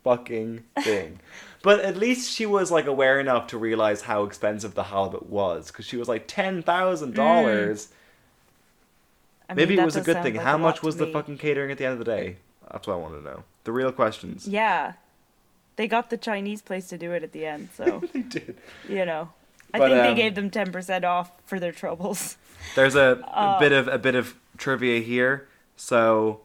[0.04, 1.20] fucking thing.
[1.62, 5.70] but at least she was like aware enough to realize how expensive the halibut was
[5.70, 6.64] cuz she was like $10,000.
[7.12, 7.88] Mm.
[9.48, 10.34] I mean, Maybe it was a good thing.
[10.36, 11.12] like How much was the me.
[11.12, 12.36] fucking catering at the end of the day?
[12.70, 13.44] That's what I want to know.
[13.64, 14.46] The real questions.
[14.46, 14.94] Yeah.
[15.76, 18.56] They got the Chinese place to do it at the end, so they did.
[18.88, 19.30] you know.
[19.72, 22.36] I But, think um, they gave them ten percent off for their troubles.
[22.74, 25.48] There's a, a Uh, bit of a bit of trivia here.
[25.76, 26.40] So,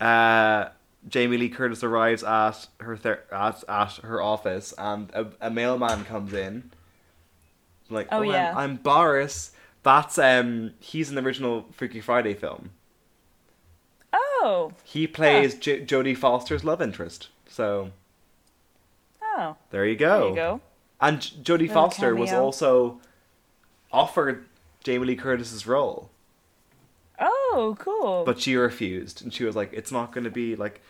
[0.00, 0.68] uh,
[1.08, 6.04] Jamie Lee Curtis arrives at her ther- at at her office, and a, a mailman
[6.04, 6.70] comes in.
[7.90, 8.54] Like, Oh, I'm- yeah.
[8.56, 9.52] I'm, Boris.
[9.82, 12.70] That's um, he's in the original Freaky Friday film.
[14.46, 17.28] Oh, He plays J- Jodie Foster's love interest.
[17.48, 17.90] So
[19.22, 20.20] oh, there you go.
[20.20, 20.60] there you go.
[21.00, 23.00] And Jodie Foster was also
[23.92, 24.46] offered
[24.84, 26.10] Jamie Lee Curtis's role.
[27.18, 28.24] Oh, cool.
[28.24, 30.82] but she refused and she was like it's not going to be like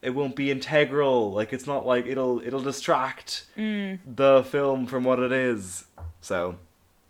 [0.00, 3.98] it won't be integral like it's not like it'll it'll distract Mm.
[4.06, 5.84] the film from what it is
[6.22, 6.56] so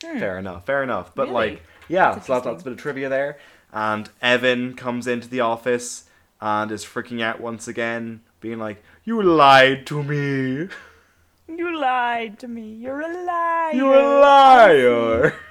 [0.01, 1.29] fair enough fair enough but.
[1.29, 1.35] Really?
[1.53, 3.39] like yeah That's so that's, that's a bit of trivia there
[3.77, 6.05] and evan comes into the office
[6.41, 10.69] and is freaking out once again being like you lied to me
[11.49, 12.75] you lied to me.
[12.75, 13.75] You're a liar.
[13.75, 15.35] you're a liar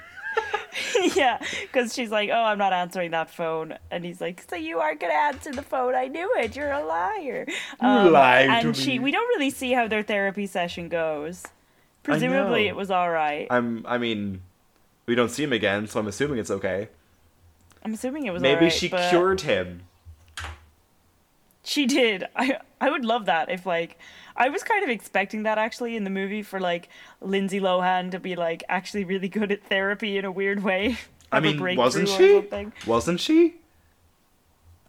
[1.16, 4.80] yeah, because she's like, "Oh, I'm not answering that phone," and he's like, "So you
[4.80, 5.96] aren't gonna answer the phone?
[5.96, 6.54] I knew it.
[6.54, 7.48] You're a liar."
[7.80, 9.00] Um, lied to and she, me.
[9.00, 11.46] we don't really see how their therapy session goes.
[12.04, 13.48] Presumably, it was all right.
[13.50, 14.42] i'm i mean
[15.08, 16.90] we don't see him again so i'm assuming it's okay
[17.86, 18.42] I'm assuming it was.
[18.42, 19.84] maybe right, she cured him
[21.64, 22.26] She did.
[22.36, 23.98] I I would love that if like
[24.36, 26.90] I was kind of expecting that actually in the movie for like
[27.22, 30.98] Lindsay Lohan to be like actually really good at therapy in a weird way.
[31.32, 32.44] I mean, wasn't she?
[32.86, 33.56] Wasn't she?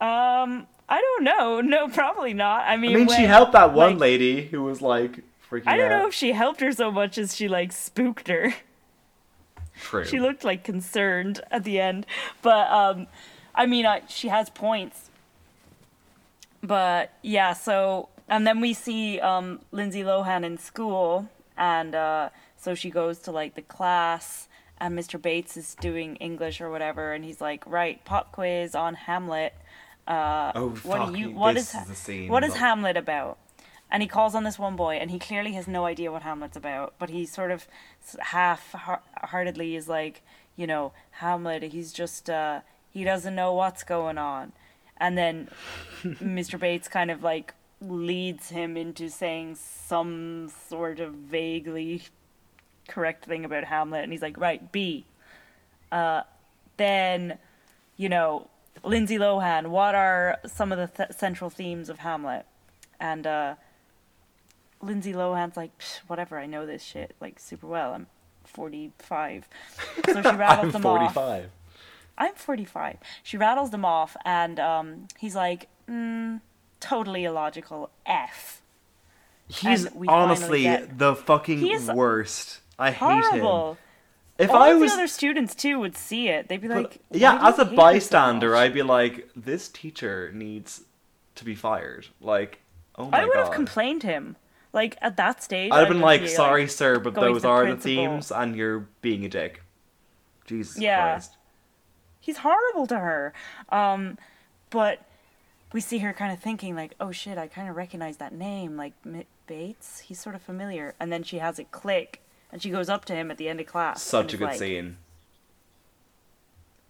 [0.01, 1.61] Um, I don't know.
[1.67, 2.63] No, probably not.
[2.67, 5.21] I mean, I mean, mean, she helped that one like- lady who was like
[5.51, 5.75] freaking out.
[5.75, 5.99] I don't out.
[6.01, 8.55] know if she helped her so much as she like spooked her.
[9.81, 10.05] True.
[10.05, 12.07] She looked like concerned at the end,
[12.43, 13.07] but um,
[13.55, 15.11] I mean, I, she has points.
[16.63, 22.75] But yeah, so and then we see um Lindsay Lohan in school, and uh, so
[22.75, 24.49] she goes to like the class,
[24.81, 25.21] and Mr.
[25.21, 29.55] Bates is doing English or whatever, and he's like, right, pop quiz on Hamlet.
[30.09, 31.31] Uh, Oh, what fuck, do you?
[31.33, 32.29] What is, is the scene.
[32.29, 32.55] what is.
[32.55, 33.39] Hamlet about?
[33.91, 36.57] And he calls on this one boy, and he clearly has no idea what Hamlet's
[36.57, 36.95] about.
[36.99, 37.69] But he sort of
[38.19, 40.23] half-heartedly is like,
[40.57, 41.63] you know, Hamlet.
[41.63, 42.61] He's just uh,
[42.91, 44.53] he doesn't know what's going on.
[44.97, 45.49] And then
[46.03, 46.59] Mr.
[46.59, 52.03] Bates kind of like leads him into saying some sort of vaguely
[52.89, 55.05] correct thing about Hamlet, and he's like, right, B.
[55.93, 56.23] Uh,
[56.77, 57.39] then,
[57.97, 58.49] you know,
[58.83, 62.47] Lindsay Lohan, what are some of the th- central themes of Hamlet?
[62.99, 63.55] And uh,
[64.87, 67.93] Lindsay Lohan's like, "Psh, whatever, I know this shit like super well.
[67.93, 68.07] I'm
[68.45, 69.49] 45.
[70.07, 71.15] So she rattles them off.
[71.15, 71.51] 45.
[72.19, 72.97] I'm 45.
[73.23, 76.41] She rattles them off, and um, he's like, mm,
[76.81, 77.91] totally illogical.
[78.07, 78.63] F.
[79.49, 82.61] He's And we finally honestly get- the fucking worst.
[82.79, 83.77] I hate him.
[84.39, 86.49] If All I was the other students too would see it.
[86.49, 88.55] They'd be but- like, yeah, as a her so bystander.
[88.55, 90.83] I'd be like, this teacher needs
[91.37, 92.09] to be fired.
[92.21, 92.61] Like,
[92.97, 93.21] oh my god!
[93.21, 93.45] I would god.
[93.45, 94.37] have complained him.
[94.73, 97.63] Like at that stage, I'd have been like, be sorry, sir, but those the are
[97.65, 97.79] principal.
[97.79, 99.63] the themes, and you're being a dick.
[100.45, 101.13] Jesus Yeah.
[101.13, 101.37] Christ.
[102.21, 103.33] he's horrible to her.
[103.71, 104.19] Um,
[104.71, 105.01] but
[105.73, 108.77] we see her kind of thinking like, "Oh shit, I kind of recognize that name,
[108.77, 108.93] like
[109.47, 110.01] Bates.
[110.01, 112.21] He's sort of familiar." And then she has it click,
[112.53, 114.03] and she goes up to him at the end of class.
[114.03, 114.99] Such a good like, scene.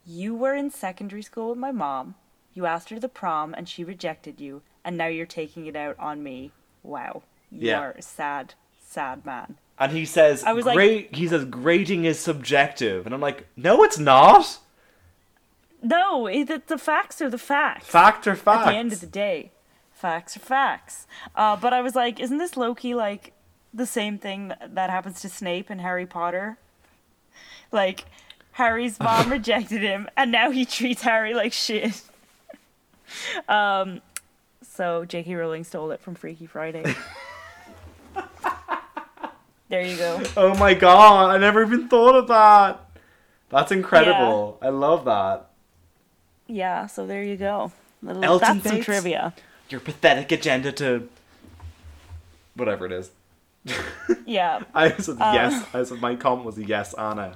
[0.04, 2.14] You were in secondary school with my mom.
[2.54, 5.76] You asked her to the prom, and she rejected you, and now you're taking it
[5.76, 6.52] out on me.
[6.82, 7.80] Wow, you Yeah.
[7.80, 8.54] are a sad,
[8.86, 9.56] sad man.
[9.78, 13.82] And he says, I was like- he says, "Grading is subjective," and I'm like, "No,
[13.84, 14.58] it's not.
[15.82, 17.86] No, the, the facts are the facts.
[17.86, 19.50] Fact or fact." At the end of the day,
[19.92, 21.06] facts are facts.
[21.34, 23.32] Uh, but I was like, isn't this Loki like
[23.74, 26.56] the same thing that, that happens to Snape in Harry Potter?
[27.70, 28.06] Like,
[28.52, 32.00] Harry's mom rejected him, and now he treats Harry like shit.
[33.48, 34.00] um,
[34.62, 35.34] so J.K.
[35.34, 36.94] Rowling stole it from Freaky Friday.
[39.68, 40.22] there you go.
[40.36, 42.80] Oh my god, I never even thought of that.
[43.48, 44.58] That's incredible.
[44.60, 45.50] I love that.
[46.46, 47.72] Yeah, so there you go.
[48.02, 49.34] Little, Elton that's some trivia.
[49.70, 51.08] Your pathetic agenda to
[52.54, 53.10] whatever it is.
[54.24, 54.62] Yeah.
[54.74, 55.30] I said Uh.
[55.34, 55.66] yes.
[55.74, 57.34] I said my comment was yes, Anna.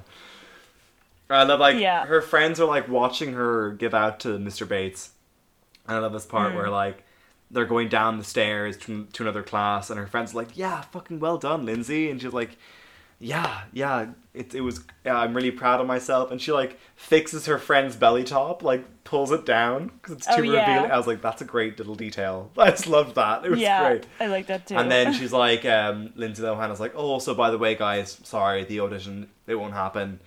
[1.28, 2.04] I love like Yeah.
[2.06, 4.66] her friends are like watching her give out to Mr.
[4.66, 5.10] Bates.
[5.86, 6.58] And I love this part Hmm.
[6.58, 7.04] where like
[7.50, 10.82] they're going down the stairs to, to another class and her friends are like, Yeah,
[10.82, 12.56] fucking well done, Lindsay and she's like,
[13.18, 17.46] Yeah, yeah, it it was yeah, I'm really proud of myself and she like fixes
[17.46, 20.60] her friend's belly top, like pulls it down because it's Oh, too yeah.
[20.68, 20.90] revealing.
[20.92, 22.50] I was like, That's a great little detail.
[22.58, 23.44] I just loved that.
[23.44, 24.06] It was yeah, great.
[24.20, 24.76] I like that too.
[24.76, 28.20] And then she's like, um, Lindsay Lohan is like, oh, so by the way, guys,
[28.22, 30.20] sorry, the audition, it won't happen.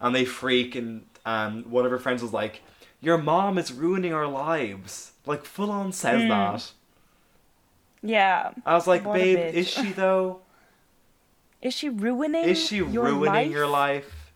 [0.00, 2.62] And they freak, and um, one of her friends was like,
[3.00, 5.11] your mom is ruining our lives.
[5.26, 6.28] Like, full on says hmm.
[6.28, 6.72] that.
[8.02, 8.52] yeah.
[8.66, 9.04] I was like.
[9.04, 10.40] What babe, is she though?
[11.62, 12.42] Is she ruining?
[12.44, 13.50] Is she your ruining life?
[13.52, 14.32] your life?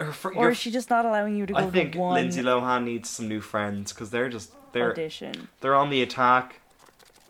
[0.00, 2.14] Her fr- Or your- is she just not allowing you to go I think one
[2.14, 5.48] Lindsay Lohan needs some new friends because they're just they're audition?
[5.60, 6.60] they're on the attack,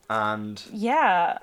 [0.08, 1.36] and Yeah,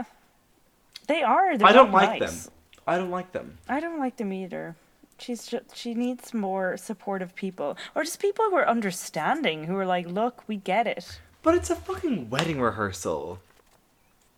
[1.08, 1.56] they are.
[1.56, 2.46] They're I don't like nice.
[2.46, 2.54] them.
[2.88, 3.60] I don't like them.
[3.70, 4.76] I don't like them either.
[5.18, 9.86] She's just, she needs more supportive people, or just people who are understanding, who are
[9.86, 13.40] like, "Look, we get it." But it's a fucking wedding rehearsal.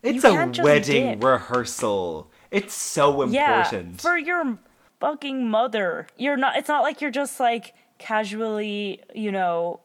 [0.03, 1.23] It's a wedding dip.
[1.23, 2.27] rehearsal.
[2.51, 3.33] It's so important.
[3.33, 4.57] Yeah, for your
[4.99, 6.07] fucking mother.
[6.17, 6.57] You're not.
[6.57, 9.79] It's not like you're just like casually, you know,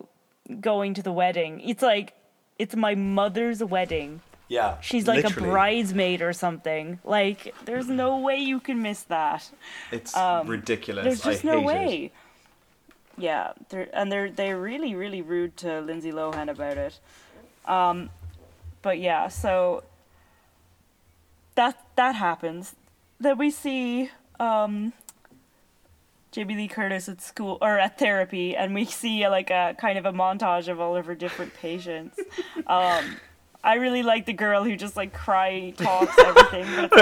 [0.60, 1.60] going to the wedding.
[1.60, 2.14] It's like
[2.58, 4.20] it's my mother's wedding.
[4.48, 4.76] Yeah.
[4.80, 5.48] She's like literally.
[5.48, 6.98] a bridesmaid or something.
[7.04, 9.50] Like, there's no way you can miss that.
[9.90, 11.04] It's Um, ridiculous.
[11.04, 12.04] There's just I no way.
[12.06, 12.12] It.
[13.18, 16.98] Yeah, they're and they're they're really really rude to Lindsay Lohan about it.
[17.66, 18.08] Um,
[18.80, 19.84] but yeah, so
[21.54, 22.74] that that happens.
[23.20, 24.10] Then we see
[24.40, 24.92] um,
[26.32, 30.06] Jamie Lee Curtis at school or at therapy, and we see like a kind of
[30.06, 32.18] a montage of all of her different patients.
[32.66, 33.16] Um,
[33.64, 36.66] I really like the girl who just like cry talks everything.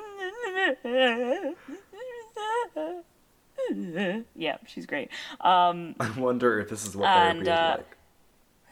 [2.84, 4.26] it's.
[4.36, 5.08] yeah, she's great.
[5.40, 7.76] Um, I wonder if this is what And, therapy uh,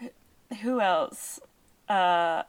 [0.01, 0.09] is
[0.51, 0.59] like.
[0.61, 1.39] who else?
[1.89, 2.43] Uh,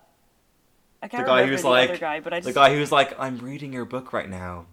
[1.02, 2.74] I can't The guy remember who's the like other guy, but I the just guy
[2.74, 4.66] who's like, I'm reading your book right now,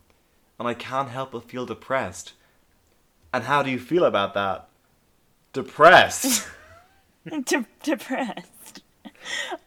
[0.60, 2.34] and I can't help but feel depressed.
[3.34, 4.68] And how do you feel about that?
[5.54, 6.48] Depressed.
[7.46, 8.82] de- depressed.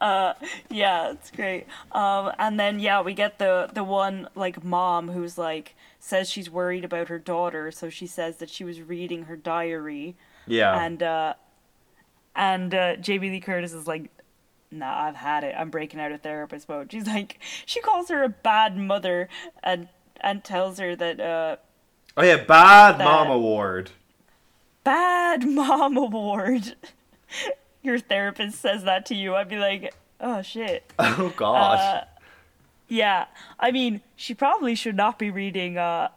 [0.01, 0.35] Uh,
[0.69, 1.67] yeah, it's great.
[1.93, 6.51] Um, and then yeah, we get the the one like mom who's like says she's
[6.51, 10.15] worried about her daughter, so she says that she was reading her diary,
[10.47, 10.79] yeah.
[10.85, 11.35] and uh,
[12.35, 14.11] and uh, Jamie Lee Curtis is like,
[14.71, 15.55] "Nah, I've had it.
[15.57, 19.29] I'm breaking out of therapist mode." She's like, she calls her a bad mother,
[19.63, 19.89] and
[20.20, 21.56] and tells her that uh,
[22.16, 23.90] oh yeah, bad mom award.
[24.84, 26.74] bad mom award.
[27.82, 30.93] Your therapist says that to you, I'd be like, oh shit.
[30.98, 31.78] Oh god.
[31.78, 32.05] Uh,
[32.88, 33.26] yeah,
[33.59, 36.09] I mean, she probably should not be reading uh,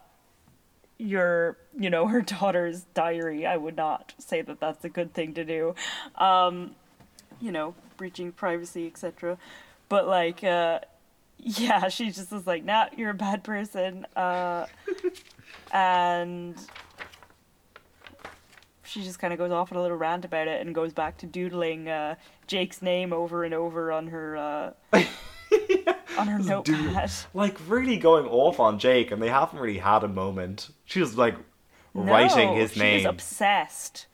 [0.97, 3.45] your, you know, her daughter's diary.
[3.45, 5.76] I would not say that that's a good thing to do.
[6.15, 6.76] Um,
[7.41, 9.38] you know, breaching privacy, etc.
[9.88, 10.81] But like, uh,
[11.40, 14.66] yeah, she just was like, "Nah, you're a bad person," uh,
[15.72, 16.56] and
[18.84, 21.18] she just kind of goes off on a little rant about it and goes back
[21.20, 22.16] to doodling uh,
[22.48, 24.72] Jake's name over and over on her uh,
[26.18, 27.11] on her notepad.
[27.34, 30.70] like really going off on Jake, and they haven't really had a moment.
[30.86, 31.36] She was like
[31.94, 32.95] writing No, his name.
[32.95, 34.07] was obsessed.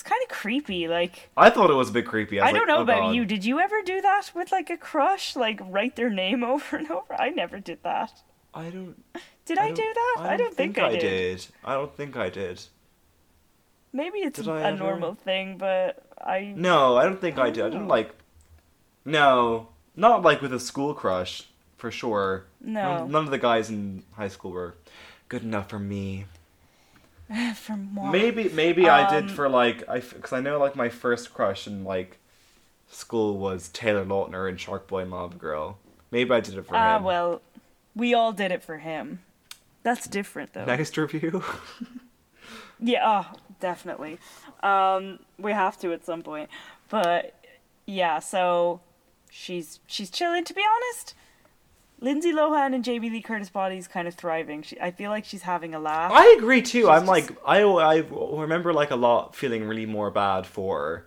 [0.00, 0.88] It's kind of creepy.
[0.88, 2.40] Like I thought it was a bit creepy.
[2.40, 3.14] I, I, don't like, know oh, about God.
[3.16, 3.26] you.
[3.26, 5.36] Did you ever do that with like a crush?
[5.36, 7.12] Like write their name over and over?
[7.20, 8.22] I never did that.
[8.54, 8.96] I don't.
[9.44, 10.16] Did I, don't- do that?
[10.20, 11.46] I don't, think, I did.
[11.62, 12.62] I don't think I did.
[13.92, 14.78] Maybe it's Did I a ever?
[14.78, 16.54] normal thing, but I.
[16.56, 17.62] No, I don't think I did.
[17.62, 17.88] I didn't Oh.
[17.88, 18.14] like.
[19.04, 21.42] No, not like with a school crush,
[21.76, 22.46] for sure.
[22.62, 23.00] No.
[23.00, 24.76] None, none of the guys in high school were
[25.28, 26.24] good enough for me.
[27.54, 28.10] From what?
[28.12, 31.66] Maybe, maybe I Um, did for like I, because I know like my first crush
[31.66, 32.18] in like
[32.90, 35.78] school was Taylor Lautner in Shark Boy and Lava Girl.
[36.10, 37.04] Maybe I did it for Ah, him.
[37.04, 37.40] well,
[37.94, 39.20] we all did it for him.
[39.82, 40.64] That's different, though.
[40.64, 41.42] Next review.
[42.82, 44.18] Yeah, oh, definitely.
[44.62, 46.48] Um, we have to at some point.
[46.88, 47.34] But
[47.86, 48.80] yeah, so
[49.30, 50.44] she's she's chilling.
[50.44, 51.14] To be honest,
[52.00, 54.62] Lindsay Lohan and Jamie Lee Curtis body's kind of thriving.
[54.62, 56.10] She, I feel like she's having a laugh.
[56.12, 56.80] I agree too.
[56.80, 61.04] She's I'm just- like I I remember like a lot feeling really more bad for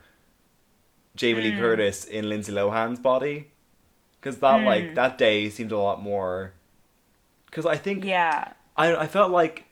[1.16, 1.56] Jamie Hmm.
[1.56, 3.52] Lee Curtis in Lindsay Lohan's body
[4.20, 4.94] because that like Hmm.
[4.96, 6.54] that day seemed a lot more.
[7.48, 9.66] Because I think yeah, I I felt like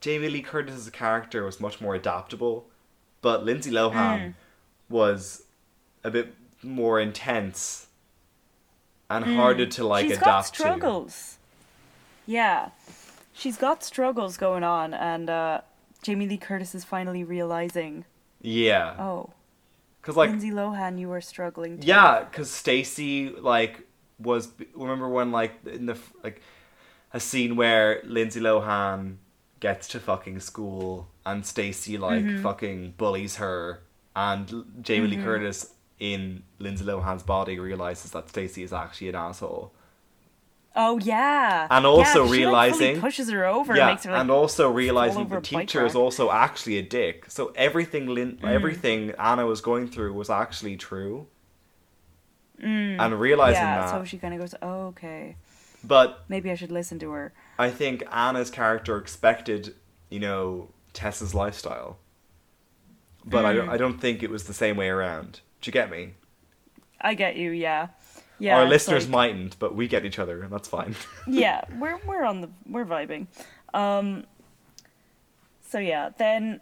[0.00, 2.66] Jamie Lee Curtis's character was much more adaptable,
[3.22, 4.34] but Lindsay Lohan Mm.
[4.88, 5.44] was
[6.04, 7.86] a bit more intense
[9.10, 10.54] and harder to like she's adapt got to.
[10.54, 11.36] struggles.
[12.26, 12.70] Yeah,
[13.32, 15.60] she's got struggles going on, and uh,
[16.02, 18.04] Jamie Lee Curtis is finally realizing,
[18.40, 19.30] Yeah, oh,
[20.00, 21.80] because like Lindsay Lohan, you were struggling.
[21.80, 21.88] Too.
[21.88, 23.86] Yeah, because Stacy like
[24.18, 26.40] was remember when like in the like
[27.12, 29.16] a scene where Lindsay Lohan
[29.58, 32.42] gets to fucking school and Stacy like Mm-hmm.
[32.42, 33.80] fucking bullies her
[34.14, 39.72] and Jamie Lee Curtis in Lindsay Lohan's body realizes that Stacy is actually an asshole.
[40.76, 44.20] Oh yeah, And Yeah, also she, like, realizing- pushes her over, yeah, makes her like
[44.20, 47.24] and also realizing the teacher is also actually a dick.
[47.28, 48.48] So everything Lin- Mm.
[48.48, 51.26] everything Anna was going through was actually true.
[52.62, 53.66] And realizing Mm.
[53.66, 53.80] yeah.
[53.80, 55.36] that, So she kind of goes, oh, okay,
[55.82, 57.32] but maybe I should listen to her.
[57.58, 59.74] I think Anna's character expected,
[60.08, 61.98] you know, Tessa's lifestyle.
[63.24, 63.72] But I don't Mm.
[63.72, 65.40] I don't think it was the same way around.
[65.60, 66.14] Do you get me?
[67.00, 67.88] I get you, yeah,
[68.38, 68.58] yeah.
[68.58, 70.94] Our listeners like- mightn't, but we get each other, and that's fine.
[71.26, 73.26] yeah, we're we're on the we're vibing.
[73.74, 74.24] Um.
[75.62, 76.60] So yeah, then.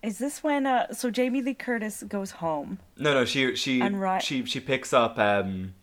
[0.00, 2.78] Is this when uh so Jamie Lee Curtis goes home?
[2.96, 3.82] no, no, she she
[4.20, 5.74] she she picks up um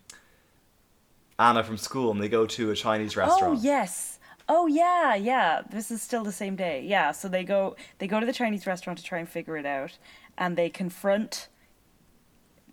[1.37, 3.59] Anna from school and they go to a Chinese restaurant.
[3.59, 4.19] Oh yes.
[4.47, 5.63] Oh yeah, yeah.
[5.69, 6.81] This is still the same day.
[6.87, 9.65] Yeah, so they go they go to the Chinese restaurant to try and figure it
[9.65, 9.97] out
[10.37, 11.49] and they confront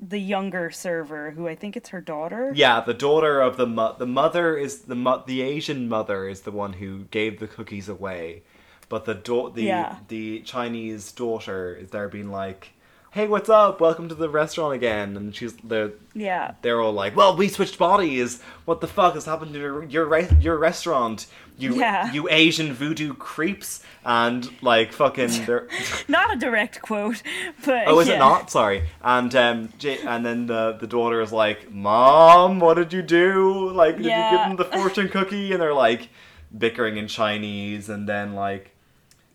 [0.03, 2.53] the younger server who I think it's her daughter.
[2.55, 6.41] Yeah, the daughter of the mo- the mother is the mo- the Asian mother is
[6.41, 8.43] the one who gave the cookies away,
[8.89, 9.97] but the do- the Yeah.
[10.09, 12.73] the Chinese daughter is there being like,
[13.13, 13.81] "Hey, what's up?
[13.81, 16.53] Welcome to the restaurant again." And she's they're Yeah.
[16.63, 18.43] they're all like, "Well, we switched bodies.
[18.65, 21.27] What the fuck has happened to your your, your restaurant?
[21.59, 22.11] You Yeah.
[22.13, 25.69] you Asian voodoo creeps!" And like fucking they're.
[26.09, 27.23] Not a direct quote,
[27.65, 28.15] but Oh, is yeah.
[28.15, 28.51] it not?
[28.51, 28.85] Sorry.
[29.03, 29.69] And um,
[30.07, 33.71] and then the the daughter is like, "Mom, what did you do?
[33.71, 36.09] Like, did you give them the fortune cookie?" And they're like
[36.57, 38.75] bickering in Chinese, and then like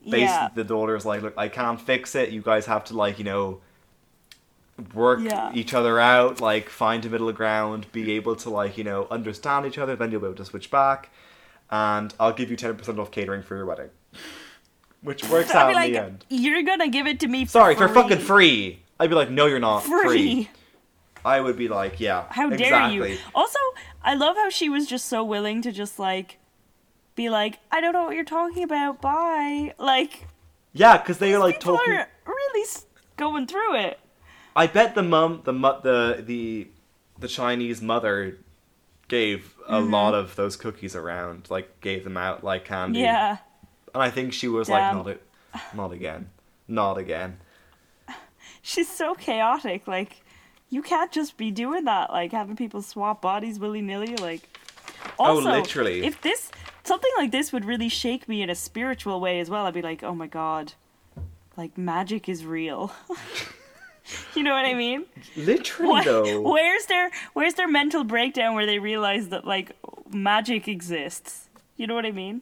[0.04, 0.50] basically Yeah.
[0.56, 2.30] the daughter's like, "Look, I can't fix it.
[2.30, 3.62] You guys have to like, you know."
[4.94, 5.52] Work Yeah.
[5.54, 9.66] each other out like find a middle ground be able to like you know understand
[9.66, 11.10] each other then you'll be able to switch back
[11.72, 13.90] and i'll give you 10% off catering for your wedding
[15.02, 17.52] which works out be in like, the end you're gonna give it to me for
[17.52, 18.84] Sorry, for fucking free.
[19.00, 20.02] I'd be like, no, you're not free.
[20.02, 20.50] Free.
[21.24, 22.26] I would be like, yeah.
[22.30, 23.18] How dare you?
[23.36, 23.60] Also,
[24.04, 26.40] I love how she was just so willing to just like
[27.16, 29.02] be like, I don't know what you're talking about.
[29.02, 29.76] Bye.
[29.78, 30.28] Like
[30.74, 31.94] Yeah, because they are like people talking.
[31.94, 32.68] are really
[33.18, 34.00] going through it.
[34.58, 36.68] I bet the mum, the mu- the the
[37.20, 38.38] the Chinese mother
[39.08, 39.94] gave a Mm-hmm.
[39.94, 43.00] lot of those cookies around, like gave them out like candy.
[43.00, 43.38] Yeah.
[43.94, 44.98] And I think she was Damn.
[44.98, 46.30] like, not, a- not again,
[46.68, 47.38] not again.
[48.62, 49.88] She's so chaotic.
[49.88, 50.22] Like,
[50.70, 52.10] you can't just be doing that.
[52.12, 54.16] Like having people swap bodies willy nilly.
[54.18, 54.42] Like,
[55.20, 56.04] Oh, literally.
[56.06, 56.52] If this
[56.84, 59.82] something like this would really shake me in a spiritual way as well, I'd be
[59.82, 60.74] like, oh my god,
[61.56, 62.92] like magic is real.
[64.36, 65.06] you know what I mean?
[65.36, 66.42] Literally What- though.
[66.52, 69.72] Where's their Where's their mental breakdown where they realize that like
[70.12, 71.50] magic exists?
[71.76, 72.42] You know what I mean?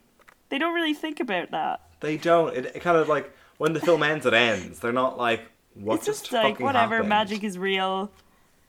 [0.50, 1.82] They don't really think about that.
[2.00, 2.56] They don't.
[2.56, 4.80] It, it kind of like when the film ends, it ends.
[4.80, 5.42] They're not like
[5.74, 6.96] what it's just just like whatever.
[6.96, 7.10] happened?
[7.10, 8.12] Magic is real.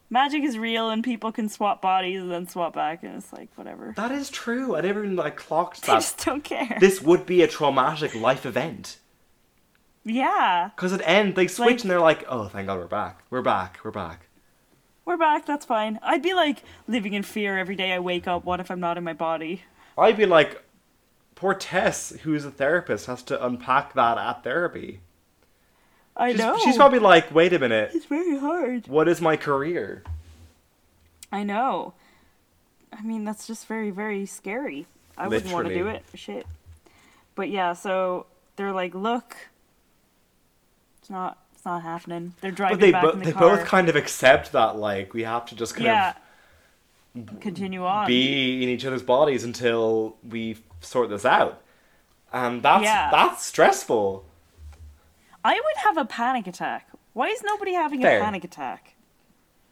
[0.08, 3.48] Magic is real, and people can swap bodies and then swap back, and it's like
[3.56, 3.92] whatever.
[3.96, 4.76] That is true.
[4.76, 5.94] I never even like clocked They that.
[6.00, 6.76] just don't care.
[6.80, 8.98] this would be a traumatic life event.
[10.06, 13.22] Yeah, Because at end they switch Like- and they're like, "Oh, thank God we're back.
[13.30, 13.78] We're back.
[13.84, 14.28] We're back."
[15.04, 15.46] we're back.
[15.46, 16.00] That's fine.
[16.02, 18.44] I'd be like living in fear every day I wake up.
[18.44, 19.62] What if I'm not in my body?
[19.96, 20.62] I'd be like,
[21.36, 24.98] poor Tess, who's a therapist, has to unpack that at therapy.
[26.16, 26.58] I She's, know.
[26.58, 28.88] she's probably like, wait a minute, It's very hard.
[28.88, 30.02] what is my career?
[31.30, 31.94] I know.
[32.92, 34.86] I mean, that's just very, very scary.
[35.16, 36.02] I wouldn't want to do it.
[36.14, 36.46] Shit.
[37.36, 38.26] But yeah, so
[38.56, 39.36] they're like, look,
[41.06, 42.34] it's not, it's not happening.
[42.40, 43.56] They're driving But they, back bo- in the they car.
[43.58, 46.14] both kind of accept that, like, we have to just kind yeah.
[47.40, 48.08] Continue on.
[48.08, 51.62] be in each other's bodies until we sort this out.
[52.32, 53.08] And that's Yeah.
[53.12, 54.24] that's stressful.
[55.44, 56.88] I would have a panic attack.
[57.12, 58.18] Why is nobody having Fair.
[58.18, 58.96] a panic attack?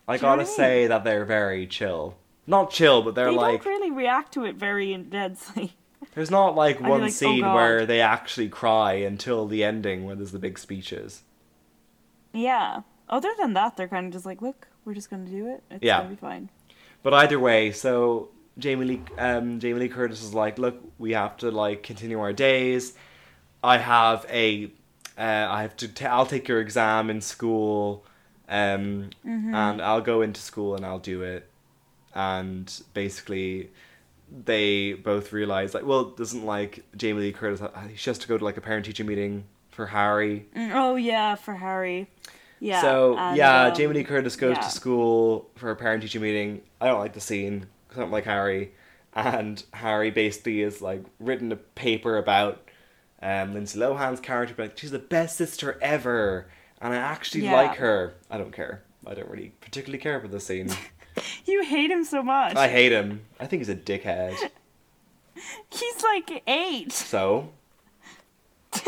[0.07, 0.55] I Do you know gotta I mean?
[0.55, 2.15] say that they're very chill.
[2.47, 3.37] Not chill, but they're like.
[3.47, 5.75] they like don't really react to it very intensely.
[6.15, 10.05] there's not like one like, "Oh, scene God." where they actually cry until the ending
[10.05, 11.23] where there's the big speeches.
[12.33, 12.83] yeah.
[13.09, 15.63] Other than that, they're kind of just like, look, we're just gonna do it.
[15.71, 15.99] It's Yeah.
[15.99, 16.49] gonna be fine.
[17.03, 21.37] But either way, so Jamie Lee, um, Jamie Lee Curtis is like, look, we have
[21.39, 22.95] to like continue our days.
[23.63, 24.71] I have a,
[25.19, 25.21] uh,
[25.51, 28.05] I have to, t- I'll take your exam in school,
[28.49, 29.55] um, Mm-hmm.
[29.55, 31.49] and I'll go into school and I'll do it.
[32.15, 33.71] And basically,
[34.45, 38.37] they both realize like, well, doesn't like Jamie Lee Curtis, uh, she has to go
[38.37, 40.47] to like a parent teacher meeting for Harry.
[40.57, 42.09] Mm, Oh yeah, for Harry.
[42.61, 42.81] Yeah.
[42.81, 44.63] So and, yeah, um, Jamie Lee Curtis goes yeah.
[44.63, 46.63] to school for a parent teacher meeting.
[46.81, 48.73] I don't like the scene because I don't like Harry,
[49.15, 52.69] and Harry basically is like written a paper about
[53.23, 56.47] um, Lindsay Lohan's character, but like, she's the best sister ever,
[56.81, 57.55] and I actually Yeah.
[57.55, 58.15] like her.
[58.31, 58.83] I don't care.
[59.07, 60.71] I don't really particularly care about the scene.
[61.47, 62.57] You hate him so much.
[62.57, 63.23] I hate him.
[63.39, 64.35] I think he's a dickhead.
[65.71, 66.93] He's like eight.
[66.93, 67.51] So.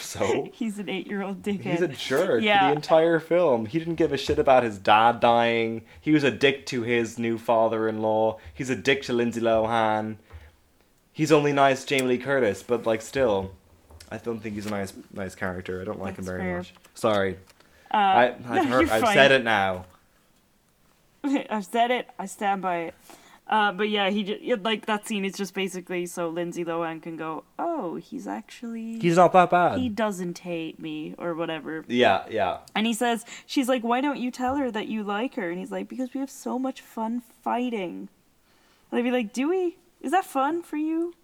[0.00, 0.48] so.
[0.52, 1.62] He's an eight-year-old dickhead.
[1.62, 2.68] He's a jerk Yeah.
[2.70, 3.66] the entire film.
[3.66, 5.82] He didn't give a shit about his dad dying.
[6.00, 8.38] He was a dick to his new father-in-law.
[8.54, 10.16] He's a dick to Lindsay Lohan.
[11.12, 13.52] He's only nice to Jamie Lee Curtis, but like still,
[14.10, 15.80] I don't think he's a nice nice character.
[15.80, 16.56] I don't like him very fair.
[16.58, 16.72] much.
[16.94, 17.36] Sorry,
[17.92, 19.84] Uh, I, I've heard, I've said it now.
[21.50, 22.08] I've said it.
[22.18, 22.94] I stand by it.
[23.48, 27.16] Uh, but yeah, he just, like that scene is just basically so Lindsay Lohan can
[27.16, 29.78] go, oh, he's actually He's not that bad.
[29.78, 31.84] he doesn't hate me or whatever.
[31.88, 32.58] Yeah, yeah.
[32.74, 35.50] And he says, she's like, why don't you tell her that you like her?
[35.50, 38.08] And he's like, because we have so much fun fighting.
[38.90, 39.76] And I'd be like, do we?
[40.00, 41.14] Is that fun for you?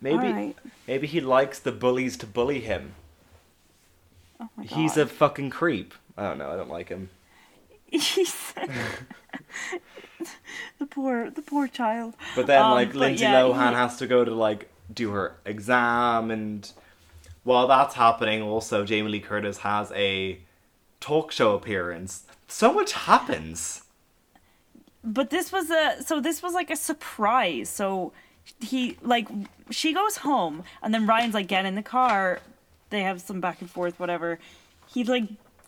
[0.00, 0.56] Maybe Alright.
[0.88, 2.94] maybe he likes the bullies to bully him.
[4.40, 4.76] Oh my god.
[4.76, 5.94] He's a fucking creep.
[6.16, 6.50] I don't know.
[6.50, 7.10] I don't like him.
[8.00, 8.54] He's
[10.78, 12.14] the poor, the poor child.
[12.36, 15.10] But then, Um, like, but Lindsay yeah, Lohan he- has to go to, like, do
[15.10, 16.70] her exam, and
[17.42, 20.38] while that's happening, also, Jamie Lee Curtis has a
[21.00, 22.24] talk show appearance.
[22.48, 23.82] So much happens.
[25.02, 27.68] But this was a so this was like a surprise.
[27.68, 28.12] So
[28.60, 29.28] he like
[29.70, 32.40] she goes home and then Ryan's like get in the car.
[32.88, 34.38] They have some back and forth whatever.
[34.86, 35.24] He like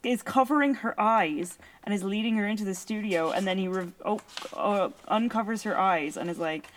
[0.06, 3.92] is covering her eyes and is leading her into the studio and then he re-
[4.04, 4.20] oh,
[4.54, 6.68] uh, uncovers her eyes and is like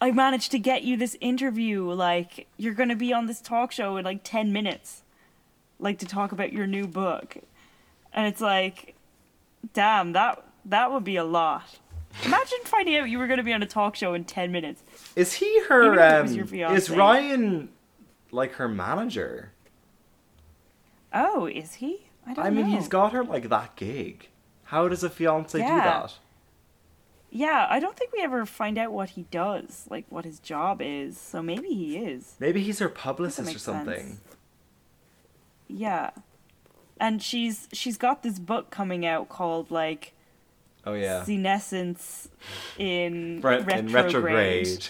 [0.00, 3.70] I managed to get you this interview like you're going to be on this talk
[3.70, 5.02] show in like 10 minutes
[5.78, 7.36] like to talk about your new book.
[8.14, 8.94] And it's like
[9.74, 11.78] damn that that would be a lot.
[12.24, 14.82] Imagine finding out you were going to be on a talk show in 10 minutes.
[15.16, 16.26] Is he her, um,
[16.74, 16.90] is.
[16.90, 17.68] Ryan,
[18.32, 19.52] like, her manager?
[21.12, 22.09] Oh, is he?
[22.26, 22.76] I don't I mean, know.
[22.76, 24.28] he's got her, like, that gig.
[24.64, 25.76] How does a fiance do Yeah.
[25.80, 26.14] that?
[27.32, 30.80] Yeah, I don't think we ever find out what he does, like what his job
[30.82, 31.16] is.
[31.16, 32.34] So maybe he is.
[32.40, 34.06] Maybe he's her publicist or something.
[34.08, 34.20] sense.
[35.68, 36.10] Yeah.
[37.00, 40.12] And she's she's got this book coming out called like
[40.84, 41.22] Oh, yeah.
[41.24, 42.28] Senescence
[42.78, 43.78] in Re- retrograde.
[43.78, 44.88] in retrograde.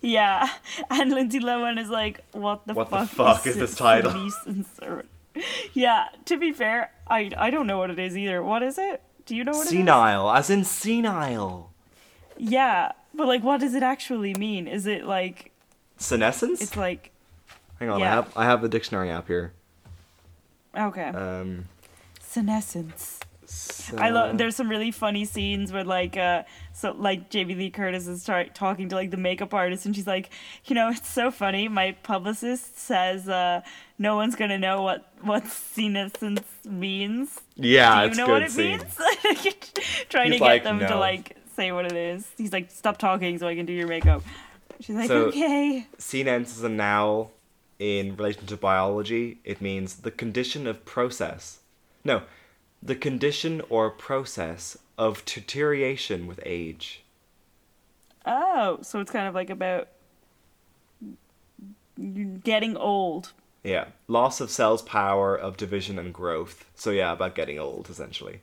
[0.00, 0.48] Yeah,
[0.90, 3.08] and Lindsay Lohan is like, "What the What the fuck?
[3.38, 5.04] fuck is this title?" senescence or-
[5.72, 6.06] Yeah.
[6.26, 8.42] To be fair, I I don't know what it is either.
[8.42, 9.02] What is it?
[9.26, 9.78] Do you know what it is?
[9.78, 11.70] Senile, as in senile.
[12.36, 14.66] Yeah, but like, what does it actually mean?
[14.66, 15.52] Is it like
[15.96, 16.60] Senescence?
[16.60, 17.10] it's like
[17.78, 19.52] Hang on, I have I have the dictionary app here.
[20.76, 21.66] okay, Um,
[22.20, 23.20] senescence.
[23.44, 24.38] so- I love.
[24.38, 28.54] There's some really funny scenes where like uh, so like Jamie Lee Curtis is start
[28.54, 30.30] talking to like the makeup artist, and she's like,
[30.64, 31.68] you know, it's so funny.
[31.68, 33.60] My publicist says uh,
[33.98, 37.40] no one's gonna know what what senescence means.
[37.56, 38.78] Yeah, Do you know what it scene.
[38.78, 38.96] means?
[40.08, 42.26] Trying He's to get like, them to like say what it is.
[42.36, 44.22] He's like, stop talking so I can do your makeup.
[44.80, 45.86] She's like, So- okay.
[45.98, 47.28] Senescence is a noun
[47.78, 49.38] in relation to biology.
[49.44, 51.60] It means the condition of process.
[52.04, 52.22] No,
[52.82, 57.02] the condition or process of deterioration with age.
[58.26, 59.88] Oh, so it's kind of like about
[62.42, 63.32] getting old.
[63.64, 66.64] Yeah, loss of cells' power of division and growth.
[66.74, 68.40] So yeah, about getting old essentially.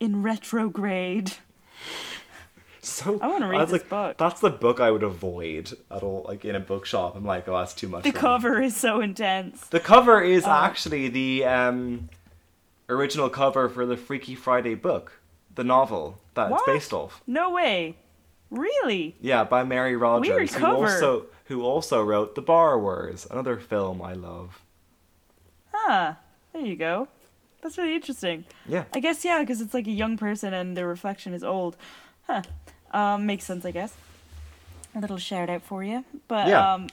[0.00, 1.32] In retrograde.
[2.80, 4.16] So I wanna read was this like, book.
[4.16, 6.24] That's the book I would avoid at all.
[6.28, 8.04] Like in a bookshop, I'm like, oh, that's too much.
[8.04, 8.20] The for me.
[8.20, 9.66] cover is so intense.
[9.68, 10.50] The cover is Oh.
[10.50, 12.08] actually the um,
[12.88, 15.12] original cover for the Freaky Friday book,
[15.56, 16.58] the novel that What?
[16.60, 17.22] it's based off.
[17.26, 17.96] No way.
[18.50, 19.16] Really?
[19.20, 24.12] Yeah, by Mary Rodgers, Weird who also who also wrote The Borrowers, another film I
[24.14, 24.60] love.
[25.74, 26.16] Ah,
[26.52, 27.08] There you go.
[27.62, 28.44] That's really interesting.
[28.68, 31.76] Yeah, I guess yeah, because it's like a young person and their reflection is old.
[32.26, 32.42] Huh.
[32.92, 33.94] Um, makes sense, I guess.
[34.94, 36.74] A little shout out for you, but Yeah.
[36.74, 36.86] um,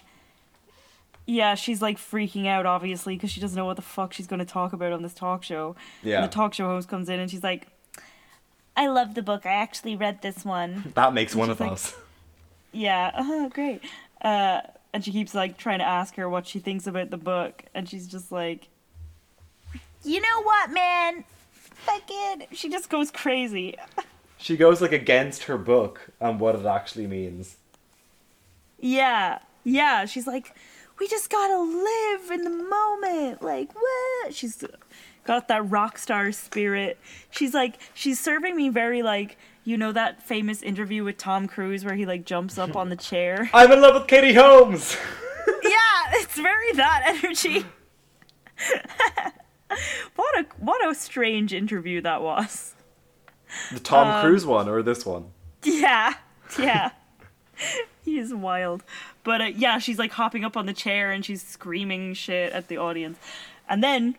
[1.26, 4.40] yeah, she's like freaking out obviously because she doesn't know what the fuck she's going
[4.40, 5.76] to talk about on this talk show.
[6.02, 6.16] Yeah.
[6.22, 7.68] And the talk show host comes in and she's like,
[8.76, 9.46] "I love the book.
[9.46, 11.96] I actually read this one." that makes one of like- us.
[12.72, 13.12] yeah.
[13.18, 13.82] Oh, great.
[14.24, 14.62] Uh,
[14.94, 17.90] and she keeps like trying to ask her what she thinks about the book, and
[17.90, 18.70] she's just like,
[20.04, 21.24] "You know what, man?
[21.52, 23.76] Fucking." She just goes crazy.
[24.38, 27.58] She goes like against her book and what it actually means.
[28.80, 30.06] Yeah, yeah.
[30.06, 30.54] She's like,
[31.00, 33.41] we just gotta live in the moment.
[33.41, 34.34] Like, what?
[34.34, 34.64] She's
[35.24, 36.98] got that rock star spirit.
[37.30, 41.85] She's like, she's serving me very like, you know, that famous interview with Tom Cruise
[41.85, 43.49] where he like jumps up on the chair.
[43.53, 44.98] I'm in love with Katie Holmes.
[45.64, 47.65] yeah, it's very that energy.
[50.15, 52.76] what a what a strange interview that was.
[53.72, 55.26] the Tom Um, Cruise one or this one?
[55.64, 56.14] Yeah,
[56.60, 56.91] yeah.
[58.03, 58.84] he is wild.
[59.23, 62.68] But uh, yeah, she's like hopping up on the chair and she's screaming shit at
[62.68, 63.18] the audience.
[63.69, 64.15] And then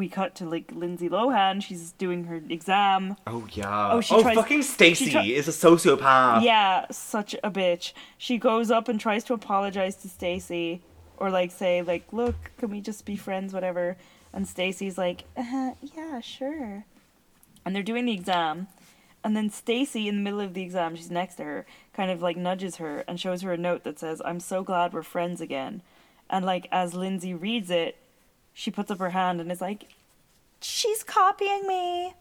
[0.00, 1.62] we cut to like Lindsay Lohan.
[1.62, 3.16] She's doing her exam.
[3.26, 3.92] Oh yeah.
[3.92, 6.42] Oh, she oh tries- fucking Stacy try- is a sociopath.
[6.42, 7.92] Yeah, such a bitch.
[8.16, 10.80] She goes up and tries to apologize to Stacy
[11.18, 13.98] or like say like, "Look, can we just be friends whatever?"
[14.32, 16.86] And Stacy's like, uh, "Yeah, sure."
[17.64, 18.68] And they're doing the exam.
[19.22, 22.22] And then Stacy in the middle of the exam, she's next to her, kind of
[22.22, 25.42] like nudges her and shows her a note that says, "I'm so glad we're friends
[25.42, 25.82] again."
[26.30, 27.96] And like as Lindsay reads it,
[28.60, 29.88] she puts up her hand and is like,
[30.60, 32.12] "She's copying me."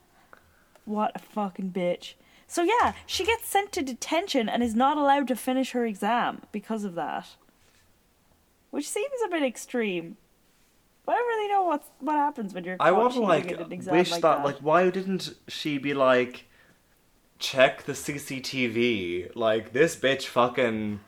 [0.86, 2.14] What a fucking bitch.
[2.48, 6.44] So yeah, she gets sent to detention and is not allowed to finish her exam
[6.54, 7.36] because of that.
[8.70, 10.16] Which seems a bit extreme.
[11.06, 13.60] But I don't really know what what happens when you're I want to like at
[13.60, 16.46] an exam wish like that, like why didn't she be like
[17.38, 21.02] check the CCTV like this bitch fucking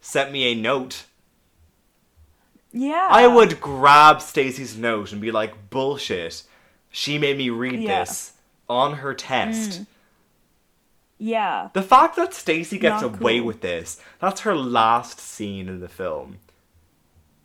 [0.00, 1.06] sent me a note.
[2.76, 3.08] Yeah.
[3.10, 6.42] I would grab Stacy's note and be like bullshit.
[6.90, 8.00] She made me read Yeah.
[8.00, 8.32] this
[8.68, 9.82] on her test.
[11.18, 11.70] Yeah.
[11.72, 13.46] The fact that Stacy gets Not away cool.
[13.46, 16.38] with this, that's her last scene in the film.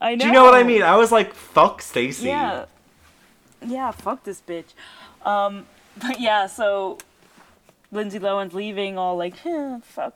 [0.01, 0.19] I know.
[0.21, 0.81] Do you know what I mean?
[0.81, 2.27] I was like, fuck Stacy.
[2.27, 2.65] Yeah.
[3.65, 4.73] Yeah, fuck this bitch.
[5.25, 5.67] Um,
[6.01, 6.97] but yeah, so
[7.91, 10.15] Lindsay Lohan's leaving, all like, "Huh, fuck.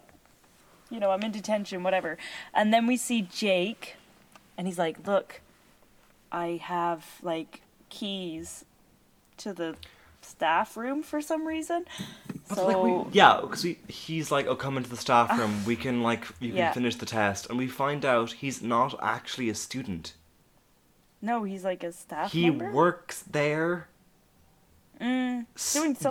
[0.89, 2.17] You know, I'm in detention, whatever.
[2.53, 3.95] And then we see Jake,
[4.57, 5.41] and he's like, look,
[6.31, 8.65] I have, like, keys
[9.37, 9.75] to the
[10.21, 11.85] staff room for some reason.
[12.47, 12.77] But so, like
[13.07, 15.63] we, yeah, because he's like, oh, come into the staff room.
[15.65, 16.71] We can like, you can Yeah.
[16.73, 20.13] finish the test, and we find out he's not actually a student.
[21.21, 22.71] no, he's like a staff He member.
[22.71, 23.87] works there.
[25.01, 25.45] Mm.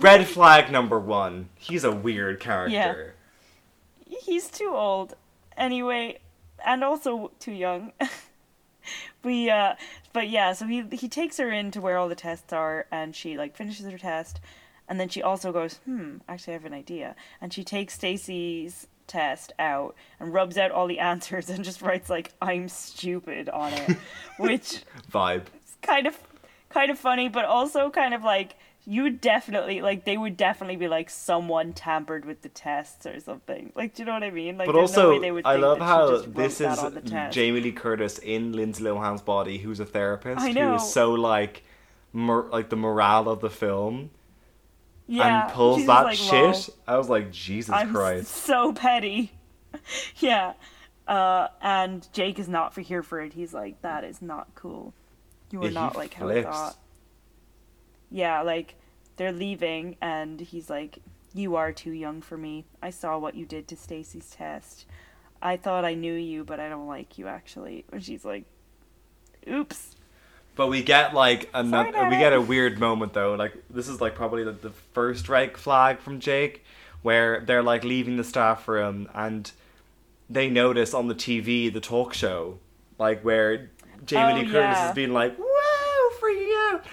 [0.03, 1.49] Red flag number one.
[1.55, 3.15] He's a weird character.
[4.07, 4.16] Yeah.
[4.25, 5.15] he's too old
[5.57, 6.19] anyway
[6.66, 7.93] and also too young
[9.25, 9.75] we uh
[10.13, 13.15] but yeah so he he takes her in to where all the tests are and
[13.17, 14.41] she like finishes her test
[14.89, 18.87] and then she also goes hmm actually i have an idea and she takes stacy's
[19.07, 23.73] test out and rubs out all the answers and just writes like i'm stupid on
[23.73, 23.97] it
[24.39, 24.83] which
[25.13, 25.45] Vibe.
[25.65, 26.19] is kind of
[26.71, 30.77] kind of funny but also kind of like you would definitely like they would definitely
[30.77, 33.73] be like someone tampered with the tests or something.
[33.74, 34.59] Like do you know what i mean?
[34.59, 37.01] Like But there's no also, way they would I love how this is on the
[37.01, 37.35] test.
[37.35, 41.62] Jamie Lee Curtis in Lindsay Lohan's body, who's a therapist, I who is so like,
[42.12, 44.11] mor- like the morale of the film,
[45.06, 45.44] yeah.
[45.47, 46.74] and pulls that like, "Lol, shit.
[46.86, 48.28] I was like, Jesus i'm Christ.
[48.31, 49.32] so petty.
[50.19, 50.52] Yeah.
[51.09, 53.32] Uh and jake is not for here for it.
[53.32, 54.94] He's like that is not cool.
[55.51, 56.77] You are Yeah, not like how i thought
[58.10, 58.74] yeah like
[59.16, 60.98] they're leaving and he's like
[61.35, 64.86] you are too young for me i saw what you did to stacy's test
[65.43, 68.44] i thought i knew you but i don't like you actually and she's like
[69.48, 69.94] oops
[70.56, 72.09] But we get like another.
[72.09, 73.35] We get a weird moment though.
[73.35, 76.62] Like this is like probably the, the first red flag from Jake,
[77.02, 79.51] where they're like leaving the staff room and
[80.31, 82.59] they notice on the TV the talk show,
[83.01, 83.70] like where
[84.06, 84.86] Jamie Oh, Lee Curtis yeah.
[84.86, 86.85] has been like, "Whoa, freaking out,"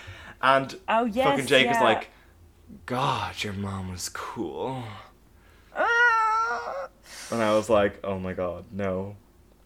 [0.42, 2.10] and Oh, yes, fucking Jake is like,
[2.86, 4.84] "God, your mom was cool,"
[5.76, 6.88] Ah!
[7.32, 9.16] and I was like, "Oh my god, no."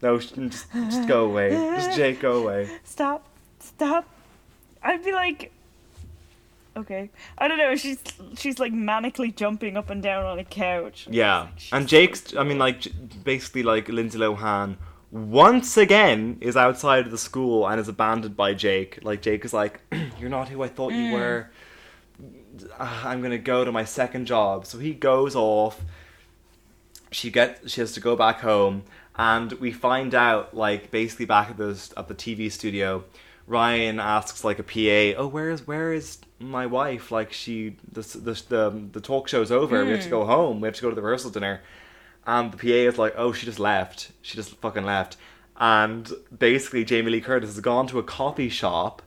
[0.01, 1.49] No, just, just go away.
[1.51, 2.69] Just Jake, go away.
[2.83, 3.27] Stop.
[3.59, 4.05] Stop.
[4.83, 5.51] I'd be like
[6.77, 7.09] Okay.
[7.37, 7.99] I don't know, she's
[8.37, 11.07] she's like manically jumping up and down on a couch.
[11.09, 12.35] Yeah, and Jake's.
[12.35, 12.85] I mean, like
[13.23, 14.75] basically, like Lindsay Lohan
[15.15, 18.99] once again is outside of the school and is abandoned by Jake.
[19.01, 19.79] Like Jake is like,
[20.19, 21.49] "You're not who I thought you were.
[22.77, 25.81] Uh, I'm gonna go to my second job." So he goes off.
[27.11, 27.71] She gets.
[27.71, 28.83] She has to go back home,
[29.15, 33.05] and we find out like basically back at the at the TV studio.
[33.47, 37.09] Ryan asks like a PA, "Oh, where is where is my wife?
[37.09, 39.85] Like she the the the, the talk show's over.
[39.85, 40.59] We have to go home.
[40.59, 41.61] We have to go to the rehearsal dinner."
[42.27, 44.11] And the PA is like, "Oh, she just left.
[44.21, 45.17] She just fucking left."
[45.57, 49.01] And basically, Jamie Lee Curtis has gone to a coffee shop,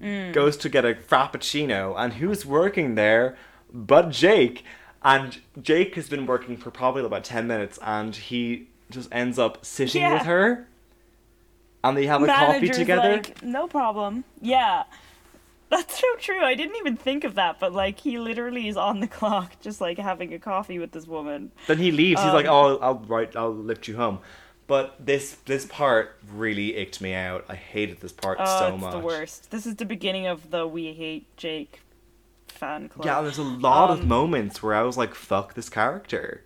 [0.00, 0.32] mm.
[0.32, 3.36] goes to get a frappuccino, and who's working there
[3.72, 4.64] but Jake?
[5.02, 9.64] And Jake has been working for probably about ten minutes, and he just ends up
[9.64, 10.14] sitting Yeah.
[10.14, 10.66] with her,
[11.84, 13.12] and they have a coffee together.
[13.12, 14.24] Like, no problem.
[14.40, 14.84] Yeah.
[15.68, 16.42] That's so true.
[16.42, 19.80] I didn't even think of that, but like he literally is on the clock, just
[19.80, 21.50] like having a coffee with this woman.
[21.66, 22.22] Then he leaves.
[22.22, 24.20] He's like, Um, "Oh, I'll, I'll right, I'll lift you home."
[24.68, 27.44] But this this part really icked me out.
[27.48, 28.92] I hated this part Oh, so it's much.
[28.92, 29.50] the worst.
[29.50, 31.80] This is the beginning of the "We Hate Jake"
[32.48, 33.04] fan club.
[33.06, 36.42] Yeah, there's a lot of Um, moments where I was like, "Fuck this character."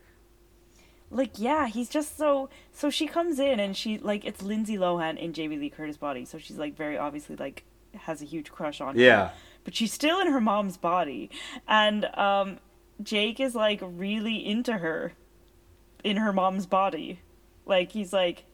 [1.13, 5.17] like yeah he's just so so she comes in and she like it's lindsay lohan
[5.19, 7.65] in jamie lee curtis body so she's like very obviously like
[7.97, 9.31] has a huge crush on her Yeah.
[9.65, 11.31] but she's still in her mom's body.
[11.69, 12.59] And um
[13.03, 15.13] jake is like really into her
[16.05, 17.21] in her mom's body.
[17.67, 18.45] Like he's like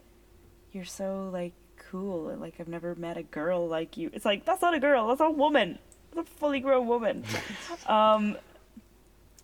[0.72, 1.52] you're so like
[1.90, 2.28] cool.
[2.28, 4.10] And like i've never met a girl like you.
[4.12, 5.08] It's like that's not a girl.
[5.08, 5.78] That's a woman.
[6.14, 7.24] That's a fully grown woman.
[7.86, 8.36] Um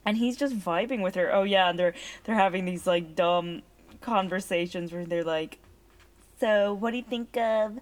[0.04, 1.32] and he's just vibing with her.
[1.32, 1.94] Oh yeah, and they're
[2.24, 3.62] they're having these like dumb
[4.00, 5.58] conversations where they're like,
[6.40, 7.78] "So, what do you think of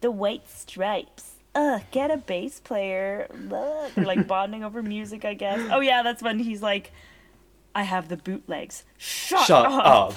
[0.00, 3.26] the White Stripes?" Ugh, get a bass player.
[3.52, 3.90] Ugh.
[3.94, 5.60] They're like bonding over music, I guess.
[5.72, 6.92] Oh yeah, that's when he's like,
[7.74, 9.86] "I have the bootlegs." Shut, Shut up.
[9.86, 10.14] up.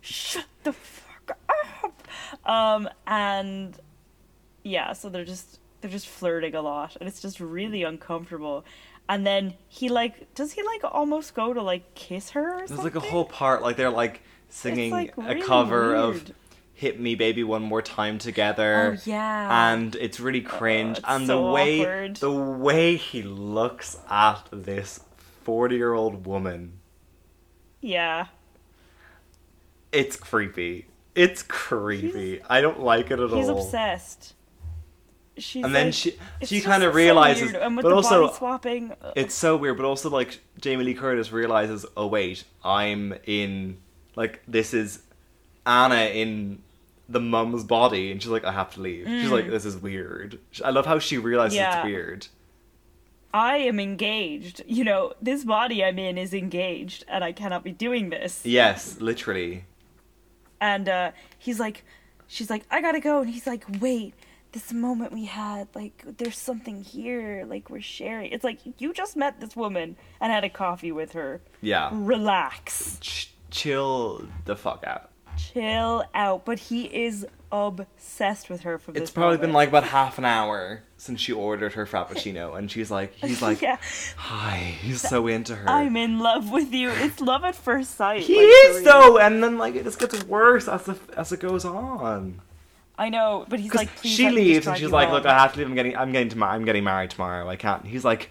[0.00, 2.48] Shut the fuck up.
[2.48, 3.78] Um, and
[4.62, 8.64] yeah, so they're just they're just flirting a lot, and it's just really uncomfortable.
[9.08, 12.54] And then he like, does he like almost go to like kiss her?
[12.54, 12.84] Or There's something?
[12.84, 16.34] like a whole part like they're like singing like, a really cover of weird.
[16.80, 18.96] "Hit Me, Baby, One More Time" together.
[18.96, 19.72] Oh yeah.
[19.72, 20.98] and it's really oh, cringe.
[20.98, 22.16] it's and so the way awkward.
[22.16, 25.00] the way he looks at this
[25.44, 26.78] forty-year-old woman,
[27.80, 28.26] yeah.
[29.92, 30.86] it's creepy.
[31.14, 32.40] It's creepy.
[32.48, 33.56] I don't like it at He's all.
[33.56, 34.34] He's obsessed.
[35.36, 37.62] She's And then like- she she kind of so realizes, weird.
[37.62, 38.92] and with but also swapping.
[39.02, 39.76] Uh, it's so weird.
[39.76, 43.78] But also like Jamie Lee Curtis realizes, oh wait, I'm in
[44.16, 45.00] like this is
[45.66, 46.62] Anna in
[47.10, 49.06] the mum's body, and she's like, I have to leave.
[49.06, 50.38] She's like, this is weird.
[50.64, 51.60] I love how she realizes Mm.
[51.60, 51.78] Yeah.
[51.80, 52.26] it's weird.
[53.34, 54.62] I am engaged.
[54.66, 58.40] You know, this body I'm in is engaged, and I cannot be doing this.
[58.44, 59.64] Yes, literally.
[60.60, 61.84] And uh, he's like,
[62.28, 63.20] she's like, I gotta go.
[63.22, 64.14] And he's like, wait,
[64.52, 68.32] this moment we had, like, there's something here, like, we're sharing.
[68.32, 71.40] It's like, you just met this woman and had a coffee with her.
[71.60, 71.90] Yeah.
[71.92, 72.98] Relax.
[73.00, 75.09] Ch- chill the fuck out.
[75.52, 76.44] Chill out.
[76.44, 79.54] But he is obsessed with her from this It's probably been moment.
[79.54, 83.60] like about half an hour since she ordered her frappuccino, and she's like, he's like,
[83.62, 83.78] yeah,
[84.16, 85.68] hi, he's so into her.
[85.68, 86.90] I'm in love with you.
[86.90, 88.22] It's love at first sight.
[88.22, 88.84] he like, is for real.
[88.84, 92.40] though, and then like it just gets worse as the, as it goes on.
[92.98, 95.08] I know, but he's like, Please she let me just leaves and she's you like,
[95.08, 95.68] on." look, I have to leave.
[95.68, 97.48] I'm getting, I'm getting to, I'm getting married tomorrow.
[97.48, 97.86] I can't.
[97.86, 98.30] He's like,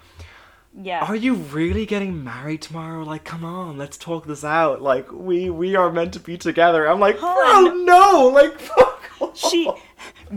[0.81, 1.05] yeah.
[1.05, 3.03] are you really getting married tomorrow?
[3.03, 4.81] Like, come on, let's talk this out.
[4.81, 6.87] Like, we we are meant to be together.
[6.87, 7.85] I'm like, Hun.
[7.85, 9.35] no, like, fuck.
[9.35, 9.69] she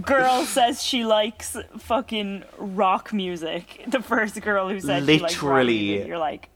[0.01, 3.85] girl says she likes fucking rock music.
[3.87, 5.79] The first girl who said she Literally.
[5.79, 6.09] music.
[6.09, 6.49] You're like,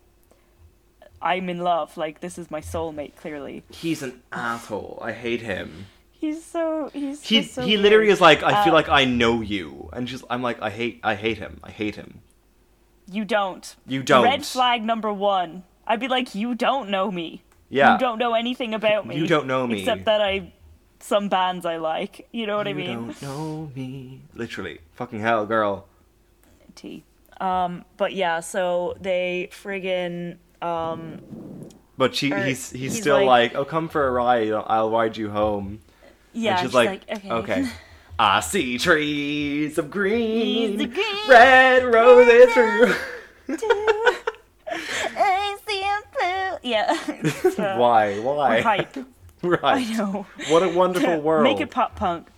[1.22, 1.96] I'm in love.
[1.96, 3.16] Like this is my soulmate.
[3.16, 4.98] Clearly, He's an asshole.
[5.02, 5.86] I hate him.
[6.12, 9.40] he's so he's He so he literally is like, I feel Uh, like I know
[9.40, 11.60] you, and just I'm like, I hate I hate him.
[11.62, 12.20] I hate him.
[13.10, 13.76] You don't.
[13.86, 14.24] You don't.
[14.24, 15.62] Red flag number one.
[15.86, 17.42] I'd be like, you don't know me.
[17.68, 17.94] Yeah.
[17.94, 19.16] You don't know anything about me.
[19.16, 19.80] You don't know me.
[19.80, 20.52] Except that I
[21.00, 22.26] some bands I like.
[22.32, 22.90] You know what I mean?
[22.90, 24.22] you don't know me.
[24.34, 25.86] Literally, fucking hell, girl.
[26.74, 27.04] T.
[27.40, 31.20] Um, but yeah, so they friggin' um,
[31.98, 34.50] But she, Or he's, he's, he's still like- like, "Oh, come for a ride.
[34.52, 35.80] I'll ride you home."
[36.32, 37.30] yeah, and she's she's like, okay.
[37.30, 37.68] "Okay."
[38.18, 42.94] I see trees of green, Trees of green, red roses through.
[44.68, 46.70] I see him blue.
[46.70, 47.32] Yeah.
[47.56, 48.18] Uh, Why?
[48.18, 48.60] Why?
[48.60, 48.96] hype.
[49.42, 49.60] right.
[49.62, 50.26] I know.
[50.48, 51.42] What a wonderful world.
[51.42, 52.28] Make it pop punk.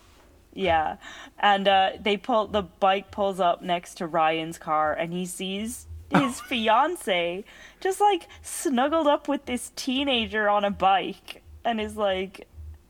[0.54, 0.96] Yeah.
[1.38, 5.86] And uh, they pull the bike pulls up next to Ryan's car and he sees
[6.10, 7.44] his fiance
[7.80, 12.47] just like snuggled up with this teenager on a bike and is like,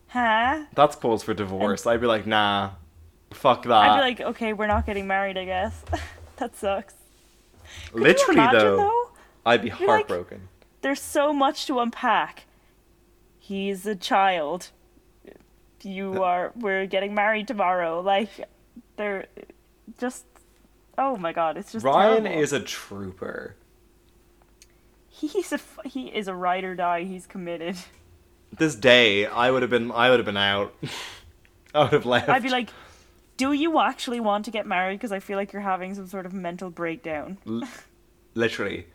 [0.08, 0.64] huh?
[0.74, 1.86] That's cause for divorce.
[1.86, 2.70] I'd be like, nah,
[3.30, 3.72] fuck that.
[3.72, 5.82] I'd be like, okay, we're not getting married, I guess.
[6.36, 6.94] that sucks.
[7.92, 9.10] Could Literally imagine, though, though?
[9.46, 10.48] I'd be You're like- heartbroken.
[10.80, 12.44] There's so much to unpack.
[13.38, 14.70] He's a child.
[15.82, 16.52] You are.
[16.54, 18.00] We're getting married tomorrow.
[18.00, 18.30] Like,
[18.96, 19.26] they're
[19.98, 20.24] just.
[20.96, 21.56] Oh my god!
[21.56, 21.84] It's just.
[21.84, 22.42] Ryan terrible.
[22.42, 23.56] is a trooper.
[25.08, 25.60] He's a.
[25.84, 27.04] He is a ride or die.
[27.04, 27.76] He's committed.
[28.56, 30.74] This day, I would have been, I would have been out.
[31.74, 32.28] I would have left.
[32.28, 32.70] I'd be like,
[33.36, 36.24] "Do you actually want to get married?" Because I feel like you're having some sort
[36.26, 37.38] of mental breakdown.
[38.34, 38.86] literally.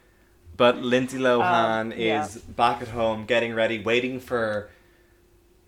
[0.56, 2.26] But Lindsay Lohan Um, yeah.
[2.26, 4.70] is back at home, getting ready, waiting for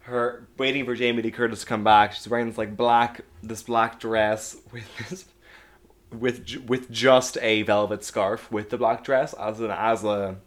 [0.02, 2.14] her, waiting for Jamie Lee Curtis to come back.
[2.14, 5.26] She's wearing this like black, this black dress with this,
[6.12, 10.38] with with just a velvet scarf with the black dress as an as a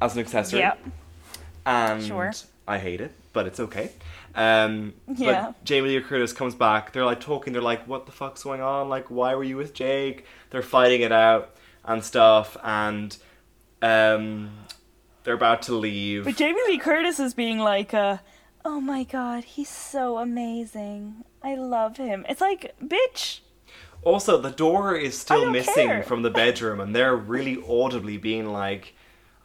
[0.00, 0.60] as an accessory.
[0.60, 0.74] Yeah.
[1.66, 2.32] And Sure.
[2.66, 3.90] I hate it, but it's okay.
[4.34, 5.46] Um, Yeah.
[5.46, 6.92] But Jamie Lee Curtis comes back.
[6.92, 7.52] They're like talking.
[7.52, 8.88] They're like, "What the fuck's going on?
[8.88, 13.16] Like, why were you with Jake?" They're fighting it out and stuff, and
[13.82, 14.50] um,
[15.24, 16.24] they're about to leave.
[16.24, 18.18] But Jamie Lee Curtis is being like, uh,
[18.64, 21.24] "Oh my god, he's so amazing.
[21.42, 23.40] I love him." It's like, bitch.
[24.04, 26.02] Also, the door is still missing care.
[26.02, 28.94] from the bedroom, and they're really audibly being like,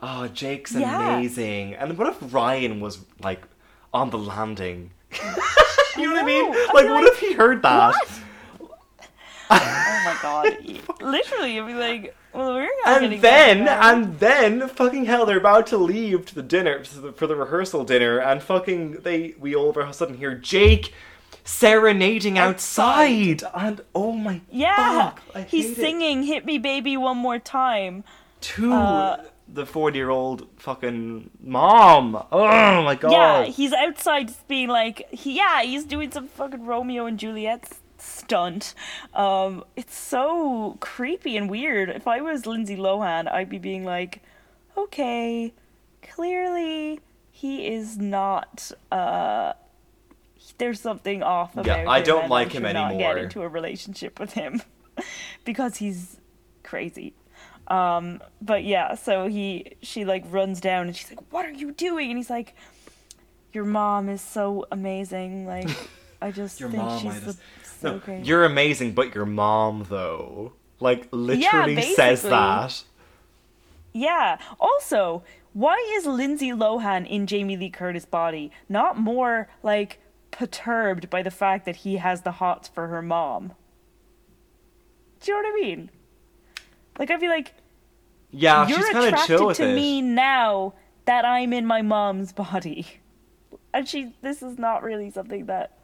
[0.01, 1.15] "Oh, Jake's Yeah.
[1.15, 3.43] amazing." And what if Ryan was like
[3.93, 4.91] on the landing?
[5.97, 6.49] you know, what I mean?
[6.51, 7.95] Like, what like, if he heard that?
[9.49, 10.57] Oh my god.
[11.01, 15.67] Literally, I'd be like, well, we're not and then, and then, fucking hell, they're about
[15.67, 19.69] to leave to the dinner the, for the rehearsal dinner, and fucking they we all
[19.69, 20.93] of a sudden hear Jake
[21.45, 25.75] serenading outside, and oh my yeah, fuck, he's hate it.
[25.81, 28.03] singing "Hit Me, Baby, One More Time."
[28.41, 32.23] to uh, the forty-year-old fucking mom.
[32.31, 33.11] Oh my god.
[33.11, 38.73] Yeah, he's outside being like, he, yeah, he's doing some fucking Romeo and Juliet stunt.
[39.13, 41.89] Um, it's so creepy and weird.
[41.89, 44.21] If I was Lindsay Lohan, I'd be being like,
[44.77, 45.53] okay,
[46.01, 46.99] clearly
[47.31, 48.71] he is not.
[48.91, 49.53] Uh,
[50.57, 51.89] there's something off about Yeah.
[51.89, 54.61] I don't like him not Get into a relationship with him
[55.45, 56.19] because he's
[56.63, 57.13] crazy.
[57.67, 61.71] Um, but yeah, so he she like runs down and she's like, "What are you
[61.71, 62.55] doing?" And he's like,
[63.53, 65.45] "Your mom is so amazing.
[65.45, 65.69] Like,
[66.21, 67.39] I just Your think mom, she's just-
[67.81, 72.83] so No, great." you're amazing, but your mom though, like literally says that.
[73.93, 74.37] Yeah.
[74.59, 75.23] Also,
[75.53, 79.99] why is Lindsay Lohan in Jamie Lee Curtis' body not more like
[80.31, 83.53] perturbed by the fact that he has the hots for her mom?
[85.19, 85.89] Do you know what I mean?
[86.99, 87.53] Like, I feel like
[88.31, 89.75] Yeah, you're she's kind of attracted chill with to it.
[89.75, 90.73] me now
[91.05, 92.87] that I'm in my mom's body.
[93.73, 95.77] And she, this is not really something that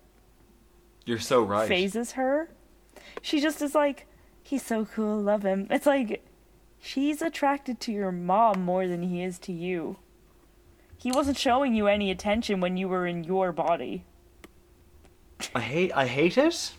[1.06, 1.68] You're so right.
[1.68, 2.50] phases her.
[3.22, 4.08] She just is like,
[4.42, 5.68] he's so cool, love him.
[5.70, 6.26] It's like,
[6.80, 9.98] she's attracted to your mom more than he is to you.
[10.98, 14.06] He wasn't showing you any attention when you were in your body.
[15.54, 15.92] I hate.
[15.94, 16.72] I hate it.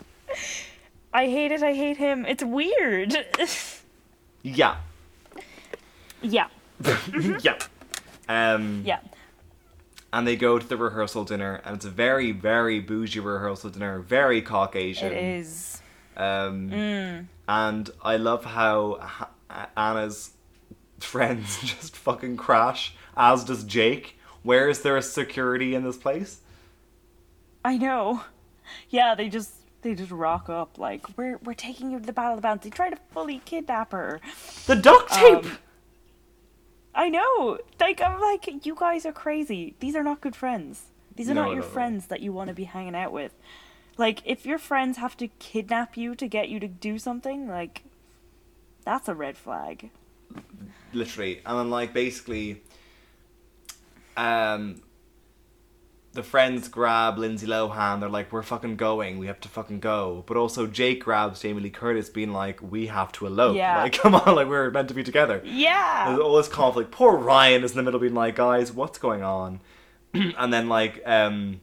[1.13, 2.25] I hate it, I hate him.
[2.27, 3.15] It's weird.
[4.45, 4.77] Yeah.
[6.23, 6.49] yeah,
[7.41, 7.59] yeah.
[8.29, 9.01] Um, yeah.
[10.13, 14.01] And they go to the rehearsal dinner, and it's a very, very bougie rehearsal dinner,
[14.01, 15.13] very Caucasian.
[15.13, 15.81] It is.
[16.17, 17.27] Um, Mm.
[17.49, 19.31] And I love how
[19.77, 20.33] Anna's
[21.01, 24.19] friends just fucking crash, as does Jake.
[24.43, 26.41] Where is there a security in this place?
[27.65, 28.23] I know.
[28.91, 29.53] Yeah, they just
[29.85, 32.65] they just rock up like we're we're taking you to the battle of the bands.
[32.65, 34.21] They try to fully kidnap her.
[34.67, 35.45] The duct tape!
[35.45, 35.59] Um,
[36.95, 37.59] I know.
[37.81, 39.75] Like I'm like you guys are crazy.
[39.81, 40.91] These are not good friends.
[41.17, 41.73] These are No, not your no, no.
[41.73, 43.33] friends that you want to be hanging out with.
[43.97, 47.85] Like if your friends have to kidnap you to get you to do something, like
[48.85, 49.91] that's a red flag.
[50.93, 52.63] literally and then like basically
[54.17, 54.81] um
[56.15, 58.01] the friends grab Lindsay Lohan.
[58.01, 59.19] They're like, "We're fucking going.
[59.19, 62.87] We have to fucking go." But also Jake grabs Jamie Lee Curtis, being like, "We
[62.87, 63.57] have to elope.
[63.57, 63.83] Yeah.
[63.83, 66.07] Like, come on, like we're meant to be together." Yeah.
[66.09, 66.93] There's all this conflict.
[66.93, 69.61] Poor Ryan is in the middle, being like, "Guys, what's going on?"
[70.15, 71.61] and then like um,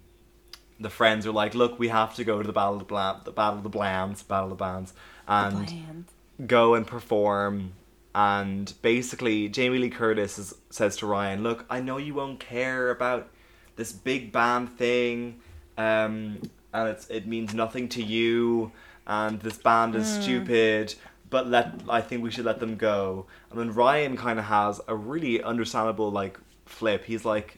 [0.80, 3.22] the friends are like, "Look, we have to go to the battle of the Bla-
[3.24, 4.94] the battle of the Blands, battle of the bands,
[5.28, 6.06] and Bland.
[6.46, 7.74] go and perform."
[8.14, 12.90] And basically, Jamie Lee Curtis is, says to Ryan, "Look, I know you won't care
[12.90, 13.30] about
[13.82, 15.16] this big band thing,
[15.78, 16.16] um,
[16.74, 18.72] and it's it means nothing to you,
[19.08, 20.96] and this band is stupid."
[21.30, 23.26] But let I think we should let them go.
[23.50, 26.36] And then Ryan kind of has a really understandable like
[26.66, 27.06] flip.
[27.06, 27.50] He's like,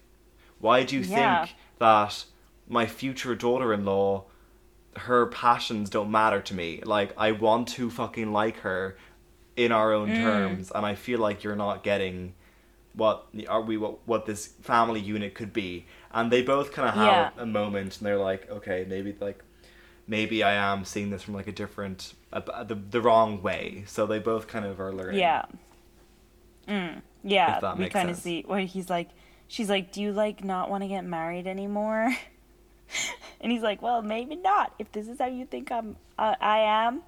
[0.59, 1.45] "Why do you Yeah.
[1.45, 2.25] think that
[2.67, 4.23] my future daughter-in-law
[4.95, 6.81] her passions don't matter to me.
[6.85, 8.95] Like I want to fucking like her
[9.55, 12.33] in our own terms, and I feel like you're not getting
[12.93, 15.85] what are we what what this family unit could be.
[16.13, 17.29] And they both kind of have Yeah.
[17.37, 19.43] a moment, and they're like, okay, maybe like
[20.07, 23.83] maybe I am seeing this from like a different a, the the wrong way.
[23.87, 25.19] So they both kind of are learning.
[25.19, 25.45] Yeah.
[26.67, 29.09] Mm, yeah, If that we kind of see where he's like,
[29.47, 32.15] she's like, "Do you like not want to get married anymore?"
[33.41, 34.73] and he's like, "Well, maybe not.
[34.79, 37.01] If this is how you think I'm, uh, I am,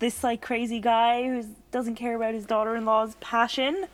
[0.00, 3.86] this like crazy guy who doesn't care about his daughter-in-law's passion."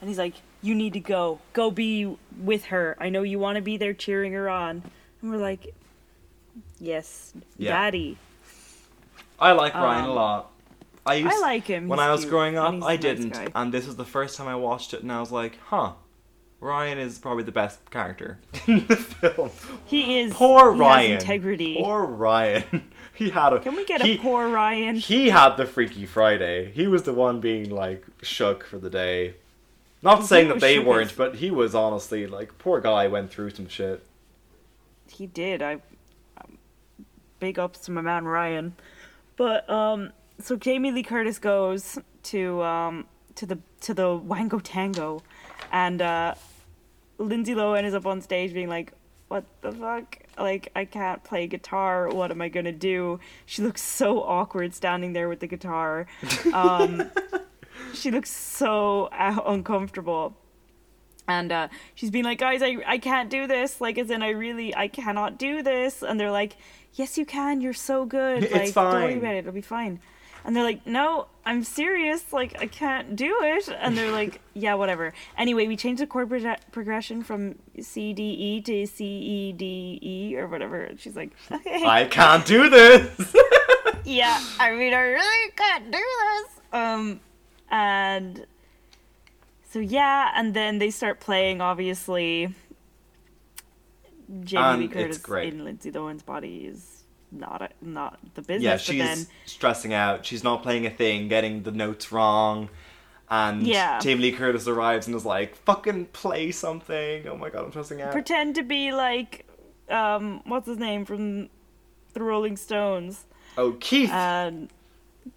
[0.00, 1.40] And he's like, "You need to go.
[1.52, 2.96] Go be with her.
[3.00, 4.82] I know you want to be there cheering her on."
[5.20, 5.74] And we're like,
[6.80, 7.72] "Yes, Yeah.
[7.72, 8.16] daddy."
[9.38, 10.50] I like Ryan a Um, lot.
[11.04, 11.88] I used I like him.
[11.88, 13.48] when He's I was cute, growing up, I nice didn't, guy.
[13.56, 15.92] and this was the first time I watched it, and I was like, "Huh,
[16.60, 19.50] Ryan is probably the best character in the film."
[19.84, 20.32] He is.
[20.32, 21.12] Poor he Ryan.
[21.14, 21.76] integrity.
[21.82, 22.92] Poor Ryan.
[23.14, 23.58] he had a.
[23.58, 24.94] Can we get he, a poor Ryan?
[24.94, 26.70] He had the Freaky Friday.
[26.72, 29.34] He was the one being like shook for the day.
[30.02, 33.68] Not saying that they weren't, but he was honestly like poor guy went through some
[33.68, 34.04] shit.
[35.08, 35.62] He did.
[35.62, 35.74] I
[36.38, 36.58] um,
[37.38, 38.74] big ups to my man Ryan.
[39.36, 43.06] But um, so Jamie Lee Curtis goes to um
[43.36, 45.22] to the to the Wango Tango,
[45.70, 46.34] and uh,
[47.18, 48.92] Lindsay Lohan is up on stage being like,
[49.28, 50.18] "What the fuck?
[50.38, 52.08] Like I can't play guitar.
[52.08, 56.06] What am I gonna do?" She looks so awkward standing there with the guitar.
[56.52, 57.10] Um,
[57.94, 60.36] she looks so uh, uncomfortable.
[61.28, 63.80] And uh, she's been like, guys, I, I can't do this.
[63.80, 66.02] Like, as in, I really, I cannot do this.
[66.02, 66.56] And they're like,
[66.94, 67.60] yes, you can.
[67.60, 68.44] You're so good.
[68.44, 69.38] It's Like, don't worry about it.
[69.38, 70.00] It'll be fine.
[70.44, 72.32] And they're like, no, I'm serious.
[72.32, 73.68] Like, I can't do it.
[73.68, 75.12] And they're like, yeah, whatever.
[75.38, 80.00] Anyway, we changed the chord pro- progression from C D E to C E D
[80.02, 80.82] E or whatever.
[80.82, 81.82] And she's like, okay.
[81.86, 83.36] I can't do this.
[84.04, 86.60] yeah, I mean, I really can't do this.
[86.72, 87.20] Um,
[87.72, 88.46] and
[89.68, 91.60] so yeah, and then they start playing.
[91.60, 92.54] Obviously,
[94.44, 98.62] Jamie And Lee Curtis in Lindsay Lohan's body is not a, not the business.
[98.62, 100.24] yeah, but she's then stressing out.
[100.24, 102.68] She's not playing a thing, getting the notes wrong.
[103.30, 103.98] And Yeah.
[103.98, 108.02] Jamie Lee Curtis arrives and is like, "Fucking play something!" Oh my god, I'm stressing
[108.02, 108.12] out.
[108.12, 109.46] pretend to be like,
[109.88, 111.48] um, what's his name from
[112.12, 113.24] the Rolling Stones,
[113.56, 114.68] oh, Keith, and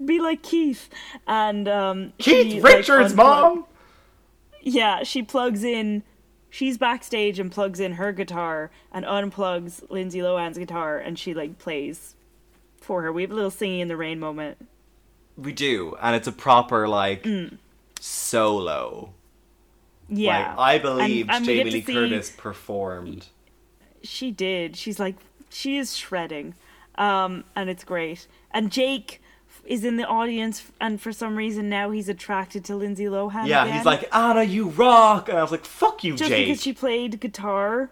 [0.04, 0.90] be like Keith,
[1.28, 3.66] and um, Keith she, like, Richards' unplug- mom.
[4.62, 6.04] Yeah, she plugs in.
[6.50, 11.58] She's backstage and plugs in her guitar and unplugs Lindsay Lohan's guitar, and she like
[11.60, 12.16] plays
[12.80, 13.12] for her.
[13.12, 14.66] We have a little singing in the rain moment.
[15.38, 17.28] We do, and it's a proper like
[18.00, 19.10] solo.
[20.10, 20.18] Mm.
[20.18, 23.28] Yeah, Like I believe Jamie Lee Curtis performed.
[24.04, 24.76] she did.
[24.78, 25.16] She's like
[25.50, 26.54] she is shredding,
[26.96, 28.28] um, and it's great.
[28.52, 29.22] And Jake
[29.66, 33.48] is in the audience, and for some reason now he's attracted to Lindsay Lohan.
[33.48, 36.48] Yeah, again, he's like Anna, you rock, and I was like, "Fuck you, just Jake."
[36.48, 37.90] because she played guitar.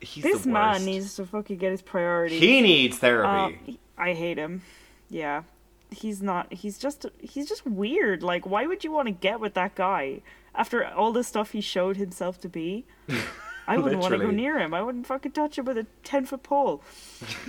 [0.00, 2.40] He's this man needs to fucking get his priorities.
[2.40, 3.78] He needs Uh, therapy.
[3.96, 4.62] I hate him.
[5.08, 5.42] Yeah.
[5.90, 8.22] He's not he's just he's just weird.
[8.22, 10.20] Like why would you want to get with that guy
[10.54, 12.84] after all the stuff he showed himself to be?
[13.68, 14.74] I wouldn't want to go near him.
[14.74, 16.82] I wouldn't fucking touch him with a 10-foot pole.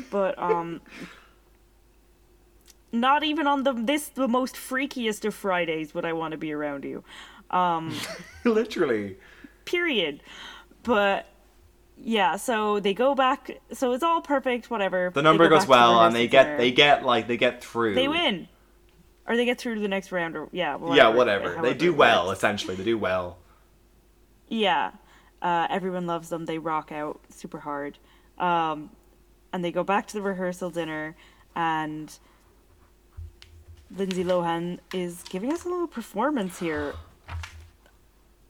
[0.09, 0.81] But um
[2.91, 6.51] not even on the this the most freakiest of Fridays would I want to be
[6.53, 7.03] around you.
[7.51, 7.95] Um
[8.43, 9.17] Literally.
[9.65, 10.21] period.
[10.83, 11.27] But
[11.97, 13.59] yeah, so they go back.
[13.73, 14.69] So it's all perfect.
[14.69, 15.11] Whatever.
[15.13, 16.57] The number go goes well, and they get dinner.
[16.57, 17.95] they get like they get through.
[17.95, 18.47] They win,
[19.27, 20.35] or they get through to the next round.
[20.37, 21.61] Or yeah, whatever, yeah, whatever.
[21.61, 22.31] They do well.
[22.31, 23.37] Essentially, they do well.
[24.47, 24.91] Yeah,
[25.41, 26.45] uh, everyone loves them.
[26.45, 27.97] They rock out super hard,
[28.37, 28.91] um,
[29.51, 31.15] and they go back to the rehearsal dinner,
[31.55, 32.17] and
[33.95, 36.93] Lindsay Lohan is giving us a little performance here.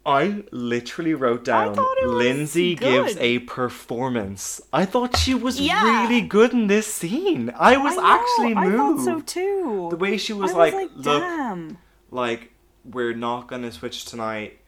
[0.06, 4.62] I literally wrote down Lindsay gives a performance.
[4.72, 6.04] I thought she was Yeah.
[6.08, 7.52] really good in this scene.
[7.58, 9.02] I was I actually I moved.
[9.06, 9.88] thought so too.
[9.92, 11.78] The way she was I like, was like, look, damn.
[12.10, 12.54] like
[12.86, 14.60] we're not gonna switch tonight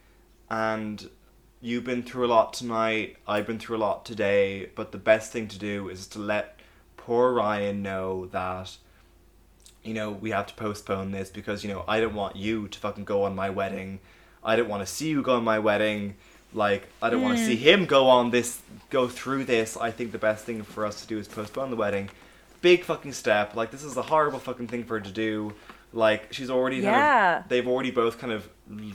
[0.49, 1.09] and
[1.61, 5.31] you've been through a lot tonight i've been through a lot today but the best
[5.31, 6.59] thing to do is to let
[6.97, 8.77] poor ryan know that
[9.83, 12.79] you know we have to postpone this because you know i don't want you to
[12.79, 13.99] fucking go on my wedding.
[14.43, 16.15] I don't want to see you go on my wedding.
[16.53, 17.59] Like i don't want to see mm.
[17.59, 19.77] him go on this go through this.
[19.77, 22.09] I think the best thing for us to do is postpone the wedding.
[22.61, 23.55] Big fucking step.
[23.55, 25.53] Like this is a horrible fucking thing for her to do.
[25.93, 27.43] Like she's already kind of- Yeah.
[27.47, 28.47] they've already both kind of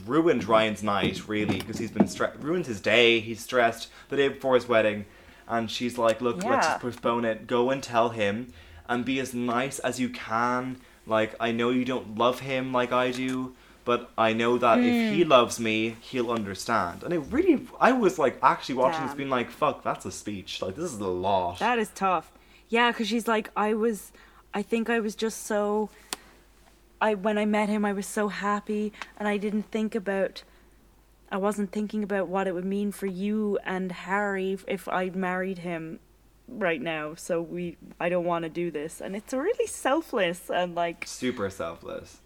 [0.05, 3.19] ruined Ryan's night, really, because he's been stre- ruined his day.
[3.19, 5.05] He's stressed the day before his wedding,
[5.47, 7.47] and she's like, "Look, let's just postpone it.
[7.47, 8.53] Go and tell him,
[8.89, 10.77] and be as nice as you can.
[11.05, 13.53] Like, I know you don't love him like I do."
[13.83, 15.13] But I know that if Hmm.
[15.15, 17.03] he loves me, he'll understand.
[17.03, 20.59] And it really, I was like actually watching this, being like, "Fuck, that's a speech.
[20.59, 22.31] Like this is a lot." That is tough.
[22.67, 24.11] Yeah, because she's like, I was,
[24.55, 25.89] I think I was just so.
[26.99, 30.43] I when I met him, I was so happy, and I didn't think about.
[31.31, 35.09] I wasn't thinking about what it would mean for you and Harry if- if I
[35.09, 35.99] married him
[36.47, 37.15] right now.
[37.15, 41.05] So we, I don't want to do this, and it's a really selfless and like
[41.07, 42.19] Super selfless.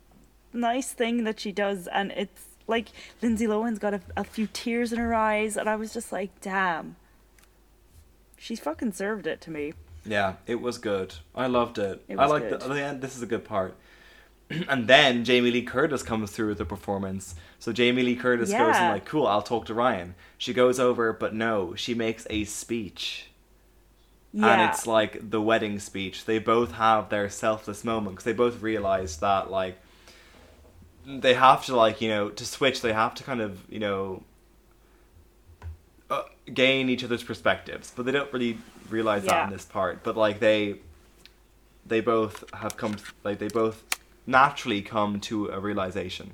[0.54, 2.90] nice thing that she does, and it's like
[3.22, 6.40] Lindsay Lohan's got a, a few tears in her eyes, and I was just like,
[6.42, 6.96] damn.
[8.38, 9.74] She's fucking served it to me.
[10.06, 11.16] Yeah, it was good.
[11.36, 12.04] I loved it.
[12.08, 13.02] It I like the, the end.
[13.02, 13.76] This is a good part.
[14.70, 17.36] and then Jamie Lee Curtis comes through with the performance.
[17.60, 21.14] So Jamie Lee Curtis goes and like, "Cool, I'll talk to Ryan." She goes over,
[21.14, 23.29] but no, she makes a speech,
[24.32, 24.48] Yeah.
[24.48, 26.26] and it's like the wedding speech.
[26.26, 29.80] They both have their selfless moment because they both realize that like
[31.08, 32.82] they have to like you know to switch.
[32.82, 34.24] They have to kind of you know
[36.10, 36.24] uh,
[36.54, 38.58] gain each other's perspectives, but they don't really
[38.90, 40.04] realize that in this part.
[40.04, 40.76] But like they,
[41.86, 43.84] they both have come, like they both
[44.26, 46.32] naturally come to a realization.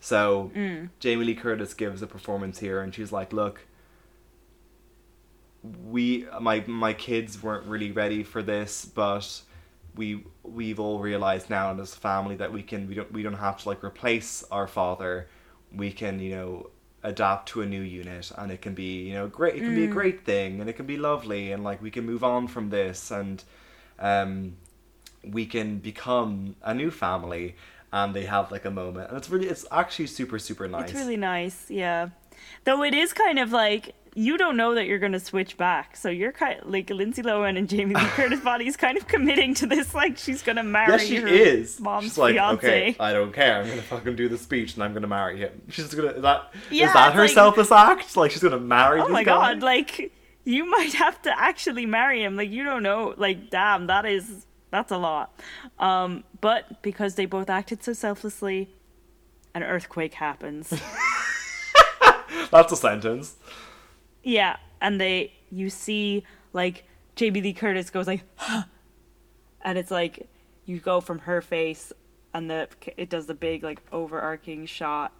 [0.00, 0.90] So Mm.
[1.00, 3.62] Jamie Lee Curtis gives a performance here, and she's like, "Look,
[5.84, 9.42] we, my my kids weren't really ready for this, but."
[9.96, 13.32] We we've all realized now as a family that we can we don't we don't
[13.32, 15.26] have to like replace our father.
[15.74, 16.70] We can you know
[17.02, 19.84] adapt to a new unit and it can be you know great it can be
[19.84, 22.68] a great thing and it can be lovely and like we can move on from
[22.70, 23.44] this and
[24.00, 24.56] um
[25.22, 27.54] we can become a new family
[27.92, 30.98] and they have like a moment and it's really it's actually super super nice It's
[30.98, 32.08] really nice, yeah.
[32.64, 35.94] Though it is kind of like you don't know that you're going to switch back,
[35.94, 39.66] so you're kind like Lindsay Lohan and Jamie Lee Curtis body's kind of committing to
[39.66, 42.56] this, like she's going to marry yeah she is mom's she's like fiance.
[42.66, 45.60] okay i don't care i'm gonna fucking do the speech and i'm gonna marry him
[45.68, 48.58] she's gonna is that is Yeah, that it's her like- selfless act like she's gonna
[48.58, 49.54] marry oh my guy?
[49.54, 50.12] god, like
[50.44, 52.36] you might have to actually marry him.
[52.36, 55.38] Like you don't know, like damn, that is that's a lot.
[55.78, 58.70] Um, but because they both acted so selflessly,
[59.54, 60.70] an earthquake happens.
[62.50, 63.34] that's a sentence
[64.26, 66.84] Yeah, and they you see like
[67.14, 68.24] Jamie Lee Curtis goes like,
[69.62, 70.28] and it's like
[70.64, 71.92] you go from her face,
[72.34, 72.66] and the
[72.96, 75.12] it does the big like overarching shot,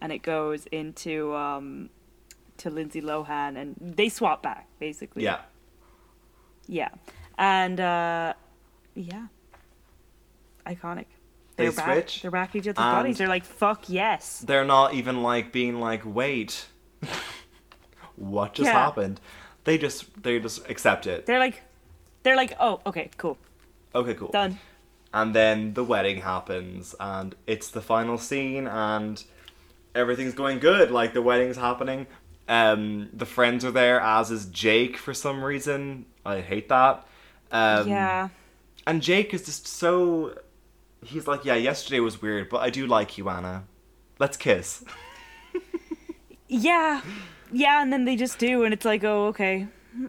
[0.00, 1.90] and it goes into um
[2.58, 5.24] to Lindsay Lohan, and they swap back basically.
[5.24, 5.40] yeah
[6.68, 6.90] yeah,
[7.36, 8.32] and uh
[8.94, 9.26] yeah,
[10.64, 11.06] iconic.
[11.56, 11.94] They They're back.
[11.94, 13.18] switch, They're back each other's bodies.
[13.18, 14.38] They're like, fuck yes.
[14.46, 16.66] they're not even like being like wait
[18.30, 18.72] what just Yeah.
[18.84, 19.20] happened.
[19.64, 21.26] They just they just accept it.
[21.26, 21.62] They're like,
[22.22, 23.36] they're like, oh, okay, cool,
[23.94, 24.30] okay cool.
[24.30, 24.58] Done.
[25.14, 29.22] and then the wedding happens and it's the final scene and
[29.94, 30.90] everything's going good.
[30.90, 32.06] Like the wedding's happening.
[32.48, 36.06] Um the friends are there as is jake for some reason.
[36.24, 37.06] I hate that.
[37.50, 38.28] Um yeah.
[38.86, 40.34] and jake is just so
[41.04, 43.64] he's like yeah yesterday was weird but i do like you anna.
[44.18, 44.84] Let's kiss.
[46.48, 47.00] Yeah,
[47.52, 49.68] yeah, and then they just do, and it's like, oh, okay.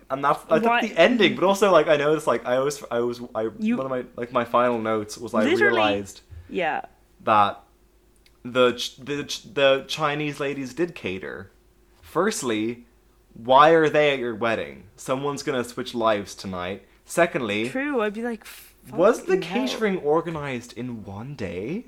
[0.09, 2.81] and that's I Why- think the ending, but also like I noticed like I always
[2.89, 6.21] I was I You- one of my like my final notes was I Literally- realized
[6.49, 6.81] Yeah,
[7.25, 7.61] that
[8.43, 11.51] the Ch- the Ch- the Chinese ladies did cater.
[12.01, 12.85] Firstly,
[13.33, 14.83] why are they at your wedding?
[14.95, 16.83] Someone's gonna switch lives tonight.
[17.05, 18.01] Secondly, true.
[18.01, 18.45] I'd be like,
[18.91, 19.67] was the fucking hell.
[19.67, 21.85] catering organized in one day?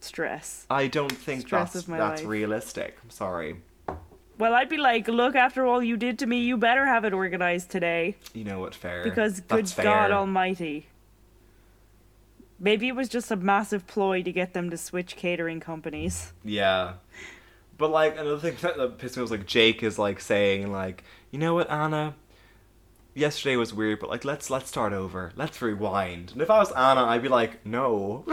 [0.00, 0.66] stress?
[0.70, 2.30] I don't think Stress that's of my that's life.
[2.30, 2.98] realistic.
[3.02, 3.60] I'm sorry.
[4.38, 7.12] Well, I'd be like, look, after all you did to me, you better have it
[7.12, 8.74] organized today, You know what?
[8.74, 9.02] Fair.
[9.02, 9.84] because good That's fair.
[9.84, 10.86] God Almighty.
[12.60, 16.32] Maybe it was just a massive ploy to get them to switch catering companies.
[16.44, 16.94] Yeah.
[17.76, 21.38] But like another thing that, pissed me was like Jake is like saying like, you
[21.38, 22.14] know what, Anna,
[23.14, 25.32] yesterday was weird, but like let's let's start over.
[25.36, 26.32] Let's rewind.
[26.32, 28.24] And if I was Anna, I'd be like, no,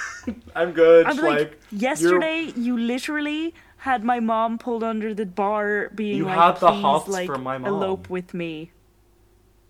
[0.54, 1.06] I'm good.
[1.06, 6.16] I'm like, like you're- yesterday you literally had my mom pulled under the bar being
[6.18, 8.70] You like, had the please, like, for my mom." elope with me.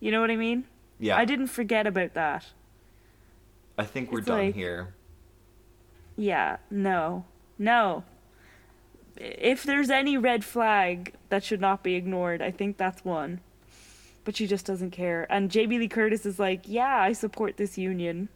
[0.01, 0.64] You know what I mean?
[0.98, 2.47] yeah, I didn't forget about that.
[3.78, 4.93] I think we're It's done like- here.
[6.16, 7.24] Yeah, no.
[7.59, 8.05] No.
[9.16, 13.40] If there's any red flag that should not be ignored, I think that's one.
[14.24, 15.26] But she just doesn't care.
[15.30, 18.28] And Jamie Lee Curtis is like, yeah, I support this union.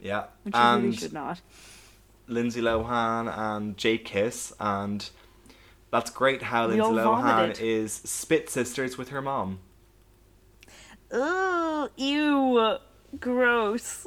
[0.00, 1.40] Yeah, Which she and really should not.
[2.28, 5.08] Lindsay Lohan and Jake kiss, and
[5.90, 7.60] that's great how We Lindsay Lohan vomited.
[7.64, 9.58] is spit sisters with her mom.
[11.10, 12.76] Ugh, ew.
[13.18, 14.06] Gross.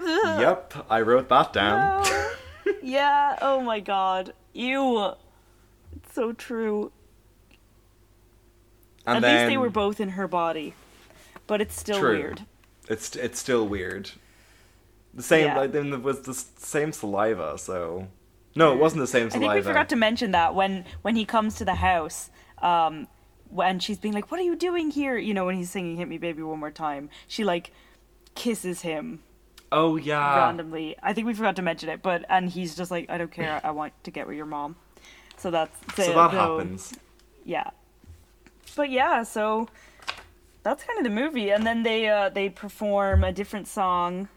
[0.00, 0.40] Ugh.
[0.40, 2.02] Yep, I wrote that down.
[2.02, 2.30] No.
[2.82, 4.32] yeah, oh my god.
[4.52, 5.12] Ew.
[5.94, 6.90] It's so true.
[9.06, 10.74] And At then least they were both in her body.
[11.46, 12.16] But it's still True.
[12.16, 12.42] weird.
[12.88, 14.10] it's it's still weird.
[15.14, 15.58] The same Yeah.
[15.58, 18.06] like then it was the same saliva, so
[18.54, 19.50] no, it wasn't the same saliva.
[19.50, 22.30] I think we forgot to mention that when when he comes to the house,
[22.62, 23.08] um,
[23.48, 26.08] when she's being like, "What are you doing here?" You know, when he's singing "Hit
[26.08, 27.72] Me, Baby, One More Time," she like
[28.36, 29.20] kisses him
[29.72, 30.96] Oh yeah, randomly.
[31.02, 33.60] I think we forgot to mention it, but and he's just like, "I don't care.
[33.64, 34.76] I want to get with your mom."
[35.36, 36.92] So that's so the- that happens.
[37.44, 37.70] Yeah,
[38.76, 39.68] but yeah, so
[40.62, 44.28] that's kind of the movie, and then they uh, they perform a different song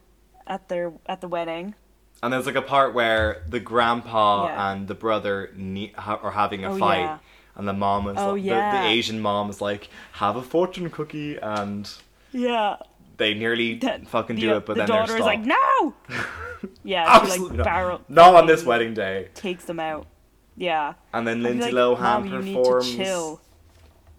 [0.47, 1.75] at their at the wedding.
[2.21, 4.71] And there's like a part where the grandpa Yeah.
[4.71, 7.17] and the brother ne- ha- are having a Oh, fight, yeah.
[7.55, 8.81] and the mom is Oh, like, the, yeah.
[8.83, 11.89] the Asian mom is like, "Have a fortune cookie," and
[12.31, 12.77] Yeah,
[13.17, 15.93] they nearly that- fucking the, do it, but the then daughter is like, "No!"
[16.83, 17.63] yeah, Absolutely like not.
[17.65, 18.01] barrel.
[18.07, 19.29] Not on this wedding day.
[19.33, 20.07] Takes them out.
[20.55, 20.93] Yeah.
[21.11, 23.39] And then Lindsay like, Lohan "Mom, you need to performs.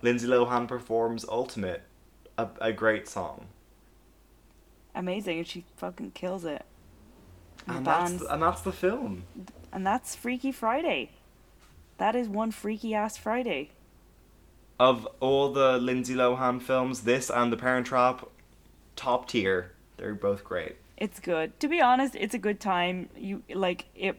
[0.02, 1.82] Lindsay Lohan performs "Ultimate,"
[2.36, 3.46] a, a great song,
[4.94, 6.64] Amazing, and she fucking kills it.
[7.66, 9.24] And, and that's band's- and that's the film.
[9.72, 11.10] and that's Freaky Friday.
[11.98, 13.70] That is one freaky ass Friday.
[14.78, 18.28] Of all the Lindsay Lohan films, this and The Parent Trap,
[18.96, 19.72] top tier.
[19.96, 20.76] They're both great.
[20.96, 21.58] It's good.
[21.60, 23.08] To be honest, it's a good time.
[23.16, 24.16] You like it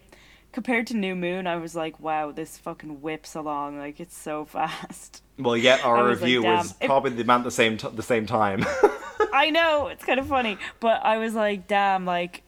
[0.56, 3.78] compared to New Moon, I was like, wow, this fucking whips along.
[3.78, 5.22] Like it's so fast.
[5.38, 7.90] Well, yet our was like, review was damn, if- probably the about the same t-
[7.94, 8.66] the same time.
[9.34, 12.42] I know, it's kind of funny, but I was like, damn, like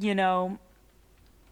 [0.00, 0.58] you know,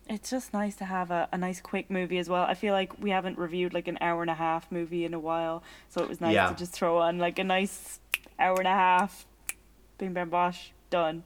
[0.09, 2.44] it's just nice to have a, a nice quick movie as well.
[2.44, 5.19] I feel like we haven't reviewed like an hour and a half movie in a
[5.19, 6.48] while, so it was nice Yeah.
[6.51, 7.98] to just throw on like a nice
[8.39, 9.27] hour and a half.
[9.98, 11.24] Bing bang bosh, done.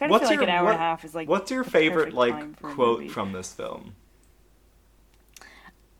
[0.00, 1.28] I kind of feel like an hour what- and a half is like.
[1.28, 3.94] What's your favorite like time for a quote from this film?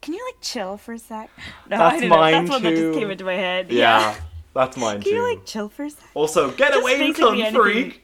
[0.02, 1.30] Can you like chill for a sec?
[1.68, 2.16] No, That's I don't know.
[2.16, 2.88] mine That's one that too.
[2.92, 3.72] just came into my head.
[3.72, 4.14] Yeah,
[4.54, 5.10] that's mine Can too.
[5.10, 6.04] Can you like chill for a sec?
[6.14, 7.60] also, get Just away, you clone anything.
[7.60, 8.02] freak!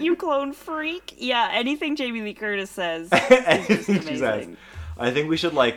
[0.00, 1.14] you clone freak.
[1.18, 3.08] Yeah, anything Jamie Lee Curtis says.
[3.12, 4.48] is Anything just she says.
[4.98, 5.76] I think we should like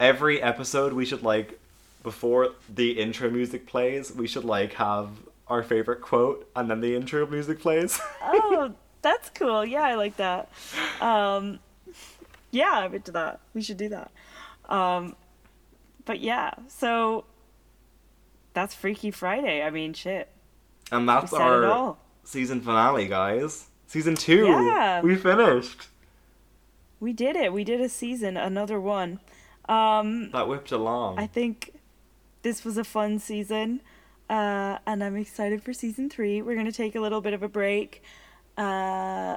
[0.00, 0.92] every episode.
[0.92, 1.60] We should like
[2.02, 4.12] before the intro music plays.
[4.12, 5.10] We should like have
[5.48, 8.00] our favorite quote, and then the intro music plays.
[8.22, 9.64] Oh, that's cool.
[9.64, 10.50] Yeah, I like that.
[11.00, 11.60] Um,
[12.50, 13.38] yeah, I'm into that.
[13.54, 14.10] We should do that.
[14.68, 15.14] Um,
[16.04, 17.24] but yeah, so
[18.54, 19.62] that's Freaky Friday.
[19.62, 20.28] I mean, shit.
[20.90, 23.66] and that's We said it our season finale, guys.
[23.86, 24.46] Season two.
[24.46, 25.00] Yeah.
[25.02, 25.88] We finished.
[26.98, 27.52] We did it.
[27.52, 29.20] We did a season, another one.
[29.68, 31.18] Um, That whipped along.
[31.18, 31.74] I think
[32.42, 33.82] this was a fun season,
[34.28, 36.42] uh, and I'm excited for season three.
[36.42, 38.02] We're gonna take a little bit of a break,
[38.58, 39.36] uh,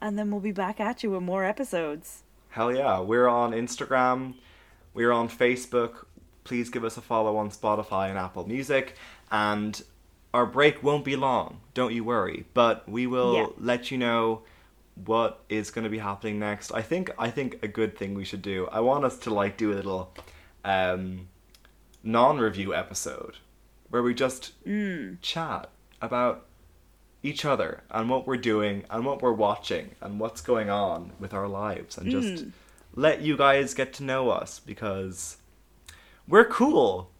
[0.00, 2.22] and then we'll be back at you with more episodes.
[2.50, 3.00] Hell yeah.
[3.00, 4.34] We're on Instagram.
[4.94, 6.06] We're on Facebook.
[6.44, 8.96] Please give us a follow on Spotify and Apple Music.
[9.30, 9.82] And
[10.32, 12.44] our break won't be long, don't you worry.
[12.54, 13.46] But we will Yeah.
[13.58, 14.42] let you know
[15.04, 16.72] what is going to be happening next.
[16.72, 18.68] I think I think a good thing we should do.
[18.72, 20.14] I want us to like do a little
[20.64, 21.28] um
[22.02, 23.36] non-review episode
[23.90, 24.52] where we just
[25.22, 25.70] chat
[26.02, 26.44] about
[27.22, 31.32] each other and what we're doing and what we're watching and what's going on with
[31.34, 32.44] our lives and just
[32.94, 35.38] let you guys get to know us because
[36.28, 37.10] we're cool.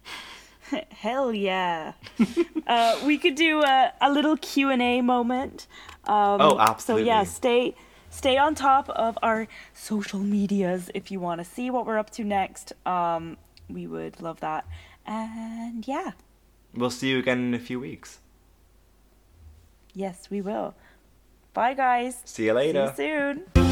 [0.90, 1.92] Hell yeah!
[2.66, 5.66] uh, we could do a, a little Q and A moment.
[6.04, 7.04] Um, Oh, absolutely.
[7.04, 7.74] So yeah, stay
[8.10, 12.10] stay on top of our social medias if you want to see what we're up
[12.10, 12.72] to next.
[12.84, 13.36] Um,
[13.68, 14.66] we would love that.
[15.06, 16.12] And yeah,
[16.74, 18.18] We'll see you again in a few weeks.
[19.94, 20.74] yes, we will.
[21.54, 22.20] Bye, guys.
[22.26, 22.92] See you later.
[22.94, 23.65] See you soon.